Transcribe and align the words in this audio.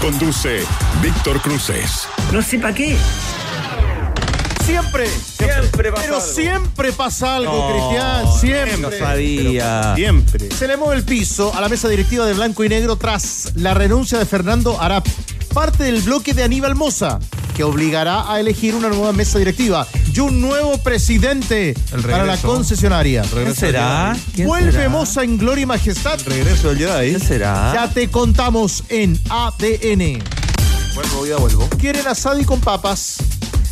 Conduce 0.00 0.60
Víctor 1.02 1.40
Cruces. 1.40 2.06
No 2.32 2.42
sé 2.42 2.58
para 2.58 2.74
qué. 2.74 2.96
Siempre, 4.64 5.08
Siempre 5.08 5.92
pasa 5.92 6.02
pero 6.02 6.16
algo. 6.16 6.26
siempre 6.26 6.92
pasa 6.92 7.36
algo, 7.36 7.52
No, 7.52 7.72
Cristian, 7.72 8.40
siempre. 8.40 8.76
No 8.78 8.90
sabía. 8.90 9.94
Siempre. 9.94 10.50
Se 10.50 10.66
le 10.66 10.76
mueve 10.76 10.96
el 10.96 11.04
piso 11.04 11.54
a 11.54 11.60
la 11.60 11.68
mesa 11.68 11.88
directiva 11.88 12.26
de 12.26 12.34
Blanco 12.34 12.64
y 12.64 12.68
Negro 12.68 12.96
tras 12.96 13.52
la 13.54 13.74
renuncia 13.74 14.18
de 14.18 14.26
Fernando 14.26 14.80
Arap, 14.80 15.06
parte 15.56 15.84
del 15.84 16.02
bloque 16.02 16.34
de 16.34 16.42
Aníbal 16.42 16.74
Moza, 16.74 17.18
que 17.56 17.64
obligará 17.64 18.30
a 18.30 18.38
elegir 18.38 18.74
una 18.74 18.90
nueva 18.90 19.14
mesa 19.14 19.38
directiva 19.38 19.86
y 20.12 20.20
un 20.20 20.42
nuevo 20.42 20.76
presidente 20.76 21.74
para 22.02 22.26
la 22.26 22.36
concesionaria. 22.36 23.22
¿Quién 23.22 23.54
será? 23.54 24.14
¿Quién 24.34 24.48
Vuelve 24.48 24.72
será? 24.72 24.90
Moza 24.90 25.24
en 25.24 25.38
gloria 25.38 25.62
y 25.62 25.66
majestad. 25.66 26.20
Regreso 26.26 26.68
del 26.68 26.78
Jedi. 26.80 27.08
¿Quién 27.08 27.20
será? 27.26 27.72
Ya 27.72 27.88
te 27.88 28.10
contamos 28.10 28.84
en 28.90 29.18
ADN. 29.30 30.22
Vuelvo, 30.94 31.26
ya 31.26 31.36
vuelvo. 31.38 31.66
Quieren 31.78 32.06
asado 32.06 32.38
y 32.38 32.44
con 32.44 32.60
papas. 32.60 33.16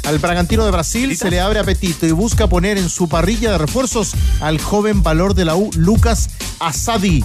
Al 0.05 0.19
Bragantino 0.19 0.65
de 0.65 0.71
Brasil 0.71 1.15
se 1.19 1.31
le 1.31 1.43
abre 1.43 1.59
apetito 1.59 2.07
y 2.07 2.13
busca 2.13 2.47
poner 2.47 2.79
en 2.79 2.89
su 2.89 3.11
parrilla 3.11 3.53
de 3.53 3.59
refuerzos 3.59 4.15
al 4.41 4.59
joven 4.59 5.03
valor 5.03 5.35
de 5.35 5.45
la 5.45 5.55
U, 5.55 5.69
Lucas 5.77 6.31
Asadi. 6.61 7.23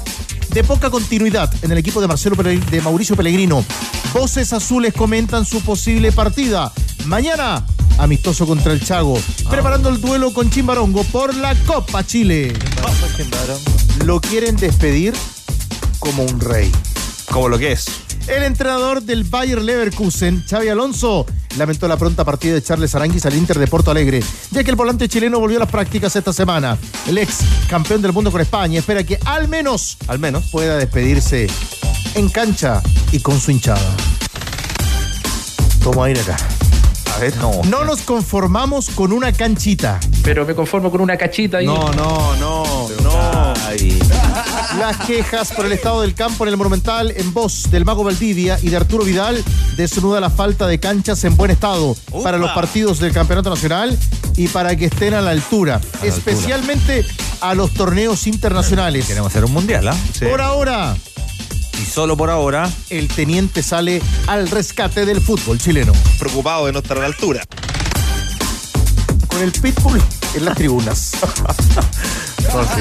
De 0.54 0.64
poca 0.64 0.90
continuidad 0.90 1.54
en 1.62 1.72
el 1.72 1.78
equipo 1.78 2.02
de, 2.02 2.08
Marcelo 2.08 2.36
de 2.36 2.82
Mauricio 2.82 3.16
Pellegrino. 3.16 3.64
Voces 4.14 4.52
azules 4.54 4.94
comentan 4.94 5.46
su 5.46 5.62
posible 5.62 6.12
partida. 6.12 6.72
Mañana, 7.06 7.66
amistoso 7.98 8.48
contra 8.48 8.74
el 8.74 8.84
Chago. 8.84 9.20
Preparando 9.50 9.90
el 9.90 10.02
duelo 10.02 10.34
con 10.34 10.50
Chimbarongo 10.50 11.04
por 11.06 11.36
la 11.36 11.56
Copa 11.66 12.06
Chile. 12.06 12.54
Lo 14.06 14.20
quieren 14.20 14.56
despedir 14.56 15.14
como 16.00 16.24
un 16.24 16.40
rey. 16.40 16.72
Como 17.30 17.48
lo 17.50 17.60
que 17.60 17.74
es. 17.74 18.09
El 18.30 18.44
entrenador 18.44 19.02
del 19.02 19.24
Bayer 19.24 19.60
Leverkusen, 19.62 20.44
Xavi 20.48 20.70
Alonso, 20.70 21.26
lamentó 21.58 21.88
la 21.88 21.98
pronta 21.98 22.24
partida 22.24 22.54
de 22.54 22.62
Charles 22.62 22.94
Aranguis 22.94 23.26
al 23.26 23.34
Inter 23.36 23.58
de 23.58 23.66
Porto 23.68 23.90
Alegre, 23.90 24.22
ya 24.52 24.64
que 24.64 24.70
el 24.70 24.76
volante 24.76 25.10
chileno 25.10 25.40
volvió 25.40 25.58
a 25.58 25.62
las 25.62 25.70
prácticas 25.70 26.16
esta 26.16 26.32
semana. 26.32 26.78
El 27.08 27.18
ex 27.18 27.40
campeón 27.70 28.02
del 28.04 28.14
mundo 28.14 28.32
con 28.32 28.40
España 28.40 28.80
espera 28.80 29.04
que 29.04 29.18
al 29.26 29.48
menos 29.48 29.98
Al 30.08 30.20
menos. 30.20 30.46
pueda 30.52 30.78
despedirse 30.78 31.48
en 32.14 32.30
cancha 32.30 32.82
y 33.12 33.20
con 33.20 33.40
su 33.40 33.50
hinchada. 33.52 33.82
Tomo 35.84 36.04
aire 36.04 36.22
acá. 36.22 36.38
A 37.16 37.20
ver. 37.20 37.36
No. 37.38 37.52
No 37.68 37.84
nos 37.84 38.02
conformamos 38.02 38.90
con 38.92 39.12
una 39.12 39.32
canchita. 39.34 40.00
pero 40.24 40.46
me 40.46 40.54
conformo 40.54 40.92
con 40.92 41.02
una 41.02 41.18
cachita 41.18 41.62
y 41.62 41.66
No, 41.66 41.92
no, 41.94 42.36
no, 42.36 42.66
no. 42.66 42.79
Ay, 43.70 44.00
Las 44.80 44.98
quejas 45.06 45.52
por 45.52 45.68
el 45.68 45.74
estado 45.74 46.02
del 46.02 46.16
campo 46.16 46.44
en 46.44 46.50
el 46.50 46.58
Monumental 46.58 47.14
en 47.16 47.32
voz 47.36 47.70
del 47.70 47.86
Mago 47.86 48.04
Valdivia 48.04 48.58
y 48.64 48.70
de 48.70 48.78
Arturo 48.78 49.04
Vidal 49.04 49.44
desnuda 49.78 50.20
la 50.20 50.32
falta 50.32 50.66
de 50.66 50.80
canchas 50.80 51.24
en 51.24 51.38
buen 51.38 51.52
estado 51.52 51.96
para 52.24 52.40
los 52.40 52.50
partidos 52.52 52.98
del 52.98 53.14
Campeonato 53.14 53.52
Nacional 53.52 53.96
y 54.36 54.48
para 54.48 54.76
que 54.76 54.86
estén 54.86 55.14
a 55.14 55.22
la 55.22 55.30
altura, 55.32 55.80
especialmente 56.02 57.06
a 57.42 57.54
los 57.54 57.72
torneos 57.76 58.26
internacionales. 58.26 59.06
queremos 59.06 59.30
hacer 59.30 59.46
un 59.46 59.54
mundial, 59.54 59.88
¿ah? 59.88 59.96
Sí. 60.18 60.26
Por 60.26 60.42
ahora, 60.42 60.96
Y 61.80 61.86
solo 61.86 62.18
por 62.18 62.32
ahora. 62.32 62.68
el 62.90 63.08
teniente 63.08 63.62
sale 63.62 64.02
al 64.26 64.50
rescate 64.50 65.06
del 65.06 65.22
fútbol 65.22 65.60
chileno. 65.60 65.94
Preocupado 66.18 66.66
de 66.66 66.74
no 66.74 66.80
estar 66.80 66.98
a 66.98 67.02
la 67.02 67.06
altura. 67.08 67.44
Con 69.28 69.42
el 69.44 69.52
pitbull 69.52 70.02
en 70.34 70.46
las 70.46 70.56
tribunas. 70.56 71.12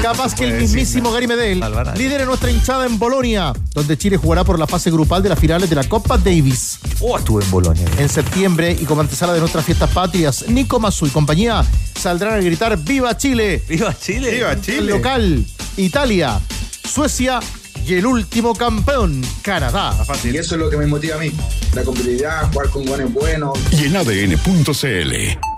Capaz 0.03 0.35
que 0.35 0.45
el 0.45 0.55
mismísimo 0.55 1.11
Gary 1.13 1.27
Medel 1.27 1.63
Alvarado. 1.63 1.99
lidere 1.99 2.25
nuestra 2.25 2.51
hinchada 2.51 2.87
en 2.87 2.99
Bolonia, 2.99 3.53
donde 3.75 3.99
Chile 3.99 4.17
jugará 4.17 4.45
por 4.45 4.59
la 4.59 4.67
fase 4.67 4.91
grupal 4.91 5.23
de 5.23 5.29
las 5.29 5.39
finales 5.39 5.69
de 5.69 5.77
la 5.77 5.85
Copa 5.85 6.17
Davis. 6.17 6.79
Oh, 7.01 7.19
estuve 7.19 7.45
en 7.45 7.51
Bolonia. 7.51 7.85
En 7.99 8.09
septiembre 8.09 8.77
y 8.81 8.85
como 8.85 9.01
antesala 9.03 9.33
de 9.35 9.41
nuestras 9.41 9.65
fiestas 9.65 9.91
patrias, 9.91 10.45
Nico 10.49 10.81
Mazú 10.81 11.07
y 11.07 11.11
compañía 11.11 11.65
saldrán 11.99 12.35
a 12.35 12.39
gritar 12.39 12.77
¡Viva 12.79 13.17
Chile! 13.17 13.63
¡Viva 13.69 13.95
Chile! 13.99 14.31
Viva 14.31 14.53
El 14.53 14.61
Chile. 14.61 14.93
local, 14.93 15.45
Italia, 15.77 16.41
Suecia 16.89 17.41
y 17.87 17.95
el 17.95 18.07
último 18.07 18.55
campeón, 18.55 19.23
Canadá. 19.43 19.95
Y 20.25 20.37
eso 20.37 20.55
es 20.55 20.61
lo 20.61 20.71
que 20.71 20.77
me 20.77 20.87
motiva 20.87 21.17
a 21.17 21.19
mí. 21.19 21.33
La 21.75 21.83
competitividad, 21.83 22.51
jugar 22.53 22.69
con 22.71 22.85
buenos 22.85 23.13
buenos. 23.13 23.59
Y 23.73 23.85
en 23.87 23.97
ADN.cl. 23.97 25.58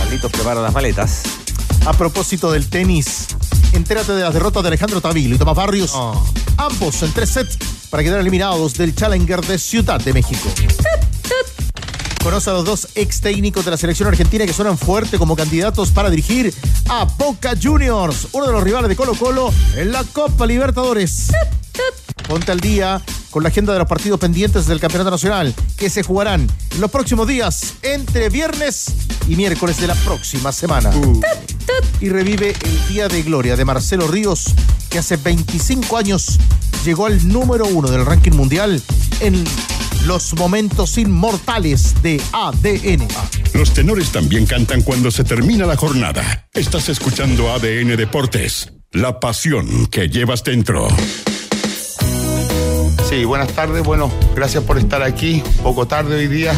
Carlitos 0.00 0.32
prepara 0.32 0.62
las 0.62 0.72
maletas. 0.72 1.22
A 1.84 1.92
propósito 1.92 2.50
del 2.50 2.70
tenis, 2.70 3.26
entérate 3.74 4.12
de 4.12 4.22
las 4.22 4.32
derrotas 4.32 4.62
de 4.62 4.68
Alejandro 4.68 5.02
Tavilo 5.02 5.34
y 5.34 5.38
Tomás 5.38 5.54
Barrios, 5.54 5.92
ambos 6.56 7.02
en 7.02 7.12
tres 7.12 7.28
sets 7.28 7.58
para 7.90 8.02
quedar 8.02 8.18
eliminados 8.18 8.74
del 8.74 8.94
Challenger 8.94 9.42
de 9.42 9.58
Ciudad 9.58 10.00
de 10.00 10.14
México. 10.14 10.48
Conoce 12.24 12.48
a 12.48 12.54
los 12.54 12.64
dos 12.64 12.88
ex 12.94 13.20
técnicos 13.20 13.66
de 13.66 13.72
la 13.72 13.76
selección 13.76 14.08
argentina 14.08 14.46
que 14.46 14.54
suenan 14.54 14.78
fuerte 14.78 15.18
como 15.18 15.36
candidatos 15.36 15.90
para 15.90 16.08
dirigir 16.08 16.54
a 16.88 17.04
Boca 17.04 17.52
Juniors, 17.62 18.28
uno 18.32 18.46
de 18.46 18.52
los 18.52 18.62
rivales 18.62 18.88
de 18.88 18.96
Colo 18.96 19.14
Colo 19.14 19.52
en 19.76 19.92
la 19.92 20.02
Copa 20.04 20.46
Libertadores. 20.46 21.30
Ponte 22.26 22.52
al 22.52 22.60
día 22.60 23.02
con 23.30 23.42
la 23.42 23.48
agenda 23.48 23.72
de 23.72 23.78
los 23.78 23.88
partidos 23.88 24.18
pendientes 24.18 24.66
del 24.66 24.80
Campeonato 24.80 25.10
Nacional 25.10 25.54
que 25.76 25.88
se 25.88 26.02
jugarán 26.02 26.46
en 26.74 26.80
los 26.80 26.90
próximos 26.90 27.26
días 27.26 27.74
entre 27.82 28.28
viernes 28.28 28.86
y 29.28 29.36
miércoles 29.36 29.80
de 29.80 29.86
la 29.86 29.94
próxima 29.94 30.52
semana. 30.52 30.90
Y 32.00 32.08
revive 32.08 32.54
el 32.64 32.88
día 32.88 33.08
de 33.08 33.22
gloria 33.22 33.56
de 33.56 33.64
Marcelo 33.64 34.08
Ríos 34.08 34.54
que 34.88 34.98
hace 34.98 35.16
25 35.16 35.96
años 35.96 36.38
llegó 36.84 37.06
al 37.06 37.28
número 37.28 37.66
uno 37.66 37.90
del 37.90 38.04
ranking 38.04 38.32
mundial 38.32 38.82
en 39.20 39.44
los 40.06 40.34
momentos 40.34 40.98
inmortales 40.98 42.02
de 42.02 42.20
ADN. 42.32 43.06
Los 43.52 43.72
tenores 43.72 44.10
también 44.10 44.46
cantan 44.46 44.82
cuando 44.82 45.10
se 45.10 45.24
termina 45.24 45.66
la 45.66 45.76
jornada. 45.76 46.48
Estás 46.52 46.88
escuchando 46.88 47.52
ADN 47.52 47.96
Deportes. 47.96 48.72
La 48.92 49.20
pasión 49.20 49.86
que 49.86 50.08
llevas 50.08 50.42
dentro. 50.42 50.88
Sí, 53.10 53.24
buenas 53.24 53.48
tardes. 53.52 53.82
Bueno, 53.82 54.10
gracias 54.36 54.62
por 54.62 54.78
estar 54.78 55.02
aquí. 55.02 55.42
Poco 55.64 55.86
tarde 55.86 56.14
hoy 56.14 56.28
día. 56.28 56.54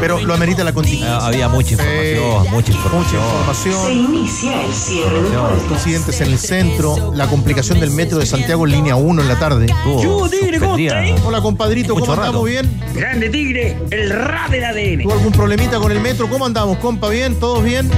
Pero 0.00 0.20
lo 0.20 0.34
amerita 0.34 0.64
la 0.64 0.72
contingencia. 0.72 1.16
Ah, 1.18 1.28
había 1.28 1.48
mucha 1.48 1.72
información, 1.74 2.38
mucha 2.38 2.50
Mucha 2.50 2.72
información. 2.72 3.22
información. 3.22 3.92
inicia 3.92 4.64
el 4.66 4.72
cierre 4.72 5.22
de. 5.22 5.72
Incidentes 5.74 6.20
en 6.20 6.26
el 6.28 6.38
centro, 6.38 7.12
la 7.14 7.28
complicación 7.28 7.78
del 7.78 7.92
metro 7.92 8.18
de 8.18 8.26
Santiago 8.26 8.66
en 8.66 8.72
línea 8.72 8.96
1 8.96 9.22
en 9.22 9.28
la 9.28 9.38
tarde. 9.38 9.66
Estuvo 9.66 10.28
tigre. 10.28 11.14
Hola 11.24 11.40
compadrito, 11.40 11.94
¿cómo 11.94 12.06
rato. 12.06 12.20
andamos? 12.20 12.44
¿Bien? 12.48 12.80
Grande 12.94 13.30
Tigre, 13.30 13.78
el 13.90 14.10
rap 14.10 14.50
del 14.50 14.64
ADN. 14.64 15.02
¿Tuvo 15.04 15.12
algún 15.12 15.32
problemita 15.32 15.78
con 15.78 15.92
el 15.92 16.00
metro? 16.00 16.28
¿Cómo 16.28 16.46
andamos, 16.46 16.78
compa? 16.78 17.08
¿Bien? 17.08 17.36
¿Todos 17.38 17.62
bien? 17.62 17.88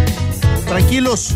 ¿Tranquilos? 0.67 1.35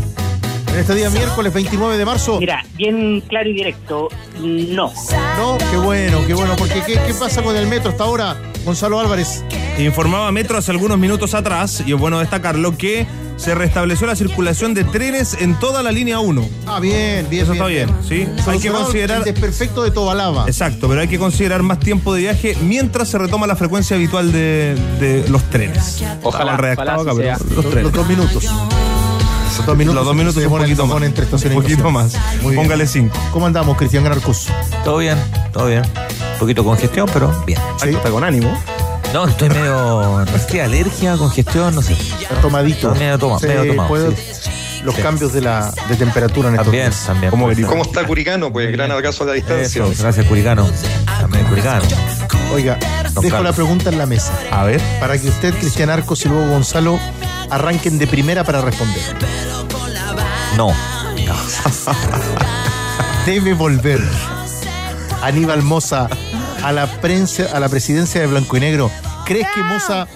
En 0.78 0.82
este 0.82 0.94
día 0.94 1.10
miércoles 1.10 1.52
29 1.52 1.98
de 1.98 2.04
marzo. 2.04 2.38
Mira, 2.38 2.64
bien 2.76 3.20
claro 3.22 3.50
y 3.50 3.52
directo, 3.52 4.06
no. 4.40 4.92
No, 5.36 5.58
qué 5.72 5.76
bueno, 5.76 6.20
qué 6.24 6.34
bueno, 6.34 6.54
porque 6.56 6.80
¿qué, 6.86 6.92
qué 7.04 7.14
pasa 7.14 7.42
con 7.42 7.56
el 7.56 7.66
metro 7.66 7.90
hasta 7.90 8.04
ahora, 8.04 8.36
Gonzalo 8.64 9.00
Álvarez? 9.00 9.42
Informaba 9.76 10.30
Metro 10.30 10.56
hace 10.56 10.70
algunos 10.70 10.96
minutos 10.96 11.34
atrás, 11.34 11.82
y 11.84 11.94
es 11.94 11.98
bueno 11.98 12.20
destacarlo, 12.20 12.76
que 12.78 13.08
se 13.36 13.56
restableció 13.56 14.06
la 14.06 14.14
circulación 14.14 14.72
de 14.72 14.84
trenes 14.84 15.36
en 15.40 15.58
toda 15.58 15.82
la 15.82 15.90
línea 15.90 16.20
1. 16.20 16.48
Ah, 16.68 16.78
bien, 16.78 17.26
bien. 17.28 17.42
Eso 17.42 17.54
está 17.54 17.66
bien, 17.66 17.88
¿sí? 18.08 18.28
Hay 18.46 18.60
que 18.60 18.70
considerar- 18.70 19.18
El 19.26 19.34
desperfecto 19.34 19.82
de 19.82 19.90
Tobalaba. 19.90 20.44
Exacto, 20.46 20.86
pero 20.88 21.00
hay 21.00 21.08
que 21.08 21.18
considerar 21.18 21.64
más 21.64 21.80
tiempo 21.80 22.14
de 22.14 22.20
viaje 22.20 22.56
mientras 22.62 23.08
se 23.08 23.18
retoma 23.18 23.48
la 23.48 23.56
frecuencia 23.56 23.96
habitual 23.96 24.30
de, 24.30 24.76
de 25.00 25.28
los 25.28 25.42
trenes. 25.50 26.04
Ojalá, 26.22 26.52
Estaba 26.52 26.56
redactado 26.56 27.00
ojalá 27.02 27.34
acá, 27.34 27.44
pero 27.46 27.54
los 27.56 27.64
Los, 27.64 27.72
trenes. 27.72 27.82
los 27.82 27.92
dos 27.92 28.08
minutos. 28.08 28.44
Los 29.58 29.66
dos 29.66 29.76
minutos. 29.76 29.94
Los 29.96 30.04
dos 30.06 30.14
minutos 30.16 30.44
un 30.44 30.58
poquito 30.58 30.86
más. 30.86 31.02
entre 31.02 31.24
Un 31.26 31.54
poquito 31.62 31.90
más. 31.90 32.12
Muy 32.42 32.52
bien. 32.52 32.62
Póngale 32.64 32.86
cinco. 32.86 33.16
¿Cómo 33.32 33.46
andamos, 33.46 33.76
Cristian 33.76 34.04
Garcus? 34.04 34.46
Todo 34.84 34.98
bien, 34.98 35.18
todo 35.52 35.66
bien. 35.66 35.82
Un 35.84 36.38
poquito 36.38 36.64
congestión, 36.64 37.08
pero 37.12 37.32
bien. 37.46 37.58
Sí. 37.82 37.90
Está 37.90 38.10
con 38.10 38.24
ánimo. 38.24 38.56
No, 39.12 39.26
estoy 39.26 39.48
medio. 39.48 40.24
No 40.24 40.38
sé, 40.38 40.62
alergia, 40.62 41.16
congestión, 41.16 41.74
no 41.74 41.82
sé. 41.82 41.94
Está 41.94 42.34
tomadito. 42.40 42.94
Medio 42.94 43.18
toma- 43.18 43.38
medio 43.40 43.66
tomado, 43.74 44.10
sí. 44.12 44.82
los 44.84 44.94
cambios 44.96 45.32
de 45.32 45.40
la 45.40 45.72
de 45.88 45.96
temperatura 45.96 46.48
en 46.48 46.54
estos 46.54 46.66
También, 46.66 46.84
días. 46.90 47.06
también. 47.06 47.30
¿Cómo. 47.30 47.48
¿Cómo 47.66 47.82
está 47.82 48.06
Curicano? 48.06 48.52
Pues 48.52 48.70
gran 48.70 48.90
abrazo 48.92 49.24
a 49.24 49.28
la 49.28 49.32
distancia. 49.32 49.84
Eso, 49.84 50.02
gracias, 50.02 50.26
Curicano. 50.26 50.68
También, 51.20 51.44
Curicano. 51.46 51.84
Oiga, 52.54 52.78
dejo 53.20 53.36
Carlos. 53.36 53.50
la 53.50 53.56
pregunta 53.56 53.90
en 53.90 53.98
la 53.98 54.06
mesa 54.06 54.32
A 54.50 54.64
ver. 54.64 54.80
para 55.00 55.18
que 55.18 55.28
usted, 55.28 55.54
Cristian 55.58 55.90
Arcos 55.90 56.24
y 56.24 56.28
luego 56.28 56.48
Gonzalo 56.48 56.98
arranquen 57.50 57.98
de 57.98 58.06
primera 58.06 58.44
para 58.44 58.60
responder. 58.60 59.02
No. 60.56 60.68
Debe 63.26 63.54
volver 63.54 64.00
Aníbal 65.22 65.62
Moza 65.62 66.08
a 66.62 66.72
la 66.72 66.86
prensa, 67.00 67.44
a 67.54 67.60
la 67.60 67.68
presidencia 67.68 68.20
de 68.20 68.26
Blanco 68.26 68.56
y 68.56 68.60
Negro. 68.60 68.90
¿Crees 69.24 69.46
que 69.54 69.62
Moza 69.62 70.06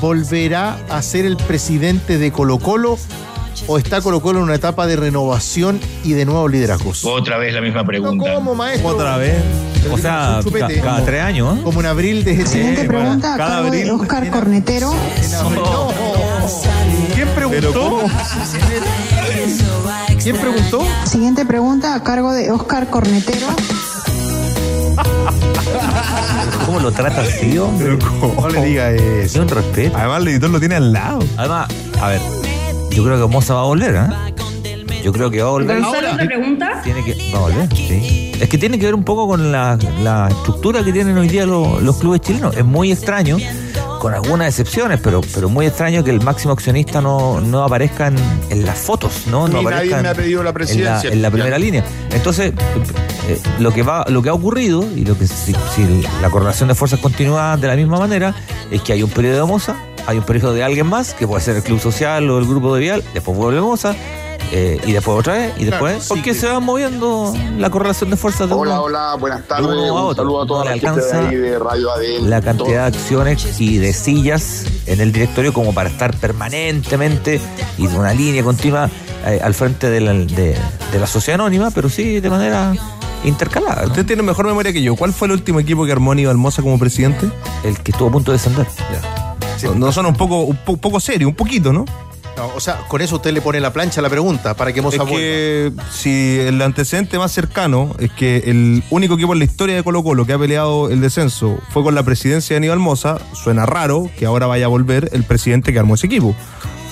volverá 0.00 0.78
a 0.90 1.02
ser 1.02 1.26
el 1.26 1.36
presidente 1.36 2.18
de 2.18 2.30
Colo 2.30 2.58
Colo 2.58 2.98
o 3.66 3.78
está 3.78 4.00
Colo 4.00 4.20
Colo 4.20 4.38
en 4.38 4.44
una 4.44 4.54
etapa 4.54 4.86
de 4.86 4.96
renovación 4.96 5.80
y 6.04 6.12
de 6.12 6.24
nuevos 6.24 6.50
liderazgos? 6.50 7.04
Otra 7.04 7.38
vez 7.38 7.52
la 7.54 7.60
misma 7.60 7.80
No, 7.82 7.86
pregunta. 7.86 8.34
¿Cómo, 8.34 8.54
maestro? 8.54 8.88
Otra 8.90 9.16
vez. 9.16 9.36
O 9.90 9.96
sea, 9.98 10.34
Un 10.38 10.44
chupete, 10.44 10.76
ca- 10.76 10.82
cada 10.82 10.92
como- 10.96 11.04
tres 11.06 11.22
años, 11.22 11.58
¿eh? 11.58 11.62
Como 11.62 11.80
en 11.80 11.86
abril 11.86 12.24
de 12.24 12.46
Siguiente 12.46 12.82
Sí, 12.82 12.86
pregunta 12.88 13.34
a 13.34 13.36
cada 13.36 13.50
cargo 13.56 13.70
de 13.70 13.78
abril. 13.82 13.90
Oscar 14.00 14.30
Cornetero. 14.30 14.92
en 14.92 15.34
abril. 15.34 15.60
No. 15.64 15.88
¿Quién 17.14 17.28
Pero 17.34 17.48
preguntó? 17.50 17.80
¿cómo? 17.90 18.10
¿Quién 20.22 20.36
preguntó? 20.36 20.86
Siguiente 21.04 21.44
pregunta 21.46 21.94
a 21.94 22.02
cargo 22.02 22.32
de 22.32 22.50
Oscar 22.50 22.88
Cornetero. 22.90 23.46
¿Cómo 26.66 26.80
lo 26.80 26.92
trata 26.92 27.22
así, 27.22 27.56
hombre? 27.58 27.96
Pero 27.96 28.10
¿cómo? 28.20 28.40
No 28.42 28.48
le 28.48 28.64
diga 28.64 28.90
Es 28.90 29.32
eso. 29.32 29.42
un 29.42 29.48
respeto. 29.48 29.96
Además, 29.96 30.22
el 30.22 30.28
editor 30.28 30.50
lo 30.50 30.60
tiene 30.60 30.74
al 30.76 30.92
lado. 30.92 31.18
Además, 31.36 31.68
a 32.00 32.08
ver, 32.08 32.20
yo 32.90 33.04
creo 33.04 33.20
que 33.20 33.32
Moza 33.32 33.54
va 33.54 33.60
a 33.60 33.64
volver, 33.64 33.94
¿eh? 33.94 34.34
Yo 35.04 35.12
creo 35.12 35.30
que 35.30 35.40
va 35.42 35.48
a 35.48 35.52
volver. 35.52 35.82
Ahora, 35.82 36.16
pregunta? 36.16 36.80
Tiene 36.82 37.04
que, 37.04 37.30
va 37.32 37.38
a 37.38 37.42
volver, 37.42 37.68
sí. 37.76 38.32
Es 38.40 38.48
que 38.48 38.58
tiene 38.58 38.78
que 38.78 38.86
ver 38.86 38.94
un 38.94 39.04
poco 39.04 39.26
con 39.28 39.50
la, 39.52 39.78
la 40.02 40.28
estructura 40.28 40.82
que 40.84 40.92
tienen 40.92 41.16
hoy 41.16 41.28
día 41.28 41.46
los, 41.46 41.82
los 41.82 41.96
clubes 41.98 42.20
chilenos. 42.20 42.56
Es 42.56 42.64
muy 42.64 42.90
extraño, 42.92 43.36
con 44.00 44.12
algunas 44.14 44.48
excepciones, 44.48 45.00
pero, 45.02 45.20
pero 45.34 45.48
muy 45.48 45.66
extraño 45.66 46.02
que 46.04 46.10
el 46.10 46.20
máximo 46.20 46.52
accionista 46.52 47.00
no, 47.00 47.40
no 47.40 47.62
aparezca 47.64 48.08
en, 48.08 48.16
en 48.50 48.64
las 48.66 48.78
fotos, 48.78 49.24
¿no? 49.28 49.48
no 49.48 49.58
Ni 49.58 49.64
nadie 49.64 49.68
aparezca 49.94 50.02
me 50.02 50.08
ha 50.08 50.10
en- 50.12 50.16
pedido 50.16 50.42
la 50.42 50.50
en 50.50 50.52
la, 50.52 50.52
presidencia. 50.52 51.10
en 51.10 51.22
la 51.22 51.30
primera 51.30 51.58
línea. 51.58 51.84
Entonces, 52.12 52.52
eh, 53.28 53.40
lo 53.60 53.72
que 53.72 53.82
va, 53.82 54.04
lo 54.08 54.20
que 54.22 54.28
ha 54.30 54.34
ocurrido, 54.34 54.84
y 54.96 55.04
lo 55.04 55.16
que 55.16 55.26
si, 55.26 55.52
si 55.74 56.02
la 56.20 56.30
correlación 56.30 56.68
de 56.68 56.74
fuerzas 56.74 56.98
continúa 57.00 57.56
de 57.56 57.66
la 57.68 57.76
misma 57.76 57.98
manera, 57.98 58.34
es 58.70 58.82
que 58.82 58.92
hay 58.92 59.02
un 59.02 59.10
periodo 59.10 59.46
de 59.46 59.52
Moza, 59.52 59.76
hay 60.06 60.18
un 60.18 60.24
periodo 60.24 60.52
de 60.54 60.62
alguien 60.64 60.86
más, 60.86 61.14
que 61.14 61.26
puede 61.26 61.42
ser 61.42 61.56
el 61.56 61.62
Club 61.62 61.80
Social 61.80 62.28
o 62.30 62.38
el 62.38 62.46
Grupo 62.46 62.74
de 62.74 62.80
Vial, 62.80 63.04
después 63.14 63.36
vuelve 63.36 63.60
Moza, 63.60 63.94
eh, 64.50 64.80
y 64.86 64.92
después 64.92 65.18
otra 65.18 65.34
vez, 65.34 65.52
y 65.58 65.64
después, 65.64 65.92
Claro, 65.92 66.00
sí, 66.02 66.08
porque 66.08 66.22
que- 66.22 66.34
se 66.34 66.46
va 66.48 66.58
moviendo 66.60 67.34
la 67.58 67.68
correlación 67.68 68.08
de 68.08 68.16
fuerzas 68.16 68.48
de 68.48 68.54
Hola, 68.54 68.74
uno. 68.74 68.82
hola, 68.84 69.14
buenas 69.20 69.46
tardes. 69.46 69.66
a 69.66 69.70
Un 69.70 69.90
otro. 69.90 70.14
saludo 70.24 70.42
a 70.42 70.46
toda 70.46 70.64
No 70.64 70.70
la 70.70 70.78
gente 70.78 71.00
de 71.04 71.12
ahí 71.12 71.34
de 71.36 71.58
Radio 71.58 71.90
ADN. 71.92 72.30
la 72.30 72.40
cantidad 72.40 72.90
de 72.90 72.96
acciones 72.98 73.60
y 73.60 73.76
de 73.76 73.92
sillas 73.92 74.64
en 74.86 75.00
el 75.02 75.12
directorio 75.12 75.52
como 75.52 75.74
para 75.74 75.90
estar 75.90 76.16
permanentemente 76.16 77.40
y 77.76 77.86
de 77.88 77.98
una 77.98 78.14
línea 78.14 78.42
continua 78.42 78.88
eh, 79.26 79.40
al 79.42 79.52
frente 79.52 79.90
de 79.90 80.00
la, 80.00 80.12
de, 80.14 80.56
de 80.92 80.98
la 80.98 81.06
sociedad 81.06 81.40
anónima, 81.40 81.70
pero 81.70 81.90
sí 81.90 82.20
de 82.20 82.30
manera 82.30 82.72
intercalada. 83.24 83.82
¿no? 83.82 83.88
Usted 83.88 84.06
tiene 84.06 84.22
mejor 84.22 84.46
memoria 84.46 84.72
que 84.72 84.80
yo. 84.80 84.96
¿Cuál 84.96 85.12
fue 85.12 85.26
el 85.26 85.32
último 85.32 85.60
equipo 85.60 85.84
que 85.84 85.92
armó 85.92 86.12
Aníbal 86.12 86.36
Moza 86.38 86.62
como 86.62 86.78
presidente? 86.78 87.28
El 87.64 87.78
que 87.80 87.90
estuvo 87.90 88.08
a 88.08 88.12
punto 88.12 88.30
de 88.30 88.38
descender. 88.38 88.66
No, 89.66 89.74
no 89.74 89.92
son 89.92 90.06
un 90.06 90.14
poco, 90.14 90.42
un 90.42 90.56
po- 90.56 90.76
poco 90.76 91.00
serio, 91.00 91.28
un 91.28 91.34
poquito, 91.34 91.72
¿no? 91.72 91.84
no, 92.36 92.46
o 92.54 92.60
sea, 92.60 92.76
con 92.86 93.00
eso 93.02 93.16
usted 93.16 93.32
le 93.32 93.40
pone 93.40 93.58
la 93.58 93.72
plancha 93.72 94.00
a 94.00 94.02
la 94.02 94.08
pregunta 94.08 94.54
para 94.54 94.72
que 94.72 94.80
Moza 94.80 94.98
Es 95.02 95.08
vuelva. 95.08 95.16
que 95.18 95.72
si 95.90 96.38
el 96.38 96.62
antecedente 96.62 97.18
más 97.18 97.32
cercano 97.32 97.96
es 97.98 98.12
que 98.12 98.36
el 98.46 98.84
único 98.90 99.14
equipo 99.14 99.32
en 99.32 99.40
la 99.40 99.44
historia 99.44 99.74
de 99.74 99.82
Colo 99.82 100.04
Colo 100.04 100.24
que 100.24 100.34
ha 100.34 100.38
peleado 100.38 100.88
el 100.88 101.00
descenso 101.00 101.58
fue 101.70 101.82
con 101.82 101.96
la 101.96 102.04
presidencia 102.04 102.54
de 102.54 102.58
Aníbal 102.58 102.78
Moza, 102.78 103.18
suena 103.34 103.66
raro 103.66 104.08
que 104.16 104.24
ahora 104.26 104.46
vaya 104.46 104.66
a 104.66 104.68
volver 104.68 105.08
el 105.12 105.24
presidente 105.24 105.72
que 105.72 105.80
armó 105.80 105.96
ese 105.96 106.06
equipo. 106.06 106.32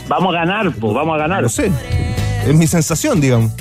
Vamos 0.09 0.35
a 0.35 0.39
ganar, 0.39 0.73
pues, 0.75 0.93
vamos 0.95 1.15
a 1.15 1.19
ganar. 1.19 1.43
No 1.45 1.49
sé, 1.49 1.71
es 2.45 2.55
mi 2.55 2.67
sensación, 2.67 3.21
digamos. 3.21 3.53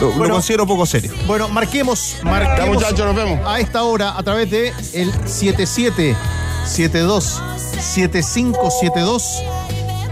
Lo, 0.00 0.12
considero 0.30 0.66
poco 0.66 0.86
serio. 0.86 1.12
Bueno, 1.26 1.48
marquemos, 1.48 2.16
Ya, 2.18 2.24
marquemos 2.30 2.74
muchachos, 2.76 3.00
nos 3.06 3.16
vemos. 3.16 3.40
a 3.46 3.58
esta 3.60 3.82
hora 3.82 4.16
a 4.16 4.22
través 4.22 4.50
de 4.50 4.72
el 4.94 5.12
7772 5.28 7.42
7572. 7.80 9.42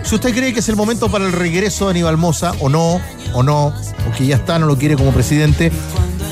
Si 0.02 0.14
usted 0.14 0.34
cree 0.34 0.52
que 0.52 0.60
es 0.60 0.68
el 0.68 0.76
momento 0.76 1.10
para 1.10 1.24
el 1.26 1.32
regreso 1.32 1.86
de 1.86 1.90
Aníbal 1.92 2.16
Moza, 2.16 2.52
o 2.60 2.68
no, 2.68 3.00
o 3.32 3.42
no, 3.42 3.66
o 3.68 4.12
que 4.16 4.26
ya 4.26 4.36
está, 4.36 4.58
no 4.58 4.66
lo 4.66 4.76
quiere 4.78 4.96
como 4.96 5.12
presidente, 5.12 5.72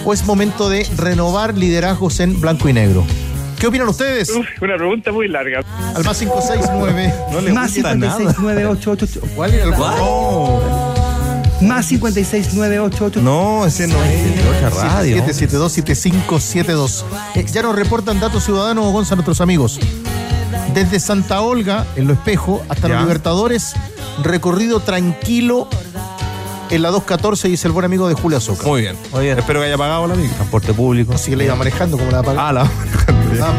o 0.05 0.13
es 0.13 0.25
momento 0.25 0.69
de 0.69 0.87
renovar 0.97 1.57
liderazgos 1.57 2.21
en 2.21 2.41
blanco 2.41 2.69
y 2.69 2.73
negro. 2.73 3.05
¿Qué 3.59 3.67
opinan 3.69 3.89
ustedes? 3.89 4.31
una 4.61 4.77
pregunta 4.77 5.11
muy 5.11 5.27
larga. 5.29 5.61
Al 5.95 6.05
más 6.05 6.19
569. 6.19 7.15
No 7.33 7.41
le 7.41 7.53
Más 7.53 7.73
gusta 7.75 7.95
nada. 7.95 8.17
56988. 8.19 9.21
¿Cuál 9.35 9.55
era 9.55 9.65
el 9.65 9.71
No, 9.71 10.94
Más 11.61 11.87
56988. 11.89 13.21
no, 13.23 13.65
ese 13.67 13.87
no 13.87 14.03
es. 14.03 14.23
Otra 14.57 14.71
radio. 14.71 15.17
7772-7572. 15.25 17.05
Eh, 17.37 17.47
ya 17.51 17.63
nos 17.63 17.75
reportan 17.77 18.21
datos 18.21 18.45
ciudadanos, 18.45 18.93
Gonza, 18.93 19.15
nuestros 19.15 19.41
amigos. 19.41 19.79
Desde 20.75 20.99
Santa 21.01 21.41
Olga, 21.41 21.87
en 21.97 22.07
Lo 22.07 22.13
Espejo, 22.15 22.63
hasta 22.69 22.89
Ya. 22.89 22.95
los 22.95 23.03
Libertadores, 23.05 23.75
recorrido 24.23 24.81
tranquilo 24.81 25.69
en 26.71 26.83
la 26.83 26.91
214, 26.91 27.49
dice 27.49 27.69
el 27.69 27.73
buen 27.73 27.85
amigo 27.85 28.09
de 28.09 28.15
Julia 28.15 28.41
Soca. 28.41 28.67
Muy 28.67 28.81
bien. 28.83 28.97
Muy 29.13 29.23
bien. 29.25 29.39
Espero 29.39 29.61
que 29.61 29.67
haya 29.67 29.79
pagado 29.79 30.07
la 30.09 30.15
amiga. 30.15 30.33
Transporte 30.35 30.75
público. 30.75 31.13
Así 31.15 31.31
que 31.31 31.37
la 31.37 31.45
iba 31.45 31.55
manejando 31.55 31.97
como 31.97 32.11
la 32.11 32.23
va 32.23 32.49
Ah, 32.49 32.53
la 32.53 32.69
la, 33.39 33.55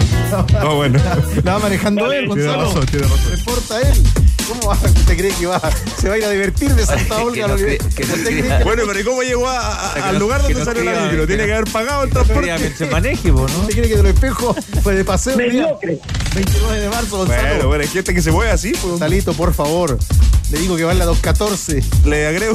No, 0.62 0.76
bueno. 0.76 1.00
la 1.44 1.54
va 1.54 1.60
manejando 1.60 2.06
él, 2.12 2.26
Tiene 2.26 2.44
Gonzalo. 2.44 2.66
razón, 2.68 2.86
tiene 2.88 3.08
razón. 3.08 3.20
Reporta 3.32 3.82
él. 3.82 4.04
¿Cómo 4.48 4.68
va? 4.68 4.74
¿Usted 4.76 5.18
cree 5.18 5.32
que 5.32 5.46
va, 5.48 5.62
se 6.00 6.08
va 6.10 6.16
a 6.16 6.18
ir 6.18 6.26
a 6.26 6.30
divertir 6.30 6.74
de 6.76 6.86
Santa 6.86 7.16
Que 7.18 7.22
Olga? 7.24 7.46
a 7.46 7.48
los 7.50 7.62
que 7.62 7.78
no 7.80 7.86
¿Usted 7.88 7.96
crea- 7.96 8.24
cree 8.24 8.58
que- 8.60 8.64
Bueno, 8.64 8.84
pero 8.88 9.00
¿y 9.00 9.04
cómo 9.04 9.22
llegó 9.24 9.48
a- 9.48 9.92
a- 9.92 9.94
Que 9.96 10.00
al 10.02 10.14
no- 10.14 10.20
lugar 10.20 10.38
que 10.46 10.54
donde 10.54 10.60
no 10.60 10.66
salió 10.66 10.84
la 10.84 11.02
micro? 11.04 11.22
que 11.22 11.28
Tiene 11.28 11.46
que 11.46 11.54
haber 11.54 11.72
pagado 11.72 12.04
el 12.04 12.10
transporte. 12.12 12.56
que 12.58 12.70
se 12.76 12.86
maneje, 12.88 13.30
¿no? 13.32 13.44
¿Usted 13.44 13.74
cree 13.74 13.88
que 13.90 13.98
de 13.98 14.04
Lo 14.04 14.10
Espejo 14.10 14.56
fue 14.84 14.96
de 14.96 15.04
paseo? 15.06 15.36
Mediocre. 15.38 16.00
29 16.36 16.80
de 16.80 16.90
marzo, 16.90 17.18
Gonzalo. 17.18 17.42
Bueno, 17.50 17.68
bueno, 17.68 17.82
hay 17.84 17.88
gente 17.90 18.14
que 18.14 18.22
se 18.22 18.32
mueve 18.32 18.52
así. 18.52 18.74
pues. 18.82 19.00
Salito, 19.00 19.34
por 19.34 19.54
favor. 19.54 19.98
Le 20.52 20.60
digo 20.60 20.76
que 20.76 20.84
va 20.84 20.92
en 20.92 21.00
la 21.00 21.06
214. 21.06 21.82
Le 22.06 22.28
agrego 22.28 22.54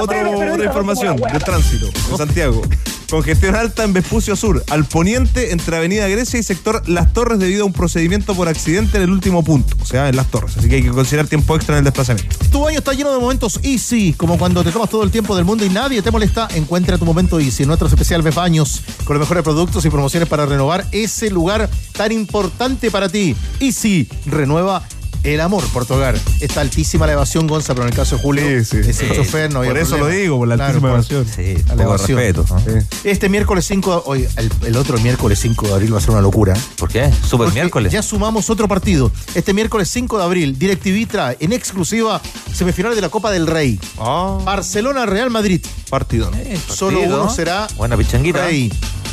otra 0.00 0.64
información 0.64 1.16
fue 1.18 1.28
la 1.28 1.38
de 1.38 1.44
tránsito 1.44 1.86
en 2.10 2.16
Santiago. 2.16 2.62
Congestión 3.10 3.56
alta 3.56 3.82
en 3.82 3.92
Vespucio 3.92 4.36
Sur, 4.36 4.64
al 4.70 4.84
poniente 4.84 5.50
entre 5.50 5.76
Avenida 5.76 6.06
Grecia 6.06 6.38
y 6.38 6.44
sector 6.44 6.88
Las 6.88 7.12
Torres 7.12 7.40
debido 7.40 7.64
a 7.64 7.66
un 7.66 7.72
procedimiento 7.72 8.36
por 8.36 8.46
accidente 8.46 8.98
en 8.98 9.02
el 9.02 9.10
último 9.10 9.42
punto, 9.42 9.76
o 9.82 9.84
sea, 9.84 10.08
en 10.08 10.14
Las 10.14 10.28
Torres. 10.28 10.56
Así 10.56 10.68
que 10.68 10.76
hay 10.76 10.82
que 10.84 10.90
considerar 10.90 11.26
tiempo 11.26 11.56
extra 11.56 11.74
en 11.74 11.78
el 11.78 11.84
desplazamiento. 11.84 12.36
Tu 12.52 12.68
año 12.68 12.78
está 12.78 12.92
lleno 12.92 13.12
de 13.12 13.18
momentos 13.18 13.58
easy, 13.64 14.12
como 14.12 14.38
cuando 14.38 14.62
te 14.62 14.70
tomas 14.70 14.88
todo 14.88 15.02
el 15.02 15.10
tiempo 15.10 15.34
del 15.34 15.44
mundo 15.44 15.64
y 15.64 15.70
nadie 15.70 16.02
te 16.02 16.12
molesta. 16.12 16.46
Encuentra 16.54 16.98
tu 16.98 17.04
momento 17.04 17.40
easy 17.40 17.66
nuestro 17.66 17.88
especial 17.88 18.22
Bef 18.22 18.38
Años, 18.38 18.80
con 19.04 19.18
los 19.18 19.26
mejores 19.26 19.42
productos 19.42 19.84
y 19.84 19.90
promociones 19.90 20.28
para 20.28 20.46
renovar 20.46 20.86
ese 20.92 21.30
lugar 21.30 21.68
tan 21.96 22.12
importante 22.12 22.92
para 22.92 23.08
ti. 23.08 23.34
Easy, 23.58 24.08
renueva 24.26 24.84
el 25.24 25.40
amor 25.40 25.62
por 25.72 25.84
tu 25.86 25.94
hogar. 25.94 26.18
Está 26.40 26.60
altísima 26.62 27.06
la 27.06 27.12
evasión, 27.12 27.46
Gonza, 27.46 27.74
pero 27.74 27.86
en 27.86 27.92
el 27.92 27.96
caso 27.96 28.16
de 28.16 28.22
Julio, 28.22 28.42
Sí, 28.64 28.82
sí. 28.82 28.90
es 28.90 29.00
el 29.00 29.12
chofer, 29.14 29.52
no 29.52 29.60
había 29.60 29.70
Por 29.72 29.78
eso 29.78 29.90
problema. 29.96 30.14
lo 30.14 30.20
digo, 30.20 30.38
por 30.38 30.48
la 30.48 30.54
Claro, 30.56 30.68
altísima 30.70 30.88
evasión. 30.90 31.26
Sí, 31.26 31.42
elevación. 31.72 32.18
respeto. 32.18 32.44
¿no? 32.48 32.62
Este 33.04 33.28
miércoles 33.28 33.64
5, 33.66 34.02
hoy, 34.06 34.26
el, 34.36 34.50
el 34.66 34.76
otro 34.76 34.98
miércoles 34.98 35.38
5 35.40 35.66
de 35.68 35.72
abril 35.74 35.94
va 35.94 35.98
a 35.98 36.00
ser 36.00 36.10
una 36.10 36.20
locura. 36.22 36.54
¿Por 36.76 36.88
qué? 36.88 37.10
Super 37.22 37.46
Porque 37.46 37.52
miércoles. 37.60 37.92
Ya 37.92 38.02
sumamos 38.02 38.48
otro 38.50 38.66
partido. 38.68 39.10
Este 39.34 39.52
miércoles 39.52 39.88
5 39.90 40.18
de 40.18 40.24
abril, 40.24 40.58
DirecTV 40.58 41.06
trae 41.08 41.36
en 41.40 41.52
exclusiva 41.52 42.20
semifinales 42.52 42.96
de 42.96 43.02
la 43.02 43.08
Copa 43.08 43.30
del 43.30 43.46
Rey. 43.46 43.78
Ah, 43.98 44.38
Barcelona-Real 44.44 45.30
Madrid. 45.30 45.64
partido. 45.90 46.30
Eh, 46.36 46.58
Solo 46.68 47.00
uno 47.00 47.28
será 47.28 47.66
Buena 47.76 47.96
pichanguita. 47.96 48.44
Rey. 48.46 48.72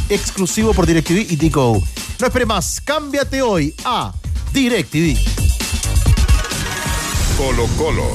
Exclusivo 0.09 0.73
por 0.73 0.85
DirecTV 0.85 1.25
y 1.31 1.37
Tico. 1.37 1.81
No 2.19 2.27
espere 2.27 2.45
más. 2.45 2.79
Cámbiate 2.81 3.41
hoy 3.41 3.73
a 3.83 4.13
DirecTV. 4.53 5.17
Colo 7.37 7.67
Colo. 7.77 8.07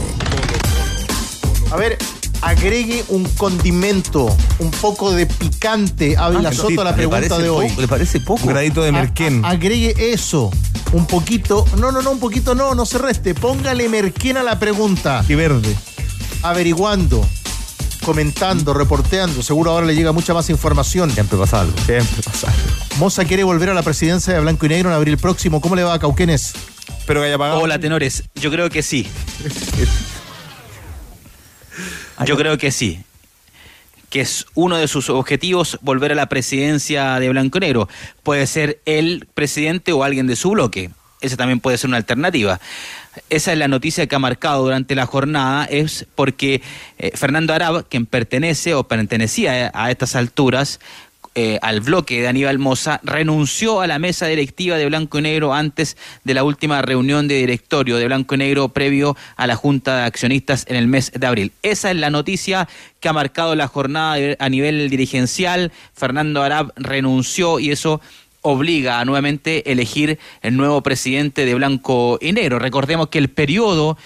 A 1.71 1.77
ver, 1.77 1.97
agregue 2.43 3.05
un 3.09 3.25
condimento, 3.25 4.35
un 4.59 4.71
poco 4.73 5.13
de 5.13 5.27
picante. 5.27 6.17
Ah, 6.19 6.31
Soto 6.53 6.81
a 6.81 6.85
la 6.85 6.91
¿Le 6.91 6.97
pregunta 6.97 7.39
de 7.39 7.49
hoy. 7.49 7.71
¿Le 7.79 7.89
parece 7.89 8.21
poco? 8.21 8.43
Un 8.43 8.49
gradito 8.51 8.83
de 8.83 8.89
A- 8.91 8.93
merquén. 8.93 9.45
a- 9.45 9.51
agregue 9.51 10.13
eso. 10.13 10.51
Un 10.93 11.07
poquito. 11.07 11.65
No, 11.79 11.93
no, 11.93 12.03
no, 12.03 12.11
un 12.11 12.19
poquito 12.19 12.55
no, 12.55 12.75
no 12.75 12.85
se 12.85 12.99
reste. 12.99 13.35
Póngale 13.35 13.89
merquén 13.89 14.37
a 14.37 14.43
la 14.43 14.59
pregunta. 14.59 15.25
Y 15.29 15.35
verde. 15.35 15.75
Averiguando, 16.43 17.25
comentando, 18.05 18.75
reporteando. 18.75 19.43
Seguro 19.43 19.71
ahora 19.71 19.87
le 19.87 19.95
llega 19.95 20.13
mucha 20.13 20.35
más 20.35 20.51
información. 20.51 21.11
Siempre 21.13 21.39
pasa 21.39 21.61
algo. 21.61 21.75
Siempre 21.87 22.23
pasa. 22.23 22.53
Moza 22.99 23.25
quiere 23.25 23.43
volver 23.43 23.71
a 23.71 23.75
la 23.75 23.83
presidencia 23.83 24.35
de 24.35 24.41
Blanco 24.41 24.67
y 24.67 24.69
Negro 24.69 24.91
en 24.91 24.95
abril 24.95 25.17
próximo. 25.17 25.61
¿Cómo 25.61 25.75
le 25.75 25.83
va 25.83 25.95
a 25.95 25.99
Cauquenes? 25.99 26.55
Espero 26.99 27.21
que 27.21 27.27
haya 27.27 27.39
pagado. 27.39 27.61
Hola, 27.61 27.79
tenores. 27.79 28.25
Yo 28.35 28.51
creo 28.51 28.69
que 28.71 28.83
sí. 28.83 29.09
Yo 32.27 32.37
creo 32.37 32.59
que 32.59 32.71
sí. 32.71 33.01
Que 34.11 34.21
es 34.21 34.47
uno 34.55 34.77
de 34.77 34.87
sus 34.89 35.09
objetivos 35.11 35.79
volver 35.81 36.13
a 36.13 36.15
la 36.15 36.29
presidencia 36.29 37.19
de 37.19 37.31
Blanco 37.31 37.59
y 37.59 37.63
Negro. 37.63 37.89
Puede 38.23 38.47
ser 38.47 38.81
el 38.85 39.27
presidente 39.35 39.93
o 39.93 40.05
alguien 40.05 40.27
de 40.27 40.37
su 40.37 40.51
bloque. 40.51 40.91
Esa 41.23 41.37
también 41.37 41.61
puede 41.61 41.79
ser 41.79 41.89
una 41.89 41.97
alternativa. 41.97 42.61
Esa 43.31 43.53
es 43.53 43.59
la 43.59 43.69
noticia 43.69 44.07
que 44.07 44.15
ha 44.15 44.19
marcado 44.19 44.65
durante 44.65 44.95
la 44.95 45.07
jornada, 45.07 45.65
es 45.65 46.07
porque 46.15 46.63
eh, 46.99 47.13
Fernando 47.15 47.55
Arab, 47.55 47.87
quien 47.89 48.07
pertenece 48.07 48.75
o 48.75 48.85
pertenecía 48.85 49.71
a 49.75 49.91
estas 49.91 50.17
alturas, 50.17 50.81
eh, 51.35 51.59
al 51.63 51.81
bloque 51.81 52.21
de 52.21 52.29
Aníbal 52.29 52.59
Moza, 52.59 53.01
renunció 53.03 53.81
a 53.81 53.87
la 53.87 53.99
mesa 53.99 54.27
directiva 54.27 54.77
de 54.77 54.87
Blanco 54.87 55.19
y 55.19 55.23
Negro 55.23 55.55
antes 55.55 55.97
de 56.25 56.35
la 56.35 56.45
última 56.45 56.83
reunión 56.83 57.27
de 57.27 57.37
directorio 57.37 57.97
de 57.97 58.07
Blanco 58.07 58.35
y 58.35 58.39
Negro 58.39 58.69
previo 58.69 59.17
a 59.37 59.47
la 59.47 59.57
Junta 59.57 59.97
de 59.97 60.03
Accionistas 60.03 60.67
en 60.69 60.77
el 60.77 60.89
mes 60.89 61.11
de 61.15 61.27
abril. 61.27 61.53
Esa 61.63 61.91
es 61.91 61.97
la 61.97 62.11
noticia 62.11 62.69
que 63.01 63.09
ha 63.09 63.13
marcado 63.13 63.55
la 63.55 63.67
jornada 63.67 64.37
a 64.39 64.49
nivel 64.49 64.91
dirigencial. 64.91 65.73
Fernando 65.95 66.43
Arab 66.43 66.73
renunció 66.77 67.59
y 67.59 67.71
eso 67.71 68.01
obliga 68.43 69.01
a 69.01 69.05
nuevamente 69.05 69.71
elegir 69.73 70.19
el 70.43 70.57
nuevo 70.57 70.83
presidente 70.83 71.47
de 71.47 71.55
Blanco 71.55 72.19
y 72.21 72.33
Negro. 72.33 72.59
Recordemos 72.59 73.09
que 73.09 73.19
el 73.19 73.31
periodo 73.31 73.97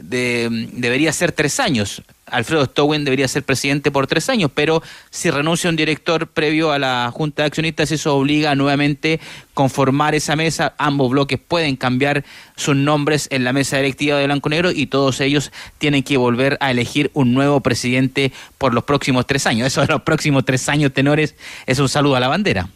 de, 0.00 0.48
debería 0.72 1.12
ser 1.12 1.32
tres 1.32 1.60
años. 1.60 2.02
Alfredo 2.26 2.64
Stowen 2.64 3.04
debería 3.04 3.28
ser 3.28 3.42
presidente 3.42 3.90
por 3.90 4.06
tres 4.06 4.28
años, 4.28 4.50
pero 4.54 4.82
si 5.10 5.30
renuncia 5.30 5.68
un 5.68 5.76
director 5.76 6.26
previo 6.28 6.72
a 6.72 6.78
la 6.78 7.10
Junta 7.12 7.42
de 7.42 7.48
Accionistas, 7.48 7.90
eso 7.90 8.16
obliga 8.16 8.52
a 8.52 8.54
nuevamente 8.54 9.20
conformar 9.54 10.14
esa 10.14 10.34
mesa. 10.36 10.74
Ambos 10.78 11.10
bloques 11.10 11.38
pueden 11.38 11.76
cambiar 11.76 12.24
sus 12.56 12.76
nombres 12.76 13.26
en 13.30 13.44
la 13.44 13.52
mesa 13.52 13.76
directiva 13.76 14.16
de 14.18 14.24
Blanco 14.24 14.48
Negro 14.48 14.70
y 14.70 14.86
todos 14.86 15.20
ellos 15.20 15.52
tienen 15.78 16.02
que 16.02 16.16
volver 16.16 16.56
a 16.60 16.70
elegir 16.70 17.10
un 17.12 17.34
nuevo 17.34 17.60
presidente 17.60 18.32
por 18.56 18.72
los 18.72 18.84
próximos 18.84 19.26
tres 19.26 19.46
años. 19.46 19.66
Eso 19.66 19.82
de 19.82 19.88
los 19.88 20.02
próximos 20.02 20.44
tres 20.44 20.68
años, 20.68 20.92
tenores, 20.92 21.34
es 21.66 21.78
un 21.80 21.88
saludo 21.88 22.16
a 22.16 22.20
la 22.20 22.28
bandera. 22.28 22.68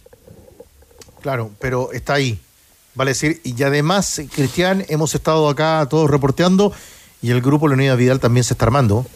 Claro, 1.22 1.50
pero 1.60 1.92
está 1.92 2.14
ahí. 2.14 2.38
Vale 2.94 3.10
decir, 3.10 3.40
y 3.44 3.62
además, 3.62 4.22
Cristian, 4.34 4.84
hemos 4.88 5.14
estado 5.14 5.48
acá 5.48 5.86
todos 5.88 6.10
reporteando 6.10 6.72
y 7.22 7.30
el 7.30 7.42
grupo 7.42 7.68
Leonidas 7.68 7.98
Vidal 7.98 8.20
también 8.20 8.44
se 8.44 8.54
está 8.54 8.64
armando. 8.64 9.06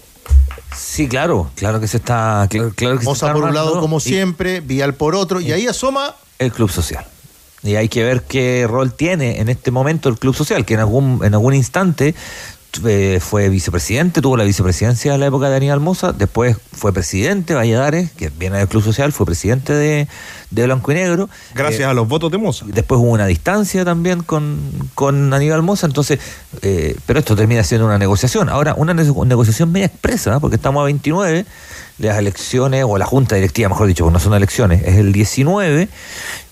Sí, 0.76 1.08
claro, 1.08 1.50
claro 1.54 1.80
que 1.80 1.88
se 1.88 1.98
está. 1.98 2.46
Claro, 2.50 2.72
claro 2.74 2.98
que 2.98 3.04
Moza 3.04 3.32
por 3.32 3.44
un 3.44 3.54
lado, 3.54 3.80
como 3.80 4.00
siempre, 4.00 4.60
Vial 4.60 4.94
por 4.94 5.14
otro, 5.14 5.40
y, 5.40 5.52
ahí 5.52 5.66
asoma. 5.66 6.14
El 6.38 6.52
Club 6.52 6.70
Social. 6.70 7.04
Y 7.62 7.74
hay 7.74 7.88
que 7.88 8.02
ver 8.02 8.22
qué 8.22 8.66
rol 8.68 8.94
tiene 8.94 9.40
en 9.40 9.48
este 9.48 9.70
momento 9.70 10.08
el 10.08 10.18
Club 10.18 10.34
Social, 10.34 10.64
que 10.64 10.74
en 10.74 10.80
algún, 10.80 11.20
en 11.24 11.34
algún 11.34 11.54
instante 11.54 12.14
fue 13.20 13.48
vicepresidente, 13.48 14.20
tuvo 14.20 14.36
la 14.36 14.44
vicepresidencia 14.44 15.14
en 15.14 15.20
la 15.20 15.26
época 15.26 15.46
de 15.46 15.52
Daniel 15.52 15.80
Moza, 15.80 16.12
después 16.12 16.56
fue 16.72 16.92
presidente, 16.92 17.54
Valladares, 17.54 18.10
que 18.12 18.30
viene 18.30 18.58
del 18.58 18.68
Club 18.68 18.82
Social, 18.82 19.12
fue 19.12 19.26
presidente 19.26 19.72
de, 19.72 20.08
Blanco 20.50 20.92
y 20.92 20.94
Negro. 20.94 21.28
Gracias 21.54 21.80
eh, 21.80 21.84
a 21.84 21.94
los 21.94 22.08
votos 22.08 22.30
de 22.30 22.38
Moza. 22.38 22.64
Después 22.68 23.00
hubo 23.00 23.10
una 23.10 23.26
distancia 23.26 23.84
también 23.84 24.22
con, 24.22 24.58
con 24.94 25.32
Aníbal 25.32 25.62
Moza, 25.62 25.86
entonces, 25.86 26.20
eh, 26.62 26.96
pero 27.06 27.18
esto 27.18 27.36
termina 27.36 27.62
siendo 27.64 27.86
una 27.86 27.98
negociación. 27.98 28.48
Ahora, 28.48 28.74
una 28.76 28.94
negociación 28.94 29.72
media 29.72 29.86
expresa, 29.86 30.40
porque 30.40 30.56
estamos 30.56 30.80
a 30.80 30.84
29, 30.84 31.44
las 31.98 32.18
elecciones, 32.18 32.84
o 32.86 32.98
la 32.98 33.06
junta 33.06 33.34
directiva, 33.34 33.68
mejor 33.68 33.86
dicho, 33.86 34.04
porque 34.04 34.14
no 34.14 34.20
son 34.20 34.34
elecciones, 34.34 34.82
es 34.84 34.96
el 34.96 35.12
19 35.12 35.88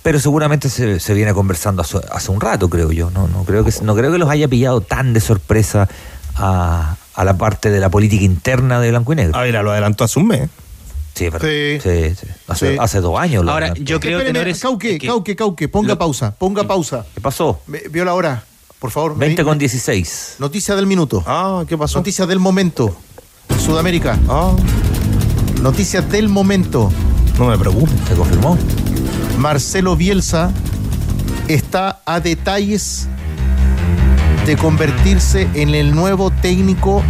pero 0.08 0.20
seguramente 0.20 0.70
se, 0.70 1.00
se 1.00 1.12
viene 1.12 1.34
conversando 1.34 1.82
hace, 1.82 2.30
un 2.30 2.40
rato, 2.40 2.70
creo 2.70 2.90
yo. 2.92 3.10
No, 3.10 3.28
no, 3.28 3.44
creo 3.44 3.62
que, 3.62 3.70
no 3.82 3.94
creo 3.94 4.10
que 4.10 4.16
los 4.16 4.30
haya 4.30 4.48
pillado 4.48 4.80
tan 4.80 5.12
de 5.12 5.20
sorpresa 5.20 5.86
a, 6.34 6.96
a 7.12 7.24
la 7.24 7.36
parte 7.36 7.70
de 7.70 7.78
la 7.78 7.90
política 7.90 8.24
interna 8.24 8.80
de 8.80 8.88
Blanco 8.88 9.12
y 9.12 9.16
Negro. 9.16 9.36
A 9.36 9.42
ver, 9.42 9.62
lo 9.62 9.70
adelantó 9.70 10.04
hace 10.04 10.18
un 10.18 10.28
mes. 10.28 10.48
Sí, 11.12 11.28
pero, 11.30 11.40
sí. 11.40 11.78
sí, 11.82 12.14
sí. 12.18 12.26
Hace, 12.46 12.72
sí. 12.72 12.76
hace, 12.80 13.00
dos 13.02 13.20
años. 13.20 13.46
Ahora, 13.46 13.74
yo 13.74 14.00
creo 14.00 14.24
que 14.24 14.32
no 14.32 14.40
eres... 14.40 14.60
Cauque, 14.60 14.96
Cauque, 14.96 15.36
Cauque, 15.36 15.68
ponga 15.68 15.88
lo... 15.88 15.98
pausa, 15.98 16.34
ponga 16.34 16.64
pausa. 16.64 17.04
¿Qué 17.14 17.20
pasó? 17.20 17.60
Vio 17.66 18.06
la 18.06 18.14
hora, 18.14 18.44
por 18.78 18.90
favor. 18.90 19.14
20 19.14 19.44
con 19.44 19.58
16. 19.58 20.36
Noticia 20.38 20.74
del 20.74 20.86
minuto. 20.86 21.22
Ah, 21.26 21.64
¿qué 21.68 21.76
pasó? 21.76 21.98
Noticia 21.98 22.24
del 22.24 22.38
momento. 22.38 22.96
Sudamérica. 23.62 24.18
Ah. 24.26 24.56
Noticia 25.60 26.00
del 26.00 26.30
momento. 26.30 26.90
No 27.38 27.48
me 27.48 27.58
preocupe. 27.58 27.92
¿Se 28.08 28.14
confirmó? 28.14 28.56
Marcelo 29.38 29.96
Bielsa 29.96 30.50
está 31.46 32.00
a 32.04 32.18
detalles 32.18 33.06
de 34.44 34.56
convertirse 34.56 35.48
en 35.54 35.76
el 35.76 35.94
nuevo 35.94 36.30
técnico 36.30 37.04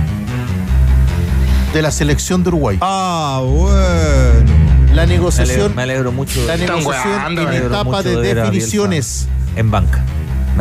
de 1.72 1.80
la 1.80 1.90
selección 1.90 2.42
de 2.42 2.50
Uruguay. 2.50 2.78
Ah, 2.82 3.40
bueno. 3.42 4.52
La 4.94 5.06
negociación. 5.06 5.74
Me 5.74 5.82
alegro, 5.82 6.12
mucho. 6.12 6.44
La 6.46 6.58
negociación 6.58 7.38
en 7.38 7.52
etapa 7.54 8.02
de, 8.02 8.16
de 8.16 8.34
definiciones. 8.34 9.26
En 9.56 9.70
banca. 9.70 10.04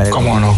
¿Cómo 0.10 0.40
no? 0.40 0.58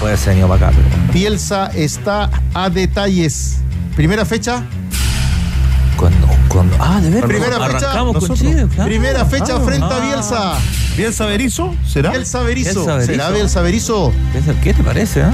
Puede 0.00 0.18
ser 0.18 0.34
año 0.34 0.48
para 0.48 0.68
acá. 0.68 0.76
Pero... 0.76 1.12
Bielsa 1.14 1.68
está 1.68 2.28
a 2.52 2.68
detalles. 2.68 3.58
Primera 3.96 4.26
fecha. 4.26 4.64
Cuando, 5.96 6.28
cuando, 6.52 6.76
ah, 6.78 7.00
de 7.00 7.10
ver, 7.10 7.24
primera 7.24 7.58
fecha, 7.66 7.98
con 7.98 8.34
Chile, 8.34 8.66
claro. 8.74 8.88
primera 8.88 9.24
fecha 9.24 9.44
claro. 9.46 9.64
frente 9.64 9.86
ah. 9.90 9.96
a 9.96 10.00
Bielsa. 10.00 10.52
¿Bielsa 10.96 11.26
Berizo? 11.26 11.74
¿Será? 11.86 12.10
Bielsa 12.10 12.42
Berizo. 12.42 12.72
Bielsa 12.72 12.94
Berizo. 12.94 13.12
¿Será 13.12 13.30
Bielsa 13.30 13.62
Berizo? 13.62 14.12
¿Qué 14.62 14.74
te 14.74 14.82
parece? 14.82 15.20
Eh? 15.20 15.24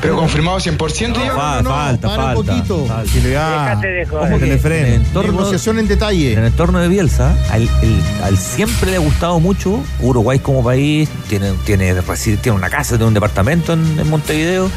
Pero 0.00 0.16
confirmado 0.16 0.58
100% 0.58 1.14
ya. 1.14 1.28
No, 1.28 1.32
no, 1.32 1.34
para 1.34 1.62
falta, 1.62 2.08
falta. 2.08 2.38
un 2.38 2.46
poquito. 2.46 2.86
falta. 2.86 3.12
Déjate 3.12 3.86
de 3.86 4.06
joder. 4.06 4.24
¿Cómo 4.24 4.38
que 4.38 4.46
le 4.46 4.58
frene? 4.58 4.94
En 4.96 5.14
Negociación 5.14 5.78
en 5.78 5.88
detalle. 5.88 6.32
En 6.32 6.38
el 6.40 6.46
entorno 6.46 6.80
de 6.80 6.88
Bielsa, 6.88 7.34
al, 7.50 7.62
el, 7.62 8.02
al 8.22 8.36
siempre 8.36 8.90
le 8.90 8.96
ha 8.96 9.00
gustado 9.00 9.40
mucho 9.40 9.82
Uruguay 10.00 10.38
como 10.38 10.62
país, 10.62 11.08
tiene, 11.28 11.52
tiene, 11.64 11.94
tiene 11.94 12.56
una 12.56 12.70
casa, 12.70 12.96
tiene 12.96 13.06
un 13.06 13.14
departamento 13.14 13.72
en, 13.72 13.98
en 13.98 14.10
Montevideo. 14.10 14.70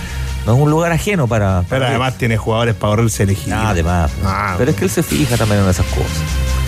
No 0.49 0.55
es 0.55 0.61
un 0.61 0.71
lugar 0.71 0.91
ajeno 0.91 1.27
para. 1.27 1.63
Pero 1.69 1.85
además 1.85 2.17
tiene 2.17 2.35
jugadores 2.35 2.73
para 2.73 2.89
ahorrarse 2.89 3.21
elegir. 3.21 3.53
Ah, 3.53 3.69
además. 3.69 4.09
Ah, 4.25 4.55
pero 4.57 4.71
es 4.71 4.77
que 4.77 4.85
él 4.85 4.89
se 4.89 5.03
fija 5.03 5.37
también 5.37 5.61
en 5.61 5.69
esas 5.69 5.85
cosas. 5.85 6.09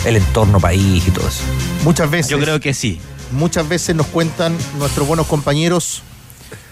El 0.06 0.18
entorno 0.18 0.60
país 0.60 1.08
y 1.08 1.10
todo 1.10 1.28
eso. 1.28 1.42
Muchas 1.84 2.12
veces. 2.12 2.30
Yo 2.30 2.38
creo 2.38 2.60
que 2.60 2.76
sí. 2.76 3.02
Muchas 3.32 3.68
veces 3.68 3.96
nos 3.96 4.06
cuentan 4.06 4.56
nuestros 4.78 5.08
buenos 5.08 5.26
compañeros 5.26 6.04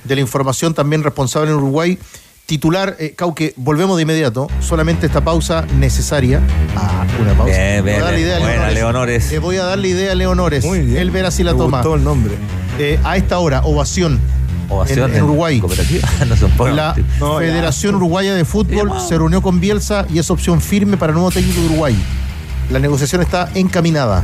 de 0.03 0.13
la 0.13 0.21
información 0.21 0.75
también 0.75 1.01
responsable 1.01 1.49
en 1.49 1.57
Uruguay. 1.57 1.97
Titular, 2.45 2.95
eh, 2.99 3.15
Cauque, 3.17 3.55
volvemos 3.57 3.97
de 3.97 4.03
inmediato. 4.03 4.47
Solamente 4.59 5.07
esta 5.07 5.21
pausa 5.23 5.65
necesaria. 5.79 6.41
Ah, 6.75 7.07
una 7.19 7.33
pausa. 7.33 7.51
Bien, 7.51 7.83
bien, 7.83 7.85
Le 7.85 8.01
voy 8.03 8.03
a 8.03 8.03
dar 8.03 8.13
la 8.13 8.19
idea 8.19 8.35
a 8.35 8.39
buena, 8.39 8.69
Leonores. 8.69 8.75
Leonores. 8.75 9.31
Le 9.31 9.39
voy 9.39 9.57
a 9.57 9.63
dar 9.63 9.79
la 9.79 9.87
idea 9.87 10.11
a 10.11 10.15
Leonores. 10.15 10.63
Muy 10.63 10.79
bien. 10.81 10.97
Él 10.99 11.09
verá 11.09 11.31
si 11.31 11.41
la 11.41 11.53
Me 11.53 11.57
toma. 11.57 11.77
gustó 11.79 11.95
el 11.95 12.03
nombre. 12.03 12.35
Eh, 12.77 12.99
a 13.03 13.17
esta 13.17 13.39
hora, 13.39 13.63
ovación. 13.63 14.19
Ovación 14.69 15.09
en, 15.11 15.17
en 15.17 15.23
Uruguay. 15.23 15.59
cooperativa. 15.59 16.07
no 16.27 16.35
son 16.37 16.51
pocos. 16.51 16.73
La 16.73 16.95
No, 17.19 17.41
ya. 17.41 17.47
Federación 17.47 17.95
Uruguaya 17.95 18.33
de 18.35 18.45
Fútbol 18.45 18.91
se 19.01 19.17
reunió 19.17 19.41
con 19.41 19.59
Bielsa 19.59 20.05
y 20.13 20.19
es 20.19 20.29
opción 20.29 20.61
firme 20.61 20.97
para 20.97 21.11
el 21.11 21.15
nuevo 21.15 21.31
técnico 21.31 21.59
de 21.61 21.67
Uruguay. 21.67 21.95
La 22.71 22.79
negociación 22.79 23.21
está 23.21 23.49
encaminada 23.55 24.23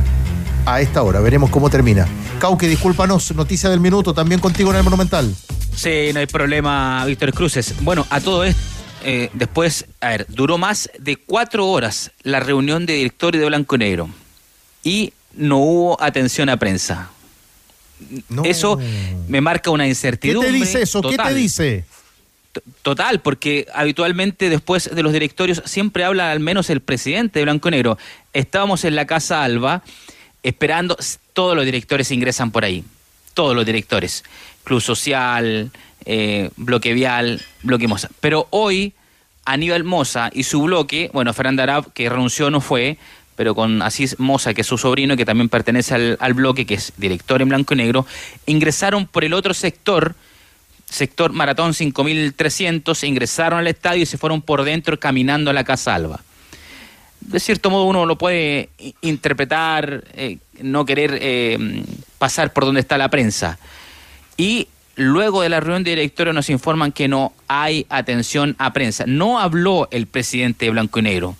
a 0.64 0.80
esta 0.80 1.02
hora. 1.02 1.20
Veremos 1.20 1.50
cómo 1.50 1.68
termina. 1.70 2.06
Cauque, 2.38 2.68
discúlpanos, 2.68 3.34
noticia 3.34 3.70
del 3.70 3.80
minuto, 3.80 4.14
también 4.14 4.40
contigo 4.40 4.70
en 4.70 4.76
el 4.76 4.82
Monumental. 4.82 5.34
Sí, 5.74 6.10
no 6.12 6.20
hay 6.20 6.26
problema, 6.26 7.04
Víctor 7.06 7.32
Cruces. 7.32 7.74
Bueno, 7.80 8.06
a 8.10 8.20
todo 8.20 8.44
esto, 8.44 8.60
eh, 9.04 9.30
después, 9.34 9.86
a 10.00 10.08
ver, 10.08 10.26
duró 10.28 10.58
más 10.58 10.90
de 10.98 11.16
cuatro 11.16 11.66
horas 11.68 12.10
la 12.22 12.40
reunión 12.40 12.86
de 12.86 12.94
directorio 12.94 13.40
de 13.40 13.46
Blanco 13.46 13.76
y 13.76 13.78
Negro 13.78 14.08
y 14.82 15.12
no 15.34 15.58
hubo 15.58 16.02
atención 16.02 16.48
a 16.48 16.56
prensa. 16.56 17.10
No. 18.28 18.44
Eso 18.44 18.78
me 19.28 19.40
marca 19.40 19.70
una 19.70 19.84
¿Qué 19.84 19.90
incertidumbre. 19.90 20.50
te 20.50 20.56
dice 20.56 20.82
eso? 20.82 21.02
¿Qué 21.02 21.10
te 21.10 21.16
total. 21.16 21.34
dice? 21.34 21.84
Total, 22.82 23.20
porque 23.20 23.66
habitualmente 23.74 24.48
después 24.48 24.90
de 24.94 25.02
los 25.02 25.12
directorios 25.12 25.62
siempre 25.66 26.04
habla 26.04 26.30
al 26.32 26.40
menos 26.40 26.70
el 26.70 26.80
presidente 26.80 27.38
de 27.38 27.44
Blanco 27.44 27.68
y 27.68 27.72
Negro. 27.72 27.98
Estábamos 28.32 28.84
en 28.84 28.96
la 28.96 29.06
Casa 29.06 29.42
Alba 29.44 29.82
esperando, 30.42 30.96
todos 31.32 31.56
los 31.56 31.64
directores 31.64 32.10
ingresan 32.10 32.50
por 32.50 32.64
ahí, 32.64 32.84
todos 33.34 33.54
los 33.54 33.66
directores, 33.66 34.24
Club 34.64 34.80
Social, 34.80 35.70
eh, 36.04 36.50
Bloque 36.56 36.94
Vial, 36.94 37.42
Bloque 37.62 37.88
Moza. 37.88 38.08
Pero 38.20 38.46
hoy 38.50 38.94
Aníbal 39.44 39.84
Moza 39.84 40.30
y 40.32 40.44
su 40.44 40.62
bloque, 40.62 41.10
bueno, 41.12 41.32
Fernando 41.34 41.62
Arab, 41.62 41.92
que 41.92 42.08
renunció 42.08 42.50
no 42.50 42.60
fue, 42.60 42.98
pero 43.36 43.54
con 43.54 43.82
Asís 43.82 44.18
Moza, 44.18 44.54
que 44.54 44.62
es 44.62 44.66
su 44.66 44.78
sobrino, 44.78 45.16
que 45.16 45.24
también 45.24 45.48
pertenece 45.48 46.16
al, 46.18 46.34
bloque, 46.34 46.66
que 46.66 46.74
es 46.74 46.92
director 46.96 47.40
en 47.42 47.50
Blanco 47.50 47.74
y 47.74 47.76
Negro, 47.76 48.06
ingresaron 48.46 49.06
por 49.06 49.24
el 49.24 49.34
otro 49.34 49.54
sector, 49.54 50.14
sector 50.86 51.32
Maratón 51.32 51.74
5300, 51.74 53.04
ingresaron 53.04 53.58
al 53.60 53.66
estadio 53.66 54.02
y 54.02 54.06
se 54.06 54.18
fueron 54.18 54.42
por 54.42 54.64
dentro 54.64 54.98
caminando 54.98 55.50
a 55.50 55.54
la 55.54 55.64
Casa 55.64 55.94
Alba. 55.94 56.20
De 57.20 57.40
cierto 57.40 57.70
modo 57.70 57.84
uno 57.84 58.06
lo 58.06 58.16
puede 58.16 58.70
interpretar, 59.00 60.04
eh, 60.14 60.38
no 60.60 60.84
querer 60.84 61.18
eh, 61.20 61.84
pasar 62.18 62.52
por 62.52 62.64
donde 62.64 62.80
está 62.80 62.98
la 62.98 63.10
prensa. 63.10 63.58
Y 64.36 64.68
luego 64.96 65.42
de 65.42 65.48
la 65.48 65.60
reunión 65.60 65.84
de 65.84 65.90
directorio 65.90 66.32
nos 66.32 66.50
informan 66.50 66.92
que 66.92 67.08
no 67.08 67.32
hay 67.48 67.86
atención 67.88 68.54
a 68.58 68.72
prensa. 68.72 69.04
No 69.06 69.38
habló 69.38 69.88
el 69.90 70.06
presidente 70.06 70.66
de 70.66 70.70
Blanco 70.70 70.98
y 71.00 71.02
Negro. 71.02 71.36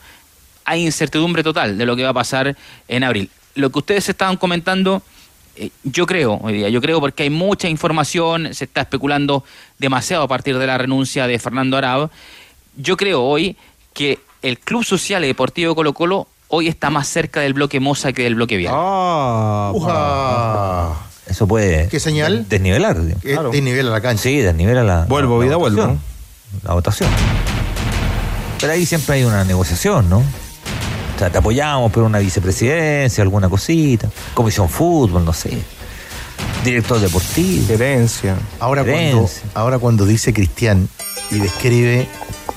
Hay 0.67 0.85
incertidumbre 0.85 1.43
total 1.43 1.79
de 1.79 1.87
lo 1.87 1.97
que 1.97 2.03
va 2.03 2.11
a 2.11 2.15
pasar 2.15 2.57
en 2.89 3.05
abril. 3.05 3.31
Lo 3.55 3.71
que 3.71 3.79
ustedes 3.79 4.09
estaban 4.09 4.37
comentando, 4.37 5.01
eh, 5.57 5.71
yo 5.85 6.05
creo 6.07 6.39
hoy 6.43 6.53
día, 6.55 6.69
yo 6.69 6.81
creo 6.83 7.01
porque 7.01 7.23
hay 7.23 7.31
mucha 7.31 7.69
información, 7.69 8.53
se 8.53 8.65
está 8.65 8.83
especulando 8.83 9.45
demasiado 9.79 10.25
a 10.25 10.29
partir 10.29 10.59
de 10.59 10.67
la 10.67 10.77
renuncia 10.77 11.27
de 11.27 11.39
Fernando 11.39 11.77
Arab. 11.79 12.11
Yo 12.77 12.97
creo 12.99 13.23
hoy 13.23 13.57
que 13.95 14.19
el 14.43 14.59
Club 14.59 14.85
Social 14.85 15.25
y 15.25 15.29
Deportivo 15.29 15.75
Colo 15.75 15.95
Colo 15.95 16.27
hoy 16.49 16.69
está 16.69 16.91
más 16.91 17.09
cerca 17.09 17.41
del 17.41 17.55
bloque 17.55 17.81
Moza 17.81 18.13
que 18.13 18.25
del 18.25 18.35
bloque 18.35 18.57
Vial. 18.57 18.75
Ah, 18.77 19.71
Uja. 19.75 21.07
Eso 21.27 21.49
puede 21.49 21.89
¿Qué 21.89 21.99
señal? 21.99 22.47
desnivelar. 22.49 22.99
Eh, 23.25 23.37
Desnivela 23.51 23.91
la 23.91 24.01
cancha. 24.01 24.23
Sí, 24.25 24.37
desnivela 24.39 24.85
la. 24.85 25.05
Vuelvo, 25.07 25.39
la 25.41 25.45
vida, 25.47 25.57
votación. 25.57 25.87
vuelvo. 25.87 26.03
La 26.63 26.75
votación. 26.75 27.11
Pero 28.61 28.73
ahí 28.73 28.87
siempre 28.87 29.17
hay 29.17 29.25
una 29.25 29.45
negociación, 29.45 30.09
¿no? 30.09 30.23
O 31.17 31.19
sea, 31.19 31.31
te 31.31 31.39
apoyamos 31.39 31.91
por 31.91 32.03
una 32.03 32.19
vicepresidencia, 32.19 33.23
alguna 33.23 33.49
cosita, 33.49 34.09
comisión 34.35 34.69
fútbol, 34.69 35.25
no 35.25 35.33
sé. 35.33 35.59
Director 36.65 37.01
deportivo. 37.01 37.73
Herencia. 37.73 38.37
Ahora 38.61 38.85
cuando, 38.85 39.29
ahora 39.55 39.79
cuando 39.79 40.05
dice 40.05 40.35
Cristian 40.35 40.89
y 41.31 41.39
describe 41.39 42.07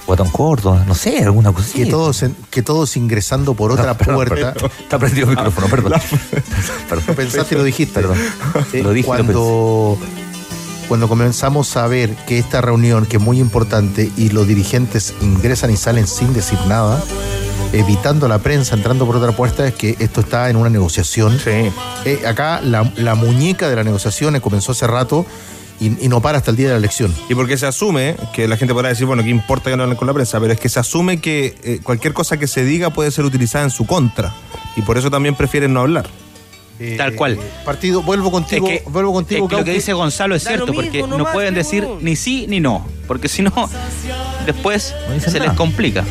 Guatón 0.05 0.29
Córdoba, 0.29 0.83
no 0.87 0.95
sé, 0.95 1.23
alguna 1.23 1.53
cosita. 1.53 1.77
que 1.77 1.85
todos, 1.85 2.25
que 2.49 2.61
todos 2.61 2.97
ingresando 2.97 3.53
por 3.53 3.71
otra 3.71 3.85
No, 3.85 3.97
perdón, 3.97 4.15
puerta. 4.15 4.53
perdón. 4.53 4.71
Está 4.79 4.99
prendido 4.99 5.29
el 5.29 5.35
micrófono, 5.37 5.67
perdón. 5.67 5.93
Perdón. 6.89 7.03
Lo 7.07 7.15
pensaste 7.15 7.55
y 7.55 7.57
lo 7.59 7.63
dijiste. 7.63 7.93
Perdón. 7.93 8.17
Eh, 8.73 8.81
Lo 8.83 8.91
dije 8.91 9.07
lo 9.07 9.15
cuando, 9.15 9.97
cuando 10.89 11.07
comenzamos 11.07 11.77
a 11.77 11.87
ver 11.87 12.13
que 12.27 12.39
esta 12.39 12.59
reunión, 12.61 13.05
que 13.05 13.17
es 13.17 13.23
muy 13.23 13.39
importante, 13.39 14.11
y 14.17 14.29
los 14.29 14.47
dirigentes 14.47 15.13
ingresan 15.21 15.69
y 15.71 15.77
salen 15.77 16.07
sin 16.07 16.33
decir 16.33 16.59
nada, 16.67 17.01
evitando 17.73 18.27
la 18.27 18.39
prensa, 18.39 18.75
entrando 18.75 19.05
por 19.05 19.15
otra 19.15 19.31
puerta, 19.31 19.67
es 19.67 19.73
que 19.73 19.95
esto 19.99 20.21
está 20.21 20.49
en 20.49 20.55
una 20.55 20.69
negociación. 20.69 21.39
Sí. 21.39 21.71
Eh, 22.05 22.21
acá 22.27 22.61
la, 22.61 22.91
la 22.97 23.15
muñeca 23.15 23.69
de 23.69 23.75
la 23.75 23.83
negociación 23.83 24.39
comenzó 24.39 24.71
hace 24.71 24.87
rato 24.87 25.25
y, 25.79 26.03
y 26.05 26.09
no 26.09 26.21
para 26.21 26.39
hasta 26.39 26.51
el 26.51 26.57
día 26.57 26.67
de 26.67 26.73
la 26.73 26.77
elección. 26.79 27.13
Y 27.29 27.35
porque 27.35 27.57
se 27.57 27.67
asume, 27.67 28.15
que 28.33 28.47
la 28.47 28.57
gente 28.57 28.73
podrá 28.73 28.89
decir, 28.89 29.05
bueno, 29.05 29.23
¿qué 29.23 29.29
importa 29.29 29.69
que 29.69 29.77
no 29.77 29.83
hablen 29.83 29.97
con 29.97 30.07
la 30.07 30.13
prensa? 30.13 30.39
Pero 30.39 30.53
es 30.53 30.59
que 30.59 30.67
se 30.69 30.79
asume 30.79 31.21
que 31.21 31.55
eh, 31.63 31.79
cualquier 31.83 32.13
cosa 32.13 32.37
que 32.37 32.47
se 32.47 32.63
diga 32.65 32.89
puede 32.89 33.11
ser 33.11 33.23
utilizada 33.25 33.63
en 33.63 33.71
su 33.71 33.85
contra. 33.85 34.33
Y 34.75 34.81
por 34.81 34.97
eso 34.97 35.09
también 35.11 35.35
prefieren 35.35 35.73
no 35.73 35.81
hablar. 35.81 36.07
Eh, 36.81 36.95
Tal 36.97 37.13
cual. 37.15 37.37
Partido, 37.65 38.01
vuelvo 38.01 38.31
contigo, 38.31 38.67
Es 38.67 38.81
que- 38.83 38.89
vuelvo 38.89 39.11
contigo, 39.13 39.45
es 39.45 39.49
que 39.49 39.57
lo 39.57 39.63
que 39.65 39.73
dice 39.73 39.91
Gonzalo 39.93 40.33
es 40.35 40.43
cierto, 40.45 40.73
porque 40.73 41.03
no 41.03 41.29
pueden 41.31 41.53
decir 41.53 41.85
ni 42.01 42.15
sí 42.15 42.45
ni 42.47 42.61
no, 42.61 42.87
porque 43.05 43.27
si 43.27 43.41
no, 43.41 43.51
después 44.45 44.95
No 45.13 45.19
se 45.19 45.39
les 45.41 45.51
complica. 45.53 46.05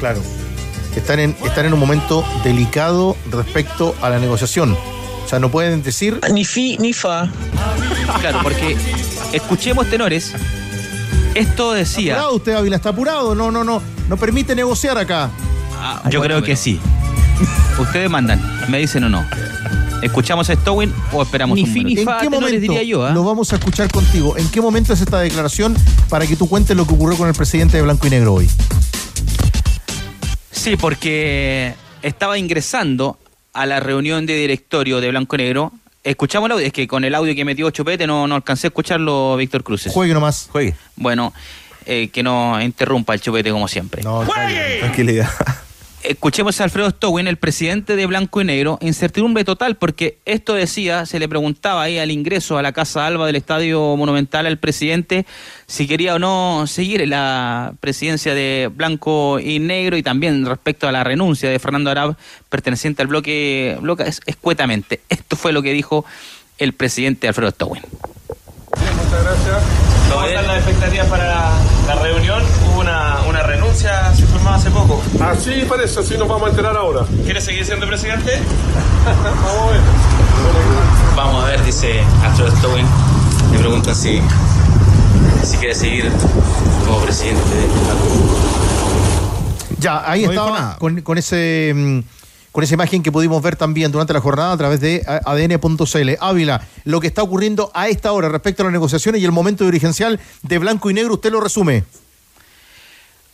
Claro. 0.00 0.20
Están 0.96 1.20
en, 1.20 1.36
están 1.44 1.66
en 1.66 1.72
un 1.72 1.80
momento 1.80 2.24
delicado 2.44 3.16
respecto 3.30 3.94
a 4.02 4.10
la 4.10 4.18
negociación. 4.18 4.76
O 5.24 5.28
sea, 5.28 5.38
no 5.38 5.50
pueden 5.50 5.82
decir. 5.82 6.20
Ni 6.32 6.44
fi 6.44 6.76
ni 6.78 6.92
fa. 6.92 7.30
Claro, 8.20 8.40
porque 8.42 8.76
escuchemos 9.32 9.88
tenores. 9.88 10.32
Esto 11.34 11.72
decía. 11.72 12.14
Apurado 12.14 12.36
usted, 12.36 12.54
Ávila, 12.54 12.76
está 12.76 12.90
apurado. 12.90 13.34
No, 13.34 13.50
no, 13.50 13.64
no. 13.64 13.82
No 14.08 14.16
permite 14.16 14.54
negociar 14.54 14.98
acá. 14.98 15.30
Ah, 15.78 16.02
yo 16.10 16.20
creo 16.20 16.42
que 16.42 16.56
sí. 16.56 16.78
Ustedes 17.78 18.10
mandan, 18.10 18.40
me 18.68 18.78
dicen 18.78 19.04
o 19.04 19.08
no. 19.08 19.24
¿Escuchamos 20.02 20.50
a 20.50 20.54
Stowin 20.54 20.92
o 21.12 21.22
esperamos 21.22 21.54
Ni 21.54 21.62
un 21.62 21.72
fin 21.72 21.84
ni 21.84 21.94
minuto? 21.94 22.10
¿En 22.10 22.16
fa, 22.16 22.22
qué 22.22 22.28
momento 22.28 22.60
diría 22.60 22.82
yo, 22.82 23.06
¿ah? 23.06 23.12
lo 23.12 23.22
vamos 23.22 23.52
a 23.52 23.56
escuchar 23.56 23.90
contigo? 23.90 24.36
¿En 24.36 24.48
qué 24.48 24.60
momento 24.60 24.92
es 24.92 25.00
esta 25.00 25.20
declaración 25.20 25.76
para 26.08 26.26
que 26.26 26.34
tú 26.34 26.48
cuentes 26.48 26.76
lo 26.76 26.86
que 26.86 26.94
ocurrió 26.94 27.16
con 27.16 27.28
el 27.28 27.34
presidente 27.34 27.76
de 27.76 27.84
Blanco 27.84 28.08
y 28.08 28.10
Negro 28.10 28.34
hoy? 28.34 28.50
Sí, 30.62 30.76
porque 30.76 31.74
estaba 32.02 32.38
ingresando 32.38 33.18
a 33.52 33.66
la 33.66 33.80
reunión 33.80 34.26
de 34.26 34.36
directorio 34.36 35.00
de 35.00 35.08
Blanco 35.08 35.34
y 35.34 35.38
Negro. 35.38 35.72
Escuchamos 36.04 36.46
el 36.46 36.52
audio, 36.52 36.64
es 36.64 36.72
que 36.72 36.86
con 36.86 37.02
el 37.02 37.16
audio 37.16 37.34
que 37.34 37.44
metió 37.44 37.68
Chupete 37.70 38.06
no, 38.06 38.28
no 38.28 38.36
alcancé 38.36 38.68
a 38.68 38.68
escucharlo 38.68 39.34
Víctor 39.36 39.64
Cruces. 39.64 39.92
Juegue 39.92 40.14
nomás. 40.14 40.46
Juegue. 40.52 40.76
Bueno, 40.94 41.34
eh, 41.84 42.10
que 42.12 42.22
no 42.22 42.62
interrumpa 42.62 43.12
el 43.12 43.20
Chupete 43.20 43.50
como 43.50 43.66
siempre. 43.66 44.04
No. 44.04 44.24
Tranquilidad. 44.24 45.28
Escuchemos 46.04 46.60
a 46.60 46.64
Alfredo 46.64 46.90
Stowin, 46.90 47.28
el 47.28 47.36
presidente 47.36 47.94
de 47.94 48.06
Blanco 48.06 48.40
y 48.40 48.44
Negro, 48.44 48.76
incertidumbre 48.80 49.44
total, 49.44 49.76
porque 49.76 50.18
esto 50.24 50.54
decía, 50.54 51.06
se 51.06 51.20
le 51.20 51.28
preguntaba 51.28 51.82
ahí 51.82 51.98
al 51.98 52.10
ingreso 52.10 52.58
a 52.58 52.62
la 52.62 52.72
Casa 52.72 53.06
Alba 53.06 53.24
del 53.26 53.36
Estadio 53.36 53.96
Monumental 53.96 54.46
al 54.46 54.58
presidente 54.58 55.26
si 55.66 55.86
quería 55.86 56.16
o 56.16 56.18
no 56.18 56.64
seguir 56.66 57.06
la 57.06 57.74
presidencia 57.78 58.34
de 58.34 58.68
Blanco 58.74 59.38
y 59.38 59.60
Negro 59.60 59.96
y 59.96 60.02
también 60.02 60.44
respecto 60.44 60.88
a 60.88 60.92
la 60.92 61.04
renuncia 61.04 61.48
de 61.50 61.58
Fernando 61.60 61.90
Arab, 61.90 62.16
perteneciente 62.48 63.02
al 63.02 63.08
bloque, 63.08 63.78
bloque 63.80 64.02
es- 64.02 64.20
escuetamente. 64.26 65.00
Esto 65.08 65.36
fue 65.36 65.52
lo 65.52 65.62
que 65.62 65.72
dijo 65.72 66.04
el 66.58 66.72
presidente 66.72 67.28
Alfredo 67.28 67.50
Stowin. 67.52 67.82
Muchas 68.72 69.22
gracias. 69.22 69.62
¿Cómo 70.12 70.26
están 70.26 70.46
las 70.46 70.56
expectativas 70.58 71.06
para 71.06 71.26
la, 71.26 71.52
la 71.86 71.94
reunión? 72.02 72.42
Hubo 72.66 72.80
una, 72.80 73.22
una 73.28 73.42
renuncia, 73.44 74.12
hace 74.54 74.70
poco. 74.70 75.02
Así 75.20 75.64
parece, 75.68 76.00
así 76.00 76.16
nos 76.16 76.28
vamos 76.28 76.48
a 76.48 76.50
enterar 76.50 76.76
ahora. 76.76 77.06
¿Quiere 77.24 77.40
seguir 77.40 77.64
siendo 77.64 77.86
presidente? 77.86 78.38
Vamos 79.04 79.62
a 79.62 79.70
ver. 79.70 79.80
Vamos 81.16 81.44
a 81.44 81.46
ver, 81.48 81.64
dice 81.64 82.00
Alfredo 82.22 82.56
Stowin. 82.56 82.86
Le 83.52 83.58
pregunta 83.58 83.94
si, 83.94 84.20
si 85.44 85.56
quiere 85.56 85.74
seguir 85.74 86.10
como 86.86 87.00
presidente 87.00 87.42
de 87.42 87.66
Ya, 89.78 90.10
ahí 90.10 90.24
No 90.24 90.32
estaba 90.32 90.76
con, 90.78 91.00
con 91.02 91.18
ese 91.18 91.72
mm, 91.74 92.00
con 92.52 92.62
esa 92.62 92.74
imagen 92.74 93.02
que 93.02 93.10
pudimos 93.10 93.42
ver 93.42 93.56
también 93.56 93.90
durante 93.90 94.12
la 94.12 94.20
jornada 94.20 94.52
a 94.52 94.56
través 94.58 94.80
de 94.80 95.02
adn.cl. 95.06 96.10
Ávila, 96.20 96.60
lo 96.84 97.00
que 97.00 97.06
está 97.06 97.22
ocurriendo 97.22 97.70
a 97.74 97.88
esta 97.88 98.12
hora 98.12 98.28
respecto 98.28 98.62
a 98.62 98.64
las 98.64 98.72
negociaciones 98.72 99.22
y 99.22 99.24
el 99.24 99.32
momento 99.32 99.64
dirigencial 99.64 100.20
de 100.42 100.58
Blanco 100.58 100.90
y 100.90 100.94
Negro, 100.94 101.14
usted 101.14 101.32
lo 101.32 101.40
resume. 101.40 101.84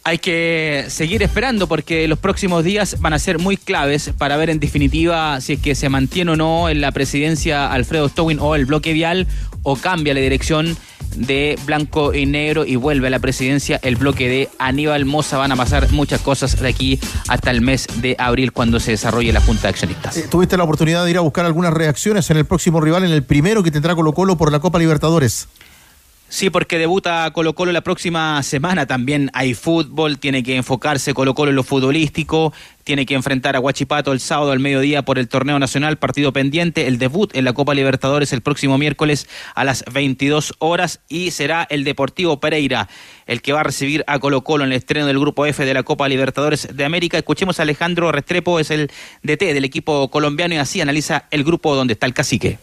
Hay 0.08 0.16
que 0.16 0.86
seguir 0.88 1.22
esperando 1.22 1.66
porque 1.66 2.08
los 2.08 2.18
próximos 2.18 2.64
días 2.64 2.96
van 2.98 3.12
a 3.12 3.18
ser 3.18 3.38
muy 3.38 3.58
claves 3.58 4.10
para 4.16 4.38
ver 4.38 4.48
en 4.48 4.58
definitiva 4.58 5.38
si 5.42 5.52
es 5.52 5.60
que 5.60 5.74
se 5.74 5.90
mantiene 5.90 6.30
o 6.30 6.36
no 6.36 6.70
en 6.70 6.80
la 6.80 6.92
presidencia 6.92 7.70
Alfredo 7.70 8.08
Stowin 8.08 8.38
o 8.40 8.54
el 8.54 8.64
bloque 8.64 8.94
vial 8.94 9.26
o 9.64 9.76
cambia 9.76 10.14
la 10.14 10.20
dirección 10.20 10.78
de 11.14 11.58
blanco 11.66 12.14
y 12.14 12.24
negro 12.24 12.64
y 12.64 12.76
vuelve 12.76 13.08
a 13.08 13.10
la 13.10 13.18
presidencia 13.18 13.78
el 13.82 13.96
bloque 13.96 14.30
de 14.30 14.48
Aníbal 14.58 15.04
Moza. 15.04 15.36
Van 15.36 15.52
a 15.52 15.56
pasar 15.56 15.92
muchas 15.92 16.22
cosas 16.22 16.58
de 16.58 16.68
aquí 16.68 16.98
hasta 17.28 17.50
el 17.50 17.60
mes 17.60 17.86
de 17.96 18.16
abril 18.18 18.52
cuando 18.52 18.80
se 18.80 18.92
desarrolle 18.92 19.30
la 19.30 19.42
Junta 19.42 19.64
de 19.64 19.68
Accionistas. 19.68 20.16
Eh, 20.16 20.26
Tuviste 20.30 20.56
la 20.56 20.64
oportunidad 20.64 21.04
de 21.04 21.10
ir 21.10 21.18
a 21.18 21.20
buscar 21.20 21.44
algunas 21.44 21.74
reacciones 21.74 22.30
en 22.30 22.38
el 22.38 22.46
próximo 22.46 22.80
rival, 22.80 23.04
en 23.04 23.10
el 23.10 23.24
primero 23.24 23.62
que 23.62 23.70
tendrá 23.70 23.94
Colo 23.94 24.14
Colo 24.14 24.38
por 24.38 24.50
la 24.52 24.60
Copa 24.60 24.78
Libertadores. 24.78 25.48
Sí, 26.30 26.50
porque 26.50 26.76
debuta 26.76 27.30
Colo 27.32 27.54
Colo 27.54 27.72
la 27.72 27.80
próxima 27.80 28.42
semana. 28.42 28.84
También 28.84 29.30
hay 29.32 29.54
fútbol, 29.54 30.18
tiene 30.18 30.42
que 30.42 30.56
enfocarse 30.56 31.14
Colo 31.14 31.34
Colo 31.34 31.50
en 31.50 31.56
lo 31.56 31.62
futbolístico, 31.62 32.52
tiene 32.84 33.06
que 33.06 33.14
enfrentar 33.14 33.56
a 33.56 33.60
Huachipato 33.60 34.12
el 34.12 34.20
sábado 34.20 34.52
al 34.52 34.58
mediodía 34.58 35.02
por 35.02 35.18
el 35.18 35.26
torneo 35.26 35.58
nacional, 35.58 35.96
partido 35.96 36.34
pendiente, 36.34 36.86
el 36.86 36.98
debut 36.98 37.34
en 37.34 37.46
la 37.46 37.54
Copa 37.54 37.72
Libertadores 37.72 38.34
el 38.34 38.42
próximo 38.42 38.76
miércoles 38.76 39.26
a 39.54 39.64
las 39.64 39.84
22 39.90 40.54
horas 40.58 41.00
y 41.08 41.30
será 41.30 41.66
el 41.70 41.84
Deportivo 41.84 42.40
Pereira 42.40 42.90
el 43.26 43.40
que 43.40 43.54
va 43.54 43.60
a 43.60 43.64
recibir 43.64 44.04
a 44.06 44.18
Colo 44.18 44.44
Colo 44.44 44.64
en 44.64 44.72
el 44.72 44.76
estreno 44.76 45.06
del 45.06 45.18
Grupo 45.18 45.46
F 45.46 45.64
de 45.64 45.74
la 45.74 45.82
Copa 45.82 46.08
Libertadores 46.08 46.68
de 46.76 46.84
América. 46.84 47.16
Escuchemos 47.16 47.58
a 47.58 47.62
Alejandro 47.62 48.12
Restrepo, 48.12 48.60
es 48.60 48.70
el 48.70 48.90
DT 49.22 49.54
del 49.54 49.64
equipo 49.64 50.10
colombiano 50.10 50.54
y 50.54 50.58
así 50.58 50.82
analiza 50.82 51.24
el 51.30 51.42
grupo 51.42 51.74
donde 51.74 51.94
está 51.94 52.04
el 52.04 52.12
cacique. 52.12 52.58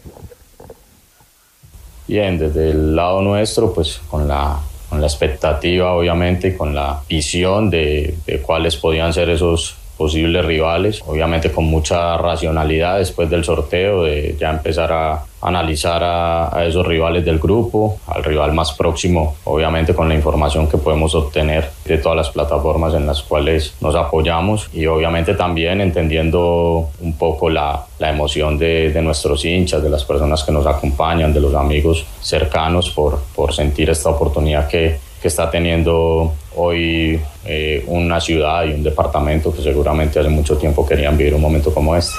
Bien, 2.08 2.38
desde 2.38 2.72
el 2.72 2.96
lado 2.96 3.22
nuestro, 3.22 3.74
pues 3.74 4.02
con 4.10 4.28
la, 4.28 4.60
con 4.90 5.02
la 5.02 5.08
expectativa, 5.08 5.94
obviamente, 5.94 6.50
y 6.50 6.56
con 6.56 6.76
la 6.76 7.02
visión 7.10 7.70
de, 7.70 8.16
de 8.26 8.42
cuáles 8.42 8.76
podían 8.76 9.14
ser 9.14 9.30
esos 9.30 9.76
posibles 9.98 10.46
rivales, 10.46 11.02
obviamente 11.06 11.52
con 11.52 11.66
mucha 11.66 12.18
racionalidad 12.18 12.98
después 12.98 13.30
del 13.30 13.44
sorteo, 13.44 14.04
de 14.04 14.36
ya 14.40 14.52
empezar 14.52 14.92
a 14.92 15.24
analizar 15.46 16.04
a, 16.04 16.58
a 16.58 16.66
esos 16.66 16.86
rivales 16.86 17.24
del 17.24 17.40
grupo, 17.40 18.00
al 18.08 18.24
rival 18.24 18.54
más 18.54 18.74
próximo, 18.74 19.36
obviamente 19.44 19.94
con 19.94 20.10
la 20.10 20.16
información 20.16 20.68
que 20.68 20.78
podemos 20.78 21.14
obtener 21.14 21.70
de 21.86 22.00
todas 22.00 22.18
las 22.18 22.30
plataformas 22.30 22.94
en 22.96 23.06
las 23.06 23.22
cuales 23.22 23.76
nos 23.80 23.96
apoyamos 23.96 24.70
y 24.74 24.88
obviamente 24.88 25.36
también 25.36 25.82
entendiendo 25.82 26.90
un 27.00 27.18
poco 27.18 27.50
la, 27.50 27.86
la 28.00 28.10
emoción 28.10 28.58
de, 28.58 28.92
de 28.92 29.02
nuestros 29.02 29.46
hinchas, 29.46 29.84
de 29.84 29.90
las 29.90 30.04
personas 30.04 30.44
que 30.44 30.52
nos 30.52 30.66
acompañan, 30.66 31.32
de 31.32 31.42
los 31.42 31.54
amigos 31.54 32.06
cercanos 32.22 32.90
por, 32.90 33.20
por 33.36 33.54
sentir 33.54 33.90
esta 33.92 34.10
oportunidad 34.10 34.68
que, 34.68 34.98
que 35.22 35.28
está 35.28 35.50
teniendo 35.52 36.34
hoy 36.56 37.22
eh, 37.46 37.84
una 37.88 38.20
ciudad 38.20 38.66
y 38.66 38.74
un 38.74 38.84
departamento 38.84 39.54
que 39.54 39.62
seguramente 39.62 40.20
hace 40.20 40.30
mucho 40.30 40.58
tiempo 40.58 40.86
querían 40.86 41.16
vivir 41.16 41.36
un 41.36 41.42
momento 41.42 41.74
como 41.74 41.96
este. 41.96 42.16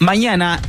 Mañana 0.00 0.60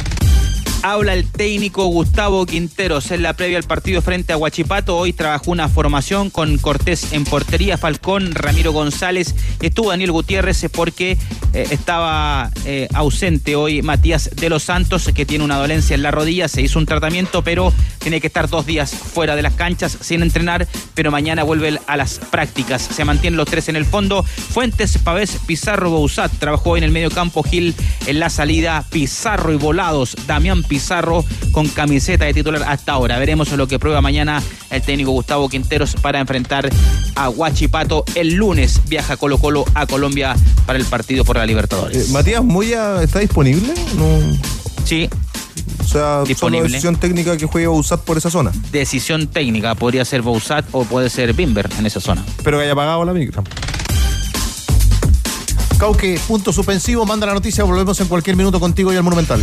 Habla 0.81 1.13
el 1.13 1.29
técnico 1.29 1.87
Gustavo 1.87 2.45
Quinteros 2.45 3.11
en 3.11 3.21
la 3.21 3.33
previa 3.33 3.57
al 3.57 3.65
partido 3.65 4.01
frente 4.01 4.31
a 4.31 4.37
Huachipato. 4.37 4.97
Hoy 4.97 5.11
trabajó 5.11 5.51
una 5.51 5.67
formación 5.67 6.29
con 6.29 6.57
Cortés 6.57 7.11
en 7.11 7.25
portería, 7.25 7.77
Falcón, 7.77 8.33
Ramiro 8.33 8.71
González. 8.71 9.35
Estuvo 9.61 9.89
Daniel 9.89 10.13
Gutiérrez 10.13 10.65
porque 10.71 11.17
eh, 11.53 11.67
estaba 11.71 12.49
eh, 12.63 12.87
ausente 12.93 13.57
hoy 13.57 13.81
Matías 13.81 14.29
de 14.33 14.49
los 14.49 14.63
Santos, 14.63 15.09
que 15.13 15.25
tiene 15.25 15.43
una 15.43 15.57
dolencia 15.57 15.95
en 15.95 16.01
la 16.01 16.11
rodilla. 16.11 16.47
Se 16.47 16.61
hizo 16.61 16.79
un 16.79 16.85
tratamiento, 16.85 17.43
pero 17.43 17.73
tiene 17.97 18.21
que 18.21 18.27
estar 18.27 18.47
dos 18.47 18.65
días 18.65 18.91
fuera 18.91 19.35
de 19.35 19.41
las 19.41 19.55
canchas 19.55 19.97
sin 19.99 20.21
entrenar. 20.21 20.65
Pero 20.93 21.11
mañana 21.11 21.43
vuelve 21.43 21.77
a 21.87 21.97
las 21.97 22.19
prácticas. 22.19 22.81
Se 22.81 23.03
mantienen 23.03 23.35
los 23.35 23.49
tres 23.49 23.67
en 23.67 23.75
el 23.75 23.85
fondo. 23.85 24.23
Fuentes, 24.23 24.97
Pavés, 24.99 25.39
Pizarro, 25.45 25.89
Bouzat. 25.89 26.31
Trabajó 26.39 26.77
en 26.77 26.85
el 26.85 26.91
medio 26.91 27.11
campo 27.11 27.43
Gil 27.43 27.75
en 28.05 28.19
la 28.19 28.29
salida. 28.29 28.85
Pizarro 28.89 29.51
y 29.51 29.57
Volados. 29.57 30.15
Damián 30.25 30.63
Pizarro 30.69 31.25
con 31.51 31.67
camiseta 31.67 32.23
de 32.25 32.33
titular 32.33 32.63
hasta 32.67 32.93
ahora. 32.93 33.19
Veremos 33.19 33.51
lo 33.51 33.67
que 33.67 33.79
prueba 33.79 33.99
mañana 33.99 34.41
el 34.69 34.81
técnico 34.81 35.11
Gustavo 35.11 35.49
Quinteros 35.49 35.95
para 35.95 36.19
enfrentar 36.21 36.69
a 37.15 37.29
Huachipato. 37.29 38.05
El 38.15 38.35
lunes 38.35 38.79
viaja 38.87 39.17
Colo 39.17 39.37
Colo 39.39 39.65
a 39.73 39.85
Colombia 39.87 40.35
para 40.65 40.79
el 40.79 40.85
partido 40.85 41.25
por 41.25 41.35
la 41.35 41.45
Libertadores. 41.45 42.09
Eh, 42.09 42.11
Matías 42.13 42.43
Moya 42.43 43.01
está 43.03 43.19
disponible? 43.19 43.73
No. 43.97 44.37
Sí. 44.85 45.09
O 45.79 45.83
sea, 45.91 46.23
Disponible. 46.23 46.67
solo 46.67 46.71
decisión 46.73 46.95
técnica 46.97 47.35
que 47.35 47.47
juegue 47.47 47.65
Bouzat 47.67 48.01
por 48.01 48.17
esa 48.17 48.29
zona. 48.29 48.51
Decisión 48.71 49.25
técnica. 49.27 49.73
Podría 49.73 50.05
ser 50.05 50.21
Bouzat 50.21 50.63
o 50.71 50.83
puede 50.85 51.09
ser 51.09 51.33
Bimber 51.33 51.67
en 51.79 51.85
esa 51.87 51.99
zona. 51.99 52.23
Pero 52.43 52.59
que 52.59 52.65
haya 52.65 52.75
pagado 52.75 53.03
la 53.03 53.13
micro. 53.13 53.43
Cauque, 55.79 56.19
punto 56.27 56.51
suspensivo, 56.51 57.05
manda 57.05 57.25
la 57.25 57.33
noticia, 57.33 57.63
volvemos 57.63 57.99
en 58.01 58.07
cualquier 58.07 58.35
minuto 58.35 58.59
contigo 58.59 58.91
y 58.93 58.97
al 58.97 59.03
Monumental. 59.03 59.41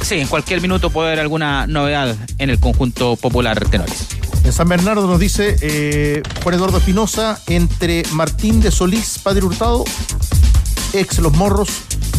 Sí, 0.00 0.16
en 0.16 0.28
cualquier 0.28 0.60
minuto 0.60 0.90
puede 0.90 1.08
haber 1.08 1.20
alguna 1.20 1.66
novedad 1.66 2.16
en 2.38 2.50
el 2.50 2.58
conjunto 2.58 3.16
popular 3.16 3.58
Tenores. 3.68 4.06
En 4.44 4.52
San 4.52 4.68
Bernardo 4.68 5.06
nos 5.06 5.20
dice 5.20 5.56
eh, 5.60 6.22
Juan 6.42 6.54
Eduardo 6.56 6.78
Espinosa, 6.78 7.40
entre 7.46 8.02
Martín 8.12 8.60
de 8.60 8.70
Solís, 8.70 9.18
Padre 9.22 9.44
Hurtado, 9.44 9.84
ex 10.92 11.18
Los 11.18 11.32
Morros, 11.34 11.68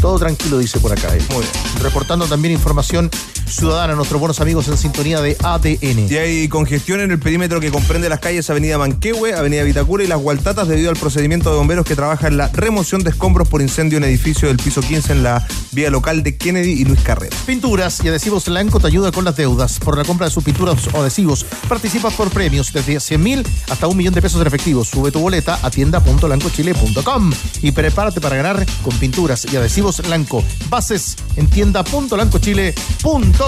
todo 0.02 0.18
tranquilo, 0.20 0.58
dice 0.58 0.80
por 0.80 0.92
acá. 0.94 1.14
él. 1.14 1.22
Muy 1.30 1.42
bien. 1.42 1.52
Reportando 1.82 2.26
también 2.28 2.54
información 2.54 3.10
ciudadana, 3.56 3.96
nuestros 3.96 4.20
buenos 4.20 4.40
amigos 4.42 4.68
en 4.68 4.78
sintonía 4.78 5.22
de 5.22 5.38
ADN. 5.44 6.08
Y 6.10 6.18
hay 6.18 6.48
congestión 6.48 7.02
en 7.02 7.12
el 7.12 7.20
perímetro 7.20 7.60
que 7.60 7.72
comprende 7.72 8.10
las 8.10 8.20
calles 8.20 8.50
Avenida 8.50 8.78
Manquehue, 8.78 9.34
Avenida 9.34 9.64
Vitacura 9.64 10.04
y 10.04 10.08
Las 10.08 10.20
Gualtatas 10.20 10.68
debido 10.68 10.90
al 10.90 10.98
procedimiento 10.98 11.52
de 11.52 11.58
bomberos 11.58 11.86
que 11.86 11.96
trabaja 11.96 12.28
en 12.28 12.38
la 12.38 12.48
remoción 12.50 13.04
de 13.04 13.12
escombros 13.12 13.48
por 13.48 13.62
incendio 13.62 13.98
en 13.98 14.04
edificio 14.06 14.48
del 14.48 14.58
piso 14.58 14.82
15 14.82 15.14
en 15.14 15.24
la 15.24 15.46
vía 15.72 15.90
local 15.90 16.24
de 16.24 16.38
Kennedy 16.38 16.72
y 16.72 16.86
Luis 16.86 17.02
Carrera. 17.02 17.36
Pinturas 17.46 18.04
y 18.04 18.08
adhesivos 18.08 18.48
Lanco 18.48 18.80
te 18.80 18.88
ayuda 18.88 19.12
con 19.12 19.26
las 19.26 19.36
deudas. 19.36 19.80
Por 19.80 19.98
la 19.98 20.04
compra 20.04 20.28
de 20.28 20.32
sus 20.32 20.44
pinturas 20.44 20.88
o 20.94 21.02
adhesivos, 21.02 21.46
participas 21.68 22.14
por 22.14 22.30
premios 22.30 22.72
desde 22.74 23.00
100 23.00 23.22
mil 23.24 23.46
hasta 23.70 23.88
un 23.88 23.98
millón 23.98 24.14
de 24.14 24.22
pesos 24.22 24.42
en 24.42 24.48
efectivo. 24.48 24.84
Sube 24.84 25.12
tu 25.12 25.20
boleta 25.20 25.60
a 25.62 25.70
tienda.lancochile.com 25.70 27.32
y 27.62 27.72
prepárate 27.72 28.22
para 28.22 28.36
ganar 28.36 28.66
con 28.84 28.98
pinturas 28.98 29.46
y 29.52 29.56
adhesivos 29.56 30.08
Lanco. 30.08 30.44
Bases 30.70 31.16
en 31.36 31.48
tienda.lancochile.com. 31.48 33.43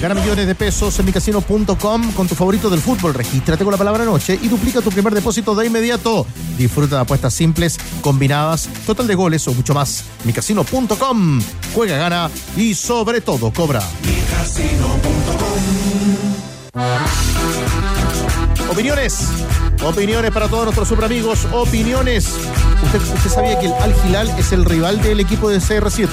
Gana 0.00 0.14
millones 0.16 0.48
de 0.48 0.54
pesos 0.56 0.98
en 0.98 1.06
micasino.com 1.06 2.12
con 2.12 2.26
tu 2.26 2.34
favorito 2.34 2.68
del 2.68 2.80
fútbol. 2.80 3.14
Regístrate 3.14 3.62
con 3.62 3.70
la 3.70 3.78
palabra 3.78 4.04
noche 4.04 4.36
y 4.42 4.48
duplica 4.48 4.80
tu 4.80 4.90
primer 4.90 5.14
depósito 5.14 5.54
de 5.54 5.66
inmediato. 5.66 6.26
Disfruta 6.58 6.96
de 6.96 7.02
apuestas 7.02 7.32
simples, 7.34 7.78
combinadas, 8.00 8.68
total 8.84 9.06
de 9.06 9.14
goles 9.14 9.46
o 9.46 9.54
mucho 9.54 9.74
más. 9.74 10.04
micasino.com. 10.24 11.40
Juega, 11.72 11.96
gana 11.96 12.30
y 12.56 12.74
sobre 12.74 13.20
todo 13.20 13.52
cobra. 13.52 13.80
Opiniones. 18.70 19.28
Opiniones 19.84 20.32
para 20.32 20.48
todos 20.48 20.64
nuestros 20.64 20.88
super 20.88 21.04
amigos. 21.04 21.46
Opiniones. 21.52 22.26
¿Usted, 22.82 23.00
usted 23.00 23.30
sabía 23.30 23.58
que 23.60 23.66
el 23.66 23.72
Al 23.74 23.94
Hilal 24.04 24.28
es 24.36 24.50
el 24.50 24.64
rival 24.64 25.00
del 25.00 25.20
equipo 25.20 25.48
de 25.48 25.58
CR7? 25.58 26.08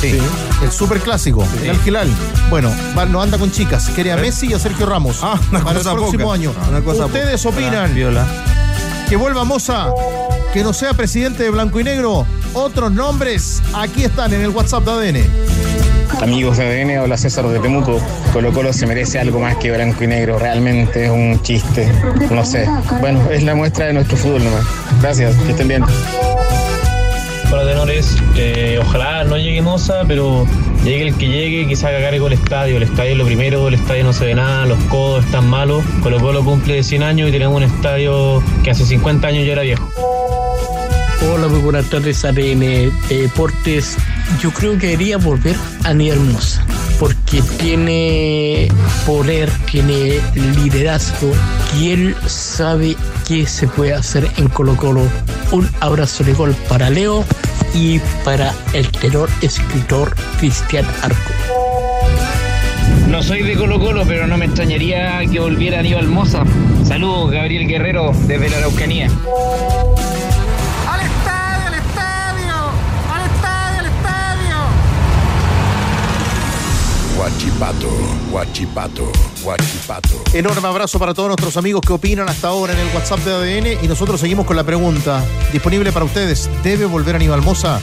Sí. 0.00 0.18
El 0.62 0.72
super 0.72 0.98
clásico, 1.00 1.44
el 1.62 1.70
Al 1.70 1.78
Hilal. 1.86 2.08
Bueno, 2.50 2.72
va- 2.96 3.06
no 3.06 3.22
anda 3.22 3.38
con 3.38 3.50
chicas. 3.52 3.88
Quiere 3.94 4.12
a 4.12 4.16
Messi 4.16 4.48
y 4.48 4.54
a 4.54 4.58
Sergio 4.58 4.86
Ramos. 4.86 5.20
Ah, 5.22 5.38
una 5.50 5.62
para 5.62 5.78
el 5.78 5.84
próximo 5.84 6.24
poca. 6.24 6.34
año. 6.34 6.52
Una 6.68 6.80
cosa 6.80 7.06
Ustedes 7.06 7.42
poca. 7.42 7.56
opinan 7.56 7.94
Viola. 7.94 8.26
que 9.08 9.16
vuelva 9.16 9.44
Moza, 9.44 9.86
que 10.52 10.62
no 10.64 10.72
sea 10.72 10.94
presidente 10.94 11.44
de 11.44 11.50
Blanco 11.50 11.78
y 11.80 11.84
Negro. 11.84 12.26
Otros 12.54 12.90
nombres 12.92 13.62
aquí 13.74 14.04
están 14.04 14.32
en 14.34 14.40
el 14.42 14.48
WhatsApp 14.50 14.84
de 14.84 14.90
ADN. 14.90 15.24
Amigos 16.22 16.56
de 16.56 16.66
ADN, 16.66 16.98
hola 17.04 17.16
César 17.16 17.46
de 17.46 17.58
Temuco. 17.60 18.00
Colo 18.32 18.52
Colo 18.52 18.72
se 18.72 18.86
merece 18.86 19.20
algo 19.20 19.38
más 19.38 19.56
que 19.58 19.70
blanco 19.70 20.02
y 20.02 20.08
negro. 20.08 20.38
Realmente 20.38 21.04
es 21.04 21.10
un 21.10 21.40
chiste. 21.42 21.90
No 22.30 22.44
sé. 22.44 22.68
Bueno, 23.00 23.20
es 23.30 23.44
la 23.44 23.54
muestra 23.54 23.86
de 23.86 23.92
nuestro 23.92 24.16
fútbol 24.16 24.42
nomás. 24.42 24.64
Gracias, 25.00 25.34
que 25.36 25.50
estén 25.52 25.68
bien. 25.68 25.84
Hola 27.50 27.64
tenores, 27.64 28.16
Eh, 28.36 28.78
ojalá 28.80 29.24
no 29.24 29.36
llegue 29.38 29.62
Moza, 29.62 30.04
pero 30.06 30.46
llegue 30.84 31.08
el 31.08 31.14
que 31.14 31.28
llegue, 31.28 31.66
quizá 31.66 31.88
haga 31.88 32.00
cargo 32.00 32.26
el 32.26 32.34
estadio. 32.34 32.76
El 32.76 32.82
estadio 32.82 33.12
es 33.12 33.16
lo 33.18 33.24
primero, 33.24 33.68
el 33.68 33.74
estadio 33.74 34.04
no 34.04 34.12
se 34.12 34.26
ve 34.26 34.34
nada, 34.34 34.66
los 34.66 34.78
codos 34.84 35.24
están 35.24 35.48
malos. 35.48 35.82
Colo 36.02 36.20
Colo 36.20 36.44
cumple 36.44 36.82
100 36.82 37.02
años 37.02 37.28
y 37.30 37.32
tenemos 37.32 37.56
un 37.56 37.62
estadio 37.62 38.42
que 38.62 38.70
hace 38.70 38.84
50 38.84 39.26
años 39.26 39.46
ya 39.46 39.52
era 39.52 39.62
viejo. 39.62 39.90
Hola, 41.32 41.48
muy 41.48 41.60
buenas 41.60 41.88
tardes, 41.88 42.24
ADN 42.24 42.92
Deportes. 43.08 43.96
Yo 44.40 44.50
creo 44.50 44.78
que 44.78 44.88
debería 44.88 45.16
volver 45.16 45.56
a 45.84 45.88
Aníbal 45.88 46.20
Mosa, 46.20 46.64
porque 46.98 47.42
tiene 47.58 48.68
poder, 49.06 49.50
tiene 49.70 50.20
liderazgo 50.34 51.32
y 51.78 51.90
él 51.90 52.16
sabe 52.26 52.96
qué 53.26 53.46
se 53.46 53.68
puede 53.68 53.94
hacer 53.94 54.28
en 54.36 54.48
Colo 54.48 54.76
Colo. 54.76 55.02
Un 55.52 55.68
abrazo 55.80 56.24
de 56.24 56.32
gol 56.32 56.54
para 56.68 56.90
Leo 56.90 57.24
y 57.74 57.98
para 58.24 58.54
el 58.72 58.90
tenor 58.90 59.28
escritor 59.42 60.14
Cristian 60.38 60.86
Arco. 61.02 61.32
No 63.08 63.22
soy 63.22 63.42
de 63.42 63.54
Colo 63.54 63.78
Colo, 63.78 64.04
pero 64.06 64.26
no 64.26 64.36
me 64.36 64.46
extrañaría 64.46 65.20
que 65.30 65.40
volviera 65.40 65.78
Aníbal 65.78 66.08
Moza. 66.08 66.44
Saludos, 66.84 67.30
Gabriel 67.30 67.66
Guerrero, 67.66 68.12
desde 68.26 68.50
la 68.50 68.58
Araucanía. 68.58 69.08
Guachipato, 77.18 77.90
guachipato, 78.30 79.12
guachipato. 79.42 80.22
Enorme 80.32 80.68
abrazo 80.68 81.00
para 81.00 81.14
todos 81.14 81.30
nuestros 81.30 81.56
amigos 81.56 81.80
que 81.84 81.92
opinan 81.92 82.28
hasta 82.28 82.46
ahora 82.46 82.74
en 82.74 82.78
el 82.78 82.94
WhatsApp 82.94 83.18
de 83.24 83.32
ADN 83.32 83.84
y 83.84 83.88
nosotros 83.88 84.20
seguimos 84.20 84.46
con 84.46 84.54
la 84.54 84.62
pregunta 84.62 85.24
disponible 85.52 85.90
para 85.90 86.04
ustedes. 86.04 86.48
¿Debe 86.62 86.84
volver 86.84 87.16
Aníbal 87.16 87.42
Moza? 87.42 87.80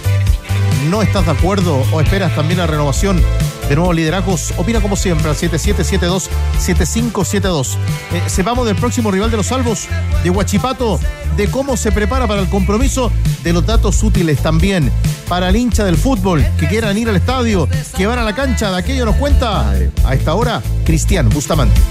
¿No 0.89 1.01
estás 1.01 1.25
de 1.25 1.33
acuerdo 1.33 1.83
o 1.91 1.99
esperas 1.99 2.33
también 2.33 2.59
la 2.59 2.67
renovación 2.67 3.21
de 3.69 3.75
nuevos 3.75 3.95
liderazgos? 3.95 4.53
Opina 4.57 4.81
como 4.81 4.95
siempre 4.95 5.29
al 5.29 5.35
7772-7572. 5.35 7.75
Eh, 8.13 8.23
sepamos 8.27 8.65
del 8.65 8.75
próximo 8.75 9.11
rival 9.11 9.29
de 9.31 9.37
los 9.37 9.47
salvos, 9.47 9.87
de 10.23 10.29
Huachipato, 10.29 10.99
de 11.37 11.49
cómo 11.49 11.77
se 11.77 11.91
prepara 11.91 12.27
para 12.27 12.41
el 12.41 12.49
compromiso, 12.49 13.11
de 13.43 13.53
los 13.53 13.65
datos 13.65 14.03
útiles 14.03 14.39
también 14.39 14.91
para 15.27 15.49
el 15.49 15.55
hincha 15.55 15.83
del 15.83 15.97
fútbol 15.97 16.45
que 16.59 16.67
quieran 16.67 16.97
ir 16.97 17.09
al 17.09 17.15
estadio, 17.15 17.67
que 17.95 18.07
van 18.07 18.19
a 18.19 18.23
la 18.23 18.35
cancha, 18.35 18.71
de 18.71 18.77
aquello 18.77 19.05
nos 19.05 19.15
cuenta 19.15 19.71
a 20.03 20.13
esta 20.13 20.35
hora 20.35 20.61
Cristian 20.85 21.29
Bustamante. 21.29 21.81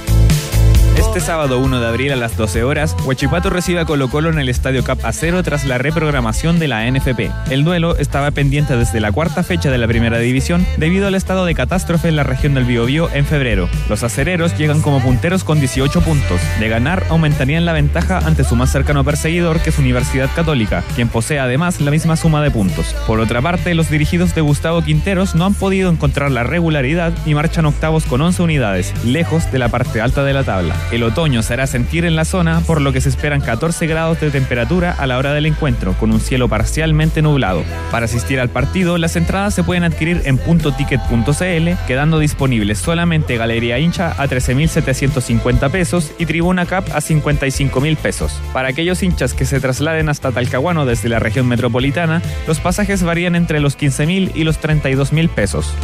Este 1.06 1.20
sábado 1.20 1.60
1 1.60 1.80
de 1.80 1.86
abril 1.86 2.12
a 2.12 2.16
las 2.16 2.36
12 2.36 2.64
horas, 2.64 2.96
Huachipato 3.04 3.48
recibe 3.48 3.78
a 3.78 3.84
Colo 3.84 4.08
Colo 4.08 4.30
en 4.30 4.40
el 4.40 4.48
Estadio 4.48 4.82
Cap 4.82 4.98
Acero 5.04 5.44
tras 5.44 5.64
la 5.64 5.78
reprogramación 5.78 6.58
de 6.58 6.66
la 6.66 6.90
NFP. 6.90 7.30
El 7.50 7.62
duelo 7.62 7.96
estaba 7.96 8.32
pendiente 8.32 8.76
desde 8.76 8.98
la 8.98 9.12
cuarta 9.12 9.44
fecha 9.44 9.70
de 9.70 9.78
la 9.78 9.86
primera 9.86 10.18
división 10.18 10.66
debido 10.76 11.06
al 11.06 11.14
estado 11.14 11.44
de 11.44 11.54
catástrofe 11.54 12.08
en 12.08 12.16
la 12.16 12.24
región 12.24 12.54
del 12.54 12.64
Biobío 12.64 13.08
en 13.12 13.26
febrero. 13.26 13.68
Los 13.88 14.02
acereros 14.02 14.58
llegan 14.58 14.82
como 14.82 15.00
punteros 15.00 15.44
con 15.44 15.60
18 15.60 16.00
puntos. 16.00 16.40
De 16.58 16.68
ganar, 16.68 17.04
aumentarían 17.10 17.64
la 17.64 17.74
ventaja 17.74 18.18
ante 18.18 18.42
su 18.42 18.56
más 18.56 18.72
cercano 18.72 19.04
perseguidor 19.04 19.60
que 19.60 19.70
es 19.70 19.78
Universidad 19.78 20.30
Católica, 20.34 20.82
quien 20.96 21.08
posee 21.08 21.38
además 21.38 21.80
la 21.80 21.92
misma 21.92 22.16
suma 22.16 22.42
de 22.42 22.50
puntos. 22.50 22.92
Por 23.06 23.20
otra 23.20 23.40
parte, 23.40 23.74
los 23.74 23.88
dirigidos 23.88 24.34
de 24.34 24.40
Gustavo 24.40 24.82
Quinteros 24.82 25.36
no 25.36 25.44
han 25.44 25.54
podido 25.54 25.90
encontrar 25.90 26.32
la 26.32 26.42
regularidad 26.42 27.12
y 27.24 27.34
marchan 27.34 27.66
octavos 27.66 28.04
con 28.04 28.20
11 28.20 28.42
unidades, 28.42 28.92
lejos 29.04 29.52
de 29.52 29.60
la 29.60 29.68
parte 29.68 30.00
alta 30.00 30.24
de 30.24 30.32
la 30.32 30.42
tabla. 30.42 30.74
El 30.94 31.02
otoño 31.02 31.42
se 31.42 31.52
hará 31.54 31.66
sentir 31.66 32.04
en 32.04 32.14
la 32.14 32.24
zona, 32.24 32.60
por 32.60 32.80
lo 32.80 32.92
que 32.92 33.00
se 33.00 33.08
esperan 33.08 33.40
14 33.40 33.88
grados 33.88 34.20
de 34.20 34.30
temperatura 34.30 34.92
a 34.92 35.08
la 35.08 35.18
hora 35.18 35.32
del 35.32 35.46
encuentro, 35.46 35.94
con 35.94 36.12
un 36.12 36.20
cielo 36.20 36.48
parcialmente 36.48 37.20
nublado. 37.20 37.64
Para 37.90 38.04
asistir 38.04 38.38
al 38.38 38.48
partido, 38.48 38.96
las 38.96 39.16
entradas 39.16 39.54
se 39.54 39.64
pueden 39.64 39.82
adquirir 39.82 40.22
en 40.24 40.38
puntoticket.cl, 40.38 41.86
quedando 41.88 42.20
disponibles 42.20 42.78
solamente 42.78 43.36
Galería 43.36 43.80
Hincha 43.80 44.12
a 44.12 44.28
13.750 44.28 45.68
pesos 45.68 46.12
y 46.16 46.26
Tribuna 46.26 46.64
Cap 46.64 46.88
a 46.94 47.00
55.000 47.00 47.96
pesos. 47.96 48.40
Para 48.52 48.68
aquellos 48.68 49.02
hinchas 49.02 49.34
que 49.34 49.46
se 49.46 49.58
trasladen 49.58 50.08
hasta 50.08 50.30
Talcahuano 50.30 50.86
desde 50.86 51.08
la 51.08 51.18
región 51.18 51.48
metropolitana, 51.48 52.22
los 52.46 52.60
pasajes 52.60 53.02
varían 53.02 53.34
entre 53.34 53.58
los 53.58 53.76
15.000 53.76 54.30
y 54.32 54.44
los 54.44 54.60
32.000 54.60 55.28
pesos. 55.28 55.74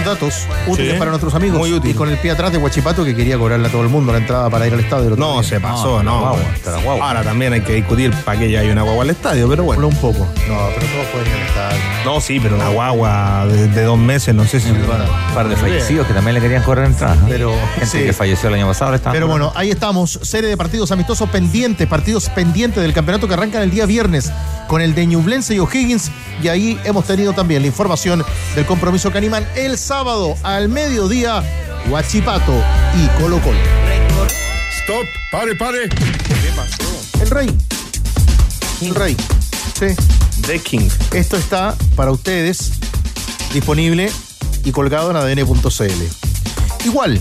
Buenos 0.00 0.18
datos, 0.18 0.46
útiles 0.66 0.92
Sí. 0.94 0.98
para 0.98 1.10
nuestros 1.10 1.34
amigos. 1.34 1.58
Muy 1.58 1.74
útil. 1.74 1.90
Y 1.90 1.94
con 1.94 2.08
el 2.08 2.16
pie 2.16 2.30
atrás 2.30 2.50
de 2.52 2.56
Huachipato 2.56 3.04
que 3.04 3.14
quería 3.14 3.36
cobrarle 3.36 3.68
a 3.68 3.70
todo 3.70 3.82
el 3.82 3.90
mundo 3.90 4.12
la 4.12 4.18
entrada 4.18 4.48
para 4.48 4.66
ir 4.66 4.72
al 4.72 4.80
estadio. 4.80 5.14
No, 5.14 5.34
día. 5.40 5.42
se 5.50 5.60
pasó, 5.60 6.02
no. 6.02 6.20
guagua, 6.20 6.38
la 6.64 6.78
guagua. 6.82 7.06
Ahora 7.08 7.22
también 7.22 7.52
hay 7.52 7.60
que 7.60 7.74
discutir 7.74 8.10
para 8.24 8.38
que 8.38 8.50
ya 8.50 8.60
haya 8.60 8.72
una 8.72 8.80
guagua 8.80 9.04
al 9.04 9.10
estadio, 9.10 9.46
pero 9.46 9.64
bueno. 9.64 9.88
un 9.88 9.96
poco. 9.96 10.20
No, 10.20 10.58
pero 10.74 10.86
todos 10.86 11.06
pueden 11.12 11.26
ir 11.28 11.34
al 11.34 11.42
estadio. 11.42 11.78
No, 12.06 12.20
sí, 12.22 12.40
pero 12.40 12.56
una 12.56 12.68
guagua 12.70 13.46
de, 13.46 13.68
de 13.68 13.82
dos 13.82 13.98
meses, 13.98 14.34
no 14.34 14.46
sé 14.46 14.58
si. 14.60 14.70
Un 14.70 14.78
par 15.34 15.48
de 15.50 15.56
fallecidos 15.56 16.06
que 16.06 16.14
también 16.14 16.34
le 16.34 16.40
querían 16.40 16.62
correr 16.62 16.86
entradas. 16.86 17.18
¿no? 17.18 17.28
Pero, 17.28 17.52
Gente 17.74 17.86
sí. 17.86 17.98
que 18.04 18.12
falleció 18.14 18.48
el 18.48 18.54
año 18.54 18.66
pasado. 18.68 18.98
Pero 19.12 19.26
bueno, 19.28 19.52
ahí 19.54 19.70
estamos. 19.70 20.18
Serie 20.22 20.48
de 20.48 20.56
partidos 20.56 20.90
amistosos 20.92 21.28
pendientes, 21.28 21.86
partidos 21.86 22.30
pendientes 22.30 22.82
del 22.82 22.94
campeonato 22.94 23.28
que 23.28 23.34
arrancan 23.34 23.60
el 23.62 23.70
día 23.70 23.84
viernes 23.84 24.32
con 24.66 24.80
el 24.80 24.94
de 24.94 25.04
Ñublense 25.06 25.54
y 25.54 25.58
O'Higgins. 25.58 26.10
Y 26.42 26.48
ahí 26.48 26.80
hemos 26.84 27.04
tenido 27.04 27.34
también 27.34 27.60
la 27.60 27.66
información 27.68 28.24
del 28.54 28.64
compromiso 28.64 29.12
que 29.12 29.18
animan 29.18 29.44
el 29.56 29.76
sábado 29.90 30.36
al 30.44 30.68
mediodía, 30.68 31.42
Huachipato 31.88 32.54
y 32.94 33.08
Colo 33.20 33.40
Colo. 33.40 33.58
Stop, 34.82 35.04
pare, 35.32 35.56
pare. 35.56 35.88
El 37.20 37.28
rey. 37.28 37.50
El 38.82 38.94
rey. 38.94 39.16
Sí. 39.76 39.86
The 40.46 40.60
King. 40.60 40.88
Esto 41.12 41.36
está 41.36 41.74
para 41.96 42.12
ustedes 42.12 42.70
disponible 43.52 44.12
y 44.64 44.70
colgado 44.70 45.10
en 45.10 45.16
adn.cl. 45.16 46.84
Igual, 46.84 47.20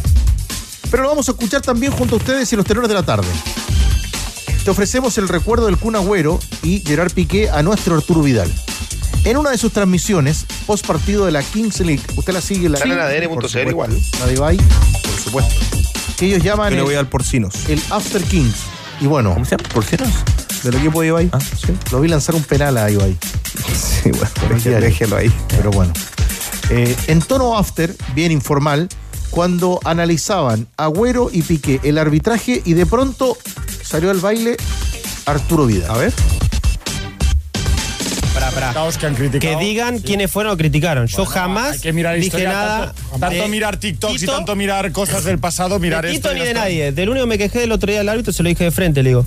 pero 0.91 1.01
lo 1.01 1.09
vamos 1.09 1.27
a 1.27 1.31
escuchar 1.31 1.61
también 1.61 1.91
junto 1.91 2.13
a 2.13 2.17
ustedes 2.19 2.53
y 2.53 2.55
los 2.55 2.67
tenores 2.67 2.87
de 2.87 2.93
la 2.93 3.03
tarde. 3.03 3.29
Te 4.63 4.69
ofrecemos 4.69 5.17
el 5.17 5.27
recuerdo 5.27 5.65
del 5.65 5.77
Kun 5.77 5.95
Agüero 5.95 6.39
y 6.61 6.81
Gerard 6.81 7.13
Piqué 7.13 7.49
a 7.49 7.63
nuestro 7.63 7.95
Arturo 7.95 8.21
Vidal. 8.21 8.53
En 9.25 9.37
una 9.37 9.51
de 9.51 9.57
sus 9.57 9.71
transmisiones, 9.71 10.45
post 10.65 10.85
partido 10.87 11.25
de 11.25 11.31
la 11.31 11.43
Kings 11.43 11.79
League, 11.81 12.01
usted 12.15 12.33
la 12.33 12.41
sigue 12.41 12.65
en 12.67 12.71
la 12.73 12.79
supuesto. 13.69 13.69
igual. 13.71 14.01
La 14.19 14.25
de 14.27 14.33
Ibai, 14.33 14.57
por 14.57 15.17
supuesto. 15.23 15.55
Que 16.17 16.25
ellos 16.27 16.43
llaman 16.43 16.69
Yo 16.71 16.75
le 16.75 16.79
el, 16.81 16.85
voy 16.85 16.95
al 16.95 17.07
porcinos. 17.07 17.53
el 17.67 17.81
After 17.89 18.23
Kings. 18.23 18.55
Y 19.01 19.07
bueno, 19.07 19.33
¿Cómo 19.33 19.45
se 19.45 19.51
llama? 19.57 19.69
¿Porcinos? 19.69 20.09
¿Del 20.63 20.75
equipo 20.75 21.01
de 21.01 21.07
Ibai? 21.07 21.29
Ah, 21.31 21.39
lo 21.91 22.01
vi 22.01 22.07
lanzar 22.09 22.35
un 22.35 22.43
penal 22.43 22.77
a 22.77 22.89
Ibai. 22.89 23.15
Sí, 23.73 24.11
bueno, 24.11 24.79
déjelo 24.79 25.17
ahí. 25.17 25.31
Pero 25.49 25.71
bueno. 25.71 25.93
Eh, 26.69 26.95
en 27.07 27.21
tono 27.21 27.57
after, 27.57 27.95
bien 28.15 28.31
informal, 28.31 28.87
cuando 29.29 29.79
analizaban 29.85 30.67
Agüero 30.77 31.29
y 31.31 31.41
Piqué 31.43 31.79
el 31.83 31.97
arbitraje 31.97 32.61
y 32.65 32.73
de 32.73 32.85
pronto 32.85 33.37
salió 33.83 34.11
al 34.11 34.19
baile 34.19 34.57
Arturo 35.25 35.65
Vidal. 35.65 35.91
A 35.91 35.97
ver. 35.97 36.13
Que 38.99 39.05
han 39.05 39.15
criticado. 39.15 39.59
Que 39.59 39.63
digan 39.65 39.99
quiénes 39.99 40.31
fueron 40.31 40.53
o 40.53 40.57
criticaron. 40.57 41.07
Yo 41.07 41.25
jamás 41.25 41.73
Hay 41.73 41.79
que 41.79 41.93
mirar 41.93 42.15
dije 42.15 42.27
historia, 42.27 42.49
nada. 42.49 42.85
Tanto, 42.93 43.19
tanto 43.19 43.41
de 43.43 43.47
mirar 43.47 43.77
TikToks 43.77 44.23
y 44.23 44.25
tanto 44.25 44.55
mirar 44.55 44.91
cosas 44.91 45.23
del 45.23 45.39
pasado, 45.39 45.79
mirar 45.79 46.05
de 46.05 46.13
esto. 46.13 46.33
Ni 46.33 46.41
de 46.41 46.53
nadie. 46.53 46.91
Del 46.91 47.09
único 47.09 47.25
que 47.25 47.29
me 47.29 47.37
quejé 47.37 47.63
el 47.63 47.71
otro 47.71 47.89
día 47.89 47.99
del 47.99 48.09
árbitro 48.09 48.33
se 48.33 48.43
lo 48.43 48.49
dije 48.49 48.63
de 48.63 48.71
frente, 48.71 49.03
le 49.03 49.09
digo. 49.09 49.25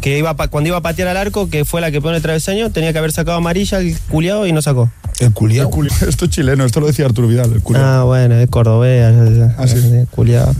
Que 0.00 0.18
iba 0.18 0.34
cuando 0.34 0.68
iba 0.68 0.76
a 0.76 0.82
patear 0.82 1.08
al 1.08 1.16
arco, 1.16 1.48
que 1.48 1.64
fue 1.64 1.80
la 1.80 1.90
que 1.90 2.00
pone 2.00 2.16
el 2.16 2.22
travesaño, 2.22 2.70
tenía 2.70 2.92
que 2.92 2.98
haber 2.98 3.12
sacado 3.12 3.38
amarilla 3.38 3.78
el 3.78 3.98
culiado 4.10 4.46
y 4.46 4.52
no 4.52 4.60
sacó. 4.60 4.90
El 5.20 5.32
culiao. 5.32 5.70
Esto 6.08 6.24
es 6.26 6.30
chileno, 6.30 6.64
esto 6.64 6.80
lo 6.80 6.88
decía 6.88 7.06
Arturo 7.06 7.28
Vidal, 7.28 7.52
el 7.52 7.62
culiao. 7.62 7.84
Ah, 7.84 8.04
bueno, 8.04 8.34
es 8.34 8.50
cordobés. 8.50 9.04
Ah, 9.56 9.66
sí. 9.66 9.76
Culiado. 10.10 10.52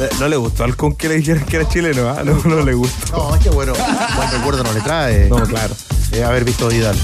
Eh, 0.00 0.08
No 0.18 0.28
le 0.28 0.36
gustó 0.36 0.64
al 0.64 0.76
con 0.76 0.94
que 0.96 1.08
le 1.08 1.14
dijeron 1.16 1.44
que 1.44 1.56
era 1.56 1.68
chileno, 1.68 2.08
¿ah? 2.08 2.22
No, 2.24 2.34
no 2.44 2.62
le 2.64 2.74
gustó. 2.74 3.16
No, 3.16 3.36
es 3.36 3.42
que 3.42 3.50
bueno, 3.50 3.72
buen 4.16 4.30
recuerdo 4.32 4.64
no 4.64 4.72
le 4.72 4.80
trae. 4.80 5.28
No, 5.28 5.36
claro. 5.44 5.74
Eh, 6.12 6.24
haber 6.24 6.44
visto 6.44 6.66
a 6.66 6.68
Vidal. 6.68 6.96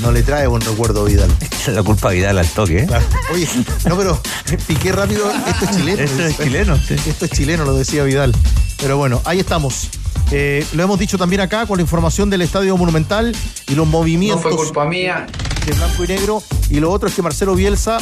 No 0.00 0.10
le 0.10 0.22
trae 0.22 0.46
buen 0.46 0.62
recuerdo 0.62 1.02
a 1.02 1.04
Vidal. 1.04 1.30
La 1.68 1.82
culpa 1.82 2.10
Vidal 2.10 2.38
al 2.38 2.48
toque, 2.48 2.80
¿eh? 2.80 2.86
Claro. 2.86 3.04
Oye, 3.32 3.48
no, 3.86 3.96
pero 3.96 4.20
piqué 4.66 4.90
rápido, 4.92 5.30
esto 5.46 5.64
es 5.64 5.76
chileno. 5.76 6.02
Esto 6.02 6.22
es 6.22 6.36
chileno, 6.38 6.76
sí. 6.76 6.94
Esto 7.06 7.24
es 7.26 7.30
chileno, 7.30 7.64
lo 7.64 7.74
decía 7.74 8.02
Vidal. 8.04 8.34
Pero 8.78 8.96
bueno, 8.96 9.20
ahí 9.24 9.38
estamos. 9.40 9.88
Eh, 10.30 10.66
lo 10.72 10.82
hemos 10.82 10.98
dicho 10.98 11.18
también 11.18 11.40
acá 11.42 11.66
con 11.66 11.76
la 11.76 11.82
información 11.82 12.30
del 12.30 12.42
Estadio 12.42 12.76
Monumental 12.76 13.36
y 13.68 13.74
los 13.74 13.86
movimientos. 13.86 14.42
No 14.44 14.50
fue 14.50 14.56
culpa 14.56 14.86
mía. 14.86 15.26
de 15.66 15.72
blanco 15.72 16.04
y 16.04 16.08
negro. 16.08 16.42
Y 16.70 16.80
lo 16.80 16.90
otro 16.90 17.08
es 17.08 17.14
que 17.14 17.22
Marcelo 17.22 17.54
Bielsa, 17.54 17.98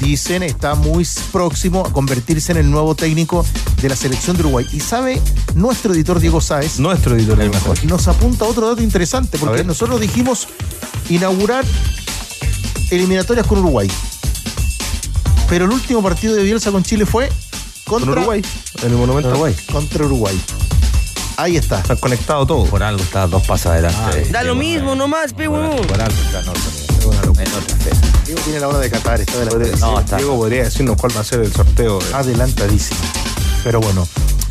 dicen, 0.00 0.42
está 0.42 0.74
muy 0.74 1.06
próximo 1.32 1.84
a 1.86 1.92
convertirse 1.92 2.52
en 2.52 2.58
el 2.58 2.70
nuevo 2.70 2.94
técnico 2.94 3.44
de 3.80 3.88
la 3.88 3.96
selección 3.96 4.36
de 4.36 4.42
Uruguay. 4.42 4.66
Y 4.72 4.80
sabe, 4.80 5.20
nuestro 5.54 5.94
editor 5.94 6.20
Diego 6.20 6.40
Sáez 6.40 6.78
Nuestro 6.78 7.16
editor 7.16 7.40
es 7.40 7.50
mejor. 7.50 7.84
nos 7.84 8.08
apunta 8.08 8.44
otro 8.44 8.68
dato 8.68 8.82
interesante, 8.82 9.38
porque 9.38 9.64
nosotros 9.64 10.00
dijimos 10.00 10.48
inaugurar 11.08 11.64
eliminatorias 12.90 13.46
con 13.46 13.58
Uruguay. 13.58 13.90
Pero 15.48 15.64
el 15.64 15.72
último 15.72 16.02
partido 16.02 16.34
de 16.34 16.42
Bielsa 16.42 16.70
con 16.70 16.82
Chile 16.82 17.06
fue 17.06 17.28
Con 17.84 18.00
contra 18.00 18.12
Uruguay. 18.12 18.42
En 18.82 18.90
el 18.90 18.96
Monumento. 18.96 19.30
Uruguay. 19.30 19.56
Contra 19.72 20.04
Uruguay. 20.04 20.38
Ahí 21.38 21.56
está. 21.56 21.78
Están 21.78 21.96
conectados 21.98 22.46
todos. 22.46 22.68
Por 22.68 22.82
algo 22.82 23.02
está 23.02 23.26
dos 23.26 23.46
pasos 23.46 23.66
adelante. 23.66 24.28
Da 24.30 24.42
lo 24.42 24.54
mismo 24.54 24.94
nomás, 24.94 25.32
pe, 25.32 25.48
Por, 25.48 25.62
algo 25.62 26.22
está 26.22 26.42
en 27.12 27.18
otra 27.30 27.76
fe. 27.76 27.90
Diego 28.26 28.40
tiene 28.42 28.60
la 28.60 28.68
hora 28.68 28.78
de 28.78 28.90
Qatar, 28.90 29.20
está 29.20 29.44
Podría-. 29.44 29.76
No, 29.78 30.00
está. 30.00 30.16
Diego 30.16 30.36
podría 30.36 30.64
decirnos 30.64 30.96
cuál 30.96 31.16
va 31.16 31.20
a 31.20 31.24
ser 31.24 31.40
el 31.40 31.52
sorteo. 31.52 31.98
de- 31.98 32.14
Adelantadísimo. 32.14 33.00
Pero 33.64 33.80
bueno. 33.80 34.06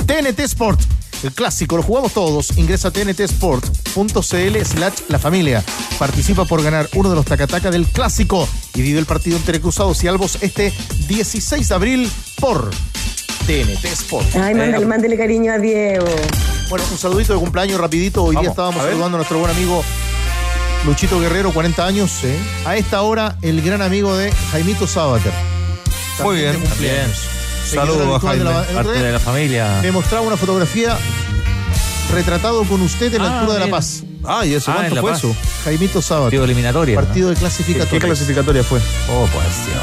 TNT 0.06 0.39
Sport. 0.41 0.80
El 1.24 1.32
clásico, 1.32 1.78
lo 1.78 1.84
jugamos 1.84 2.13
todos. 2.13 2.56
Ingresa 2.58 2.89
a 2.89 2.91
tntsport.cl 2.91 4.65
slash 4.65 4.93
la 5.10 5.17
familia. 5.20 5.63
Participa 5.98 6.46
por 6.46 6.62
ganar 6.62 6.88
uno 6.93 7.10
de 7.10 7.15
los 7.15 7.26
tacataca 7.26 7.72
del 7.72 7.88
clásico 7.88 8.48
y 8.76 8.82
vive 8.84 9.00
el 9.00 9.06
partido 9.08 9.36
entre 9.38 9.60
Cruzados 9.60 10.04
y 10.04 10.08
Albos 10.08 10.38
este 10.41 10.72
16 11.08 11.70
de 11.70 11.76
abril 11.76 12.12
por 12.39 12.70
TNT 13.48 13.86
Sport. 13.86 14.36
Ay, 14.36 14.54
mándale, 14.54 14.86
mándale 14.86 15.17
cariño 15.17 15.52
a 15.54 15.58
Diego. 15.58 16.06
Bueno, 16.70 16.86
un 16.91 16.98
saludito 17.00 17.34
de 17.34 17.39
cumpleaños 17.39 17.80
rapidito. 17.80 18.24
Hoy 18.24 18.32
día 18.36 18.39
Vamos, 18.41 18.52
estábamos 18.52 18.80
a 18.82 18.84
ver. 18.84 18.91
saludando 18.91 19.15
a 19.15 19.20
nuestro 19.20 19.39
buen 19.39 19.52
amigo 19.52 19.84
Luchito 20.86 21.20
Guerrero, 21.20 21.52
40 21.52 21.86
años. 21.86 22.22
A 22.66 22.76
esta 22.78 23.02
hora, 23.02 23.36
el 23.42 23.62
gran 23.62 23.82
amigo 23.82 24.16
de 24.18 24.32
Jaimito 24.52 24.88
Sabater. 24.88 25.34
Muy 26.24 26.38
bien. 26.38 26.54
de 26.54 26.60
cumpleaños. 26.60 27.18
Saludos 27.66 28.24
a 28.24 28.34
de 28.34 28.44
la- 28.44 28.54
Jaime. 28.54 28.70
el 28.70 28.76
Parte 28.76 29.00
de 29.04 29.12
la 29.12 29.20
familia. 29.20 29.80
Me 29.82 29.92
mostraba 29.92 30.26
una 30.26 30.38
fotografía 30.38 30.98
retratado 32.12 32.63
con 32.63 32.82
usted 32.82 33.13
en 33.13 33.22
la 33.24 33.30
Ah, 33.30 33.39
altura 33.41 33.60
de 33.60 33.65
La. 33.65 33.72
Paz. 33.72 34.04
Ah, 34.24 34.46
¿y 34.46 34.54
eso 34.54 34.72
Ah, 34.72 34.74
en 34.74 34.78
cuánto 34.80 34.96
La 34.96 35.02
fue 35.02 35.12
Paz. 35.12 35.20
eso? 35.20 35.36
Jaimito 35.63 36.02
Sabater. 36.02 36.26
Partido 36.26 36.43
eliminatoria. 36.46 36.96
¿no? 37.00 37.06
Partido 37.06 37.30
de 37.30 37.36
¿Qué, 37.36 37.39
clasificatoria. 37.39 37.89
qué 38.00 38.06
clasificatoria 38.06 38.63
fue? 38.63 38.80
Oh, 39.10 39.28
pues 39.34 39.46
Dios. 39.65 39.78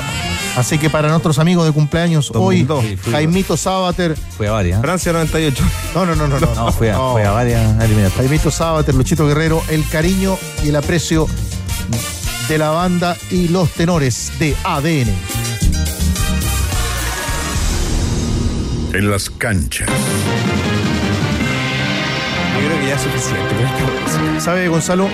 Así 0.57 0.79
que 0.79 0.89
para 0.89 1.09
nuestros 1.09 1.39
amigos 1.41 1.67
de 1.67 1.73
cumpleaños 1.73 2.31
2002. 2.33 2.79
hoy, 2.85 2.91
Sí, 2.91 2.97
fui- 2.97 3.13
Jaimito 3.13 3.57
Sabater. 3.57 4.17
Fue 4.37 4.47
a 4.49 4.53
varias. 4.53 4.81
Francia 4.81 5.13
98. 5.13 5.65
No, 5.95 6.07
no, 6.07 6.15
no, 6.15 6.29
no. 6.29 6.39
no, 6.39 6.55
No, 6.55 6.73
fue 6.73 6.91
a, 6.93 6.95
No. 6.95 7.13
fue 7.13 7.25
a 7.25 7.31
varias 7.33 7.61
eliminatorias. 7.83 8.13
Jaimito 8.29 8.51
Sabater, 8.51 8.95
Luchito 8.95 9.27
Guerrero, 9.27 9.63
el 9.69 9.87
cariño 9.89 10.39
y 10.63 10.69
el 10.69 10.77
aprecio 10.77 11.27
de 12.49 12.59
la 12.59 12.71
banda 12.71 13.17
y 13.31 13.49
los 13.49 13.71
tenores 13.71 14.31
de 14.39 14.55
ADN. 14.65 15.13
En 18.93 19.11
las 19.11 19.29
canchas. 19.29 19.89
Yo 22.55 22.67
creo 22.67 22.81
que 22.81 22.87
ya 22.87 22.95
es 22.95 23.03
suficiente. 23.03 24.41
¿Sabe, 24.41 24.69
Gonzalo? 24.69 25.09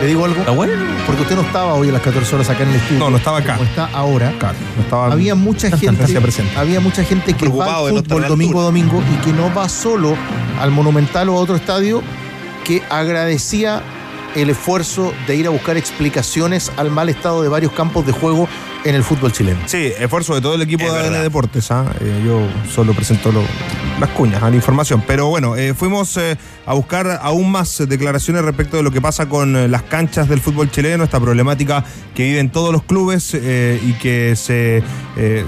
¿Le 0.00 0.08
digo 0.08 0.24
algo? 0.24 0.40
¿Está 0.40 0.50
bueno? 0.50 0.72
Porque 1.06 1.22
usted 1.22 1.36
no 1.36 1.42
estaba 1.42 1.74
hoy 1.74 1.88
a 1.88 1.92
las 1.92 2.02
14 2.02 2.34
horas 2.34 2.50
acá 2.50 2.64
en 2.64 2.70
el 2.70 2.76
estudio. 2.76 2.98
No, 2.98 3.10
no 3.10 3.18
estaba 3.18 3.38
acá. 3.38 3.54
Como 3.54 3.68
está 3.68 3.86
ahora. 3.92 4.34
Claro, 4.38 4.56
no 4.76 4.82
estaba. 4.82 5.12
Había 5.12 5.36
mucha 5.36 5.70
gente, 5.76 6.20
presente. 6.20 6.56
había 6.56 6.80
mucha 6.80 7.04
gente 7.04 7.34
que 7.34 7.48
va 7.48 7.78
al 7.78 7.90
fútbol 7.90 8.26
domingo 8.26 8.60
a 8.60 8.64
domingo 8.64 9.00
y 9.12 9.24
que 9.24 9.32
no 9.32 9.54
va 9.54 9.68
solo 9.68 10.16
al 10.60 10.72
Monumental 10.72 11.28
o 11.28 11.36
a 11.38 11.40
otro 11.40 11.54
estadio, 11.54 12.02
que 12.64 12.82
agradecía 12.90 13.80
el 14.34 14.50
esfuerzo 14.50 15.12
de 15.26 15.36
ir 15.36 15.46
a 15.46 15.50
buscar 15.50 15.76
explicaciones 15.76 16.72
al 16.76 16.90
mal 16.90 17.08
estado 17.08 17.42
de 17.42 17.48
varios 17.48 17.72
campos 17.72 18.04
de 18.04 18.12
juego 18.12 18.48
en 18.84 18.94
el 18.94 19.04
fútbol 19.04 19.32
chileno. 19.32 19.60
Sí, 19.66 19.92
esfuerzo 19.98 20.34
de 20.34 20.40
todo 20.40 20.54
el 20.54 20.62
equipo 20.62 20.84
de 20.84 20.90
ADN 20.98 21.22
Deportes. 21.22 21.70
¿ah? 21.70 21.92
Eh, 22.00 22.22
yo 22.24 22.40
solo 22.70 22.92
presento 22.94 23.30
lo- 23.32 23.42
las 24.00 24.10
cuñas, 24.10 24.42
a 24.42 24.50
la 24.50 24.56
información. 24.56 25.04
Pero 25.06 25.28
bueno, 25.28 25.54
eh, 25.56 25.74
fuimos 25.74 26.16
eh, 26.16 26.36
a 26.66 26.74
buscar 26.74 27.20
aún 27.22 27.50
más 27.50 27.78
declaraciones 27.88 28.42
respecto 28.44 28.76
de 28.76 28.82
lo 28.82 28.90
que 28.90 29.00
pasa 29.00 29.28
con 29.28 29.70
las 29.70 29.82
canchas 29.82 30.28
del 30.28 30.40
fútbol 30.40 30.70
chileno, 30.70 31.04
esta 31.04 31.20
problemática 31.20 31.84
que 32.14 32.24
viven 32.24 32.50
todos 32.50 32.72
los 32.72 32.82
clubes 32.82 33.34
y 33.34 33.92
que 34.00 34.34
se, 34.36 34.82